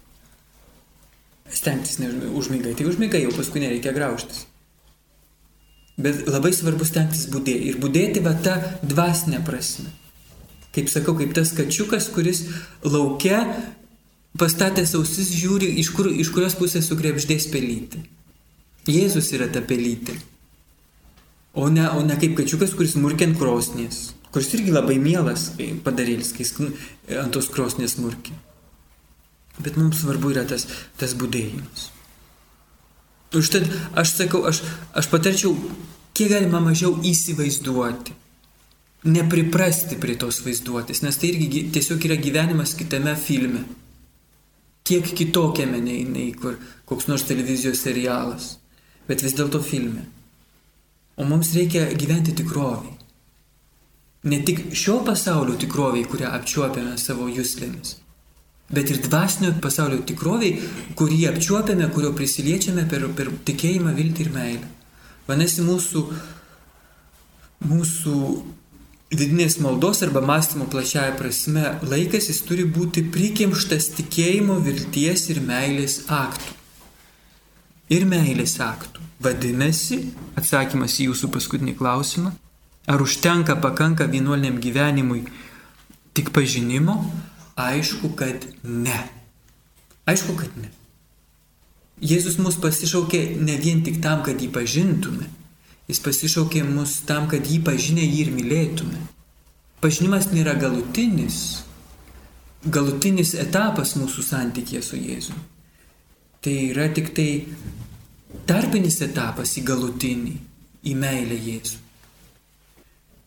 stengtis 1.52 1.98
neužmygai, 2.00 2.72
tai 2.76 2.86
užmygai, 2.88 3.26
jau 3.26 3.34
paskui 3.36 3.60
nereikia 3.60 3.92
graužtis. 3.92 4.46
Bet 6.00 6.24
labai 6.30 6.54
svarbu 6.56 6.88
stengtis 6.88 7.26
būdėti. 7.30 7.74
Ir 7.74 7.80
būdėti 7.82 8.24
va 8.24 8.32
tą 8.40 8.56
dvasinę 8.88 9.42
prasme. 9.46 9.92
Kaip 10.72 10.88
sakau, 10.88 11.18
kaip 11.20 11.34
tas 11.36 11.52
kačiukas, 11.52 12.08
kuris 12.16 12.46
laukia 12.88 13.44
pastatęs 14.40 14.96
ausis 14.96 15.34
žiūri, 15.36 15.74
iš, 15.84 15.92
kur, 15.92 16.08
iš 16.08 16.32
kurios 16.32 16.56
pusės 16.56 16.88
sugrebždės 16.88 17.50
pelytė. 17.52 18.06
Jėzus 18.88 19.34
yra 19.36 19.50
ta 19.52 19.60
pelytė. 19.62 20.16
O 21.54 21.68
ne, 21.68 21.84
o 21.92 22.00
ne 22.08 22.16
kaip 22.16 22.38
kačiukas, 22.40 22.72
kuris 22.80 22.96
murkia 22.96 23.28
ant 23.28 23.38
krosnės. 23.38 24.14
Kuris 24.32 24.54
irgi 24.56 24.72
labai 24.72 24.96
mielas 25.02 25.50
padarėlis, 25.84 26.32
kai 26.36 26.48
ant 27.20 27.34
tos 27.36 27.50
krosnės 27.52 27.98
murkia. 28.00 28.36
Bet 29.60 29.76
mums 29.76 30.00
svarbu 30.00 30.32
yra 30.32 30.46
tas, 30.48 30.68
tas 30.98 31.16
būdėjimas. 31.20 31.90
Užtat 33.36 33.68
aš 33.96 34.16
sakau, 34.16 34.46
aš, 34.48 34.62
aš 34.96 35.08
patarčiau, 35.12 35.52
kiek 36.16 36.32
galima 36.32 36.60
mažiau 36.64 36.98
įsivaizduoti. 37.08 38.16
Nepriprasti 39.12 39.98
prie 39.98 40.18
tos 40.20 40.42
vaizduotės, 40.46 41.02
nes 41.02 41.18
tai 41.18 41.32
irgi 41.32 41.66
tiesiog 41.74 42.04
yra 42.06 42.20
gyvenimas 42.22 42.76
kitame 42.78 43.16
filme. 43.18 43.64
Kiek 44.86 45.14
kitokiame 45.18 45.80
nei, 45.82 46.04
nei 46.06 46.32
kur, 46.38 46.60
koks 46.86 47.08
nors 47.10 47.26
televizijos 47.28 47.82
serialas, 47.82 48.56
bet 49.08 49.24
vis 49.26 49.36
dėlto 49.38 49.62
filme. 49.64 50.06
O 51.18 51.28
mums 51.28 51.54
reikia 51.58 51.88
gyventi 51.98 52.36
tikroviai. 52.38 53.01
Ne 54.24 54.38
tik 54.46 54.68
šio 54.78 55.00
pasaulio 55.06 55.56
tikroviai, 55.58 56.06
kurią 56.06 56.30
apčiuopiame 56.38 56.94
savo 57.02 57.26
jūslėmis, 57.32 57.96
bet 58.70 58.92
ir 58.94 59.00
dvasinio 59.02 59.56
pasaulio 59.64 59.98
tikroviai, 60.06 60.60
kurį 61.00 61.24
apčiuopiame, 61.32 61.88
kurio 61.96 62.12
prisiliečiame 62.14 62.86
per, 62.92 63.08
per 63.18 63.32
tikėjimą, 63.50 63.96
viltį 63.98 64.28
ir 64.28 64.32
meilę. 64.36 64.70
Vadinasi, 65.26 65.66
mūsų, 65.66 66.04
mūsų 67.72 68.16
vidinės 69.12 69.58
maldos 69.64 70.04
arba 70.06 70.22
mąstymo 70.22 70.70
plačiaja 70.70 71.16
prasme 71.18 71.66
laikas 71.82 72.30
jis 72.30 72.44
turi 72.46 72.68
būti 72.78 73.04
prikimštas 73.12 73.90
tikėjimo, 73.98 74.60
vilties 74.62 75.28
ir 75.34 75.42
meilės 75.50 76.04
aktų. 76.14 76.60
Ir 77.92 78.06
meilės 78.08 78.56
aktų. 78.64 79.02
Vadinasi, 79.22 80.00
atsakymas 80.40 80.96
į 81.02 81.10
jūsų 81.10 81.34
paskutinį 81.34 81.76
klausimą, 81.82 82.32
ar 82.92 83.04
užtenka 83.04 83.56
pakanka 83.64 84.10
vienuoliniam 84.12 84.60
gyvenimui 84.60 85.24
tik 86.14 86.34
pažinimo, 86.36 87.00
Aišku, 87.56 88.16
kad 88.16 88.46
ne. 88.64 89.00
Aišku, 90.06 90.36
kad 90.40 90.56
ne. 90.58 90.72
Jėzus 92.02 92.40
mus 92.42 92.58
pasišaukė 92.62 93.38
ne 93.44 93.58
vien 93.62 93.84
tik 93.86 94.00
tam, 94.02 94.24
kad 94.26 94.40
jį 94.42 94.50
pažintume. 94.56 95.28
Jis 95.90 96.00
pasišaukė 96.02 96.64
mus 96.66 97.02
tam, 97.06 97.28
kad 97.30 97.46
jį 97.46 97.60
pažinę 97.66 98.06
jį 98.06 98.24
ir 98.24 98.32
mylėtume. 98.34 99.02
Pažinimas 99.82 100.30
nėra 100.32 100.56
galutinis, 100.62 101.66
galutinis 102.66 103.36
etapas 103.36 103.96
mūsų 103.98 104.26
santykėje 104.26 104.82
su 104.86 104.98
Jėzu. 104.98 105.38
Tai 106.42 106.54
yra 106.72 106.88
tik 106.94 107.14
tai 107.18 107.30
tarpinis 108.50 109.02
etapas 109.06 109.54
į 109.58 109.66
galutinį, 109.68 110.36
į 110.90 110.98
meilę 110.98 111.38
Jėzų. 111.38 111.78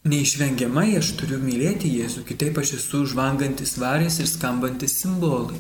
Neišvengiamai 0.05 0.99
aš 0.99 1.15
turiu 1.17 1.39
mylėti 1.41 1.89
Jėzų, 1.89 2.27
kitaip 2.29 2.59
aš 2.61 2.75
esu 2.77 3.07
žvangantis 3.09 3.79
varės 3.81 4.19
ir 4.21 4.29
skambantis 4.29 4.99
simbolai. 5.01 5.57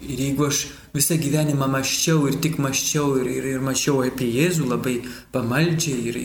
Ir 0.00 0.18
jeigu 0.18 0.48
aš 0.48 0.64
visą 0.94 1.14
gyvenimą 1.20 1.68
maščiau 1.70 2.24
ir 2.26 2.40
tik 2.42 2.58
maščiau 2.58 3.20
ir, 3.20 3.30
ir, 3.30 3.46
ir 3.52 3.62
mačiau 3.62 4.00
apie 4.02 4.26
Jėzų 4.32 4.66
labai 4.72 4.96
pamaldžiai 5.30 6.02
ir, 6.10 6.18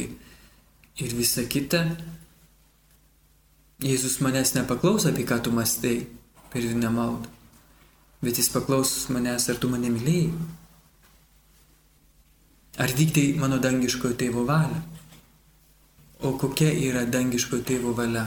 ir 1.06 1.16
visa 1.20 1.46
kita, 1.46 1.84
Jėzus 3.86 4.22
manęs 4.24 4.56
nepaklaus, 4.56 5.06
apie 5.06 5.28
ką 5.28 5.42
tu 5.44 5.52
mastai 5.54 6.08
per 6.50 6.64
vidinę 6.64 6.90
maldą. 6.90 7.30
Bet 8.24 8.40
jis 8.40 8.50
paklaus 8.50 9.10
manęs, 9.12 9.50
ar 9.52 9.60
tu 9.62 9.70
mane 9.70 9.92
mylėjai. 9.92 10.32
Ar 12.82 12.90
vykdai 12.96 13.34
mano 13.38 13.60
dangiškojo 13.62 14.16
tėvo 14.18 14.48
valią. 14.48 14.95
O 16.26 16.32
kokia 16.42 16.72
yra 16.74 17.04
dangiško 17.06 17.60
tėvo 17.68 17.92
valia? 17.94 18.24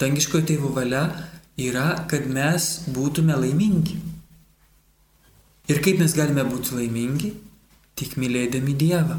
Dangiško 0.00 0.40
tėvo 0.48 0.70
valia 0.72 1.02
yra, 1.60 1.88
kad 2.08 2.24
mes 2.32 2.68
būtume 2.94 3.36
laimingi. 3.36 3.98
Ir 5.68 5.82
kaip 5.84 6.00
mes 6.00 6.14
galime 6.16 6.46
būti 6.48 6.78
laimingi? 6.78 7.34
Tik 7.96 8.14
mylėdami 8.20 8.72
Dievą 8.78 9.18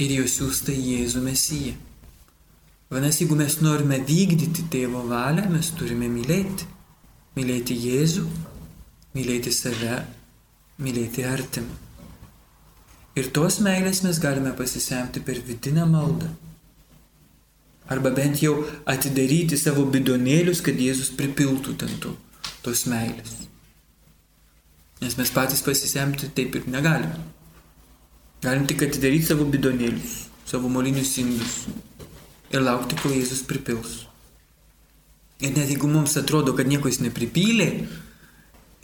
ir 0.00 0.12
jo 0.18 0.26
siūstą 0.28 0.74
Jėzų 0.74 1.22
Mesiją. 1.24 1.78
Vadinasi, 2.90 3.22
jeigu 3.24 3.38
mes 3.38 3.56
norime 3.64 4.00
vykdyti 4.04 4.66
tėvo 4.72 5.06
valią, 5.08 5.46
mes 5.52 5.72
turime 5.78 6.10
mylėti. 6.12 6.68
Mylėti 7.38 7.78
Jėzų, 7.86 8.26
mylėti 9.16 9.54
save, 9.54 10.02
mylėti 10.82 11.24
artimą. 11.24 11.80
Ir 13.16 13.32
tos 13.36 13.62
meilės 13.64 14.04
mes 14.04 14.20
galime 14.20 14.52
pasisemti 14.60 15.24
per 15.24 15.40
vidinę 15.46 15.88
maldą. 15.88 16.28
Arba 17.90 18.12
bent 18.14 18.38
jau 18.38 18.54
atidaryti 18.86 19.58
savo 19.58 19.82
bidonėlius, 19.90 20.62
kad 20.62 20.78
Jėzus 20.78 21.10
pripiltų 21.18 21.74
ten 21.80 21.96
tų, 22.02 22.14
tos 22.62 22.84
meilės. 22.90 23.32
Nes 25.00 25.16
mes 25.18 25.32
patys 25.34 25.64
pasisemti 25.66 26.28
taip 26.36 26.54
ir 26.54 26.68
negalime. 26.70 27.18
Galim 28.44 28.68
tik 28.70 28.84
atidaryti 28.86 29.32
savo 29.32 29.46
bidonėlius, 29.50 30.20
savo 30.46 30.70
molinius 30.70 31.16
indus 31.18 31.56
ir 32.54 32.62
laukti, 32.62 32.98
kol 33.02 33.16
Jėzus 33.16 33.42
pripils. 33.48 34.04
Ir 35.40 35.54
net 35.56 35.72
jeigu 35.72 35.88
mums 35.88 36.14
atrodo, 36.20 36.52
kad 36.54 36.68
nieko 36.68 36.90
jis 36.90 37.00
nepripylė, 37.02 37.68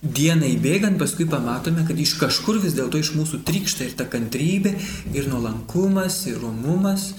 dienai 0.03 0.55
bėgant 0.63 0.99
paskui 1.01 1.29
pamatome, 1.29 1.85
kad 1.87 1.99
iš 2.01 2.17
kažkur 2.21 2.59
vis 2.63 2.75
dėlto 2.77 3.01
iš 3.01 3.13
mūsų 3.17 3.43
trykšta 3.47 3.87
ir 3.87 3.95
ta 3.99 4.07
kantrybė, 4.11 4.75
ir 5.15 5.29
nuolankumas, 5.31 6.23
ir 6.31 6.41
rumumas, 6.41 7.11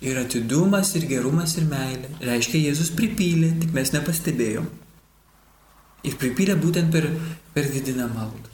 ir 0.00 0.18
atidumas, 0.20 0.94
ir 0.98 1.06
gerumas, 1.08 1.56
ir 1.60 1.68
meilė. 1.70 2.10
Reiškia, 2.24 2.60
Jėzus 2.68 2.92
pripylė, 2.96 3.54
tik 3.62 3.72
mes 3.76 3.92
nepastebėjom. 3.94 4.68
Ir 6.06 6.18
pripylė 6.20 6.58
būtent 6.60 6.92
per, 6.92 7.08
per 7.54 7.70
vidinę 7.72 8.06
maldą. 8.12 8.52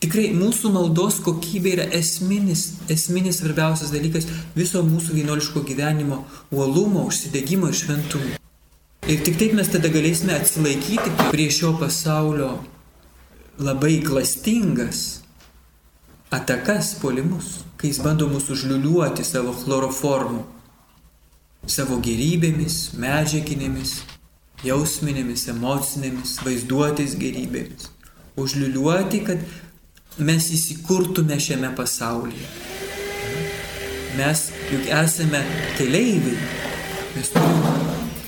Tikrai 0.00 0.30
mūsų 0.32 0.70
maldos 0.72 1.18
kokybė 1.20 1.72
yra 1.74 1.84
esminis, 1.92 2.70
esminis 2.88 3.42
svarbiausias 3.42 3.92
dalykas 3.92 4.24
viso 4.56 4.80
mūsų 4.86 5.18
vienuoliško 5.18 5.60
gyvenimo 5.68 6.22
uolumo, 6.56 7.04
užsidėgymo 7.10 7.68
ir 7.68 7.76
šventumo. 7.76 8.38
Ir 9.10 9.20
tik 9.26 9.36
taip 9.40 9.52
mes 9.58 9.68
tada 9.68 9.90
galėsime 9.92 10.32
atsilaikyti 10.38 11.28
prie 11.28 11.50
šio 11.52 11.74
pasaulio 11.80 12.54
labai 13.60 13.98
klastingas 14.06 15.20
atakas, 16.32 16.94
polimus, 17.02 17.58
kai 17.76 17.90
jis 17.90 18.00
bando 18.04 18.28
mūsų 18.30 18.56
užliuliuoti 18.56 19.24
savo 19.26 19.52
chloroformų, 19.52 20.46
savo 21.66 21.98
gerybėmis, 22.02 22.92
medžiaginėmis, 23.00 24.00
jausminėmis, 24.64 25.46
emocinėmis, 25.52 26.38
vaizduotės 26.44 27.16
gerybėmis. 27.20 27.90
Užliuliuoti, 28.40 29.22
kad 29.26 29.44
mes 30.18 30.50
įsikurtume 30.54 31.38
šiame 31.40 31.72
pasaulyje. 31.76 32.48
Mes 34.18 34.46
juk 34.72 34.88
esame 35.00 35.40
keleiviai, 35.78 36.38
mes 37.14 37.30
turime 37.34 37.74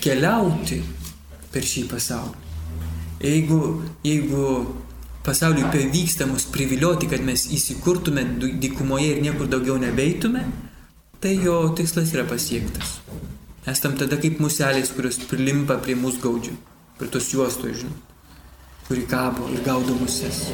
keliauti 0.03 0.81
per 1.53 1.67
šį 1.67 1.89
pasaulį. 1.91 2.39
Jeigu, 3.23 3.59
jeigu 4.03 4.47
pasauliui 5.27 5.69
pavyksta 5.71 6.27
mus 6.27 6.49
privilioti, 6.51 7.07
kad 7.11 7.23
mes 7.23 7.45
įsikurtume 7.55 8.25
dykumoje 8.63 9.13
ir 9.13 9.23
niekur 9.23 9.51
daugiau 9.51 9.77
nebeitume, 9.79 10.43
tai 11.23 11.39
jo 11.45 11.69
tikslas 11.77 12.11
yra 12.15 12.25
pasiektas. 12.27 12.97
Esam 13.71 13.95
tada 13.95 14.19
kaip 14.19 14.41
muselės, 14.43 14.91
kurios 14.91 15.21
prilimpa 15.31 15.77
prie 15.83 15.95
mūsų 15.95 16.23
gaudžių, 16.25 16.55
prie 16.99 17.11
tos 17.15 17.29
juostos, 17.31 17.77
žinot, 17.79 18.17
kuri 18.89 19.05
kabo 19.07 19.47
ir 19.55 19.63
gaudo 19.63 19.95
muses. 20.01 20.49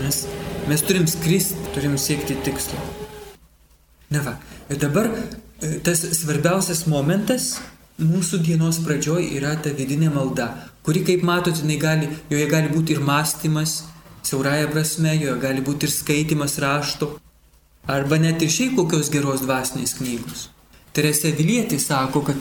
Mes, 0.00 0.24
mes 0.66 0.82
turim 0.82 1.06
skristi, 1.06 1.70
turim 1.76 1.94
siekti 1.94 2.34
tikslo. 2.42 2.80
Na 4.10 4.24
va, 4.26 4.34
ir 4.66 4.82
dabar 4.82 5.12
e, 5.14 5.76
tas 5.86 6.02
svarbiausias 6.18 6.88
momentas 6.90 7.52
mūsų 8.02 8.42
dienos 8.42 8.82
pradžioj 8.82 9.30
yra 9.38 9.54
ta 9.62 9.70
vidinė 9.70 10.10
malda, 10.10 10.50
kuri, 10.82 11.04
kaip 11.06 11.22
matote, 11.22 11.62
gali, 11.78 12.10
joje 12.32 12.50
gali 12.50 12.74
būti 12.74 12.98
ir 12.98 13.06
mąstymas, 13.06 13.84
siaurąją 14.26 14.72
prasme, 14.74 15.14
joje 15.20 15.38
gali 15.38 15.62
būti 15.62 15.86
ir 15.86 15.94
skaitimas 15.94 16.58
rašto, 16.58 17.14
arba 17.90 18.18
net 18.22 18.42
ir 18.42 18.50
šiaip 18.52 18.76
kokios 18.78 19.10
geros 19.12 19.44
dvasinės 19.44 19.96
knygos. 19.98 20.48
Teresė 20.94 21.34
Vilietė 21.38 21.78
sako, 21.82 22.22
kad 22.26 22.38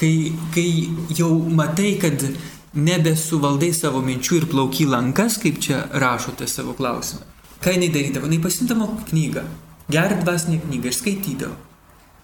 kai, 0.00 0.32
kai 0.54 0.68
jau 1.14 1.30
matai, 1.60 1.94
kad 2.02 2.24
nebesuvaldai 2.72 3.72
savo 3.76 4.00
minčių 4.04 4.40
ir 4.40 4.48
plauky 4.50 4.86
lankas, 4.88 5.38
kaip 5.42 5.60
čia 5.62 5.84
rašote 5.92 6.48
savo 6.50 6.74
klausimą. 6.78 7.28
Ką 7.62 7.76
jinai 7.76 7.92
darydavo? 7.94 8.26
Jinai 8.26 8.42
pasimdavo 8.42 8.88
knygą, 9.10 9.44
gerą 9.92 10.18
dvasinę 10.24 10.58
knygą 10.64 10.90
ir 10.90 10.96
skaitydavo. 10.96 11.58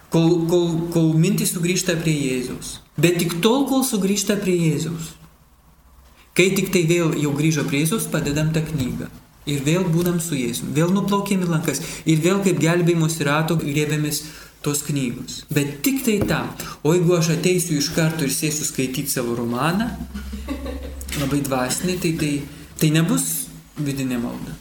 Kol, 0.08 0.46
kol, 0.48 0.68
kol 0.94 1.12
mintis 1.20 1.52
sugrįžta 1.52 1.98
prie 2.00 2.14
Jėzaus. 2.16 2.78
Bet 2.98 3.20
tik 3.20 3.38
tol, 3.44 3.66
kol 3.68 3.84
sugrįžta 3.84 4.38
prie 4.40 4.56
Jėzaus. 4.56 5.12
Kai 6.34 6.48
tik 6.56 6.72
tai 6.74 6.86
vėl 6.88 7.12
jau 7.20 7.34
grįžo 7.36 7.66
prie 7.68 7.84
Jėzaus, 7.84 8.08
padedam 8.10 8.50
tą 8.54 8.64
knygą. 8.64 9.10
Ir 9.48 9.62
vėl 9.64 9.86
būnam 9.88 10.18
su 10.20 10.36
jais, 10.36 10.60
vėl 10.76 10.92
nuplaukėm 10.92 11.46
į 11.46 11.48
lankas. 11.48 11.80
Ir 12.04 12.20
vėl 12.24 12.42
kaip 12.44 12.60
gelbėjimus 12.60 13.16
rato 13.24 13.56
griebėmės 13.60 14.22
tos 14.64 14.82
knygos. 14.84 15.42
Bet 15.54 15.80
tik 15.86 16.02
tai 16.04 16.18
tam. 16.28 16.50
O 16.82 16.92
jeigu 16.92 17.16
aš 17.16 17.32
ateisiu 17.38 17.78
iš 17.78 17.92
karto 17.96 18.26
ir 18.26 18.34
sėsiu 18.34 18.66
skaityti 18.68 19.10
savo 19.12 19.36
romaną, 19.38 19.88
labai 21.18 21.40
dvasinį, 21.46 21.98
tai, 22.02 22.14
tai, 22.20 22.32
tai 22.80 22.90
nebus 22.94 23.28
vidinė 23.78 24.18
malda. 24.22 24.56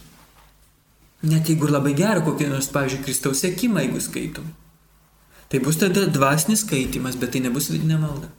Net 1.28 1.50
jeigu 1.50 1.68
labai 1.68 1.96
gerą 1.98 2.22
kokį 2.26 2.48
nors, 2.52 2.70
pavyzdžiui, 2.70 3.02
Kristaus 3.04 3.42
sėkimą, 3.42 3.82
jeigu 3.84 4.02
skaitom. 4.02 4.46
Tai 5.48 5.60
bus 5.64 5.80
tada 5.80 6.06
dvasinis 6.12 6.62
skaitimas, 6.62 7.16
bet 7.18 7.32
tai 7.34 7.42
nebus 7.42 7.70
vidinė 7.72 7.98
malda. 7.98 8.30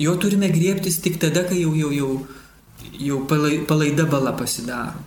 Jo 0.00 0.14
turime 0.20 0.48
griebtis 0.52 1.00
tik 1.04 1.18
tada, 1.20 1.44
kai 1.48 1.60
jau, 1.60 1.74
jau, 1.76 1.90
jau 1.92 2.10
jau 2.98 3.20
palaida 3.28 4.06
bala 4.10 4.32
pasidaro. 4.36 5.04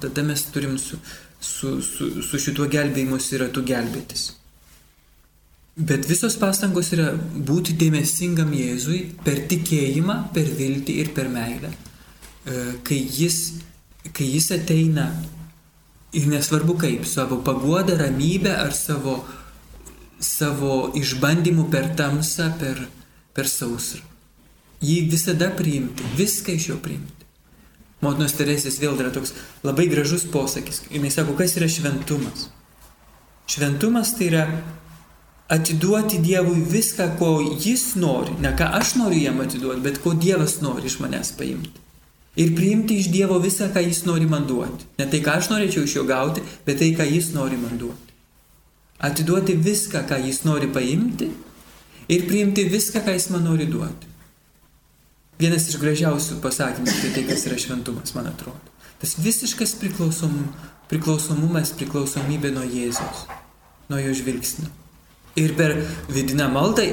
Tada 0.00 0.22
mes 0.22 0.42
turim 0.52 0.78
su, 0.78 0.98
su, 1.40 1.80
su, 1.82 2.22
su 2.22 2.40
šituo 2.42 2.66
gelbėjimus 2.70 3.30
ratu 3.40 3.62
gelbėtis. 3.66 4.32
Bet 5.76 6.06
visos 6.08 6.38
pastangos 6.40 6.88
yra 6.96 7.10
būti 7.20 7.74
dėmesingam 7.76 8.52
Jėzui 8.56 9.02
per 9.24 9.42
tikėjimą, 9.50 10.16
per 10.32 10.48
viltį 10.58 10.94
ir 11.02 11.10
per 11.12 11.28
meilę. 11.28 11.68
E, 11.68 12.62
kai 12.86 12.96
jis, 12.96 13.58
kai 14.16 14.24
jis 14.24 14.48
ateina 14.56 15.10
ir 16.16 16.30
nesvarbu 16.32 16.78
kaip, 16.80 17.04
savo 17.04 17.42
paguodą, 17.44 17.98
ramybę 18.00 18.56
ar 18.56 18.72
savo, 18.72 19.18
savo 20.16 20.94
išbandymų 20.96 21.68
per 21.68 21.92
tamsą, 21.98 22.48
per, 22.56 22.80
per 23.36 23.50
sausrą. 23.52 24.15
Jį 24.84 24.96
visada 25.10 25.48
priimti, 25.56 26.04
viską 26.16 26.56
iš 26.56 26.68
jo 26.72 26.80
priimti. 26.82 27.16
Motinos 28.04 28.34
Teresės 28.36 28.76
vėl 28.80 28.98
yra 29.00 29.10
toks 29.14 29.32
labai 29.64 29.86
gražus 29.88 30.26
posakis. 30.28 30.82
Jis 30.92 31.16
sako, 31.16 31.36
kas 31.38 31.56
yra 31.56 31.68
šventumas. 31.70 32.50
Šventumas 33.48 34.12
tai 34.18 34.28
yra 34.28 34.42
atiduoti 35.48 36.20
Dievui 36.20 36.60
viską, 36.70 37.14
ko 37.18 37.38
Jis 37.40 37.94
nori. 37.96 38.34
Ne 38.42 38.52
ką 38.58 38.68
aš 38.80 38.96
noriu 39.00 39.22
jam 39.22 39.40
atiduoti, 39.40 39.80
bet 39.80 40.00
ko 40.04 40.12
Dievas 40.12 40.58
nori 40.60 40.90
iš 40.90 40.98
manęs 41.00 41.32
paimti. 41.38 41.84
Ir 42.36 42.52
priimti 42.52 42.98
iš 43.00 43.08
Dievo 43.14 43.38
visą, 43.40 43.70
ką 43.72 43.80
Jis 43.86 44.02
nori 44.04 44.28
man 44.28 44.44
duoti. 44.46 44.84
Ne 44.98 45.06
tai, 45.08 45.22
ką 45.24 45.38
aš 45.40 45.48
norėčiau 45.54 45.86
iš 45.86 45.94
jo 45.96 46.04
gauti, 46.04 46.44
bet 46.66 46.82
tai, 46.82 46.90
ką 46.98 47.06
Jis 47.08 47.30
nori 47.32 47.56
man 47.56 47.78
duoti. 47.80 48.12
Atiduoti 49.08 49.56
viską, 49.56 50.04
ką 50.10 50.20
Jis 50.26 50.42
nori 50.44 50.68
paimti 50.68 51.30
ir 52.12 52.28
priimti 52.28 52.66
viską, 52.68 53.06
ką 53.06 53.16
Jis 53.16 53.30
man 53.32 53.48
nori 53.48 53.70
duoti. 53.70 54.12
Vienas 55.36 55.66
iš 55.68 55.76
gražiausių 55.82 56.38
pasakymų 56.40 56.88
apie 56.88 57.10
tai, 57.12 57.24
kas 57.28 57.44
yra 57.48 57.58
šventumas, 57.60 58.14
man 58.16 58.30
atrodo. 58.30 58.72
Tas 59.02 59.18
visiškas 59.20 59.74
priklausom, 59.76 60.32
priklausomumas, 60.88 61.74
priklausomybė 61.76 62.54
nuo 62.54 62.64
Jėzaus, 62.64 63.26
nuo 63.90 64.00
jo 64.00 64.14
žvilgsnio. 64.16 64.70
Ir 65.36 65.52
per 65.58 65.74
vidinę 66.08 66.48
maldą, 66.48 66.86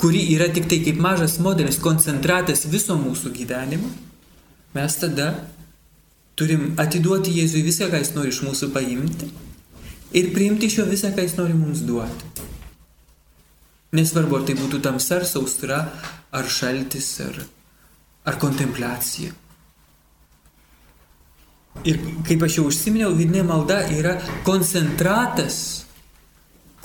kuri 0.00 0.22
yra 0.32 0.48
tik 0.48 0.70
tai 0.70 0.80
kaip 0.86 1.00
mažas 1.04 1.36
modelis, 1.44 1.76
koncentratas 1.82 2.64
viso 2.72 2.96
mūsų 2.96 3.34
gyvenimo, 3.36 3.90
mes 4.72 4.96
tada 5.02 5.34
turim 6.40 6.72
atiduoti 6.80 7.36
Jėzui 7.36 7.66
viską, 7.68 7.90
ką 7.92 8.00
jis 8.00 8.14
nori 8.16 8.32
iš 8.32 8.40
mūsų 8.46 8.72
paimti 8.72 9.28
ir 10.16 10.32
priimti 10.32 10.72
iš 10.72 10.78
jo 10.80 10.88
visą, 10.88 11.12
ką 11.12 11.24
jis 11.26 11.36
nori 11.36 11.56
mums 11.56 11.84
duoti. 11.84 12.48
Nesvarbu, 13.92 14.38
ar 14.38 14.44
tai 14.48 14.56
būtų 14.56 14.80
tamsa, 14.80 15.18
ar 15.18 15.26
saustra, 15.28 15.78
ar 16.32 16.46
šaltis, 16.48 17.08
ar, 17.20 17.42
ar 18.24 18.38
kontempliacija. 18.40 19.34
Ir 21.88 21.98
kaip 22.24 22.44
aš 22.46 22.56
jau 22.56 22.64
užsiminiau, 22.70 23.12
vidinė 23.16 23.42
malda 23.44 23.82
yra 23.92 24.14
koncentratas, 24.46 25.58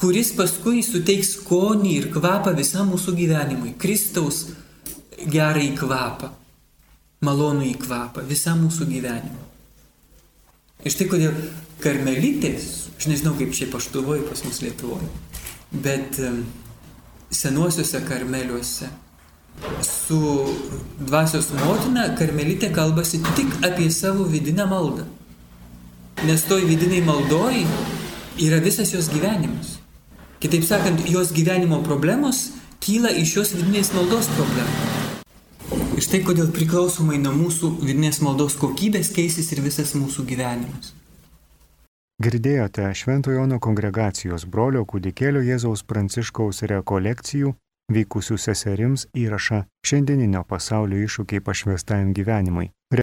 kuris 0.01 0.33
paskui 0.35 0.83
suteiks 0.83 1.37
skonį 1.37 1.93
ir 2.01 2.09
kvapą 2.13 2.51
visam 2.57 2.91
mūsų 2.91 3.15
gyvenimui. 3.17 3.75
Kristaus 3.79 4.43
gerai 5.31 5.71
kvapą, 5.79 6.33
malonų 7.23 7.71
į 7.71 7.75
kvapą 7.87 8.27
visam 8.27 8.65
mūsų 8.65 8.89
gyvenimui. 8.91 9.47
Ir 10.83 10.93
štai 10.93 11.07
kodėl 11.09 11.41
karmelitės, 11.81 12.69
aš 12.99 13.09
nežinau 13.11 13.33
kaip 13.39 13.55
čia 13.55 13.71
paštuvoju 13.71 14.27
pas 14.29 14.43
mus 14.45 14.59
Lietuvoje, 14.61 15.09
bet 15.71 16.19
senuosiuose 17.31 18.01
karmeliuose 18.07 18.89
su 19.81 20.19
dvasios 20.99 21.49
motina 21.65 22.07
karmelitė 22.17 22.69
kalbasi 22.73 23.19
tik 23.35 23.55
apie 23.65 23.89
savo 23.91 24.27
vidinę 24.29 24.67
maldą. 24.69 25.07
Nes 26.25 26.45
toj 26.49 26.65
vidiniai 26.69 27.03
maldoj 27.05 27.63
yra 28.41 28.61
visas 28.63 28.93
jos 28.93 29.09
gyvenimas. 29.13 29.77
Kitaip 30.41 30.63
sakant, 30.65 31.01
jos 31.09 31.33
gyvenimo 31.33 31.81
problemos 31.85 32.51
kyla 32.81 33.11
iš 33.21 33.35
jos 33.37 33.55
vidinės 33.57 33.91
maldos 33.97 34.29
problemų. 34.37 34.93
Ir 35.97 36.05
štai 36.05 36.21
kodėl 36.25 36.51
priklausomai 36.53 37.17
nuo 37.21 37.33
mūsų 37.33 37.73
vidinės 37.81 38.21
maldos 38.21 38.55
kokybės 38.61 39.09
keisis 39.15 39.49
ir 39.53 39.63
visas 39.65 39.95
mūsų 39.97 40.25
gyvenimas. 40.29 40.93
Girdėjote 42.17 42.87
Šventojono 42.97 43.59
kongregacijos 43.61 44.47
brolio 44.49 44.79
kūdikėlio 44.89 45.43
Jėzaus 45.45 45.83
Pranciškaus 45.85 46.63
rekolekcijų 46.71 47.51
vykusių 47.93 48.37
seserims 48.41 49.03
įrašą 49.13 49.59
šiandieninio 49.85 50.41
pasaulio 50.49 50.97
iššūkiai 51.05 51.43
pašvestajam 51.45 52.15
gyvenimui. 52.17 52.71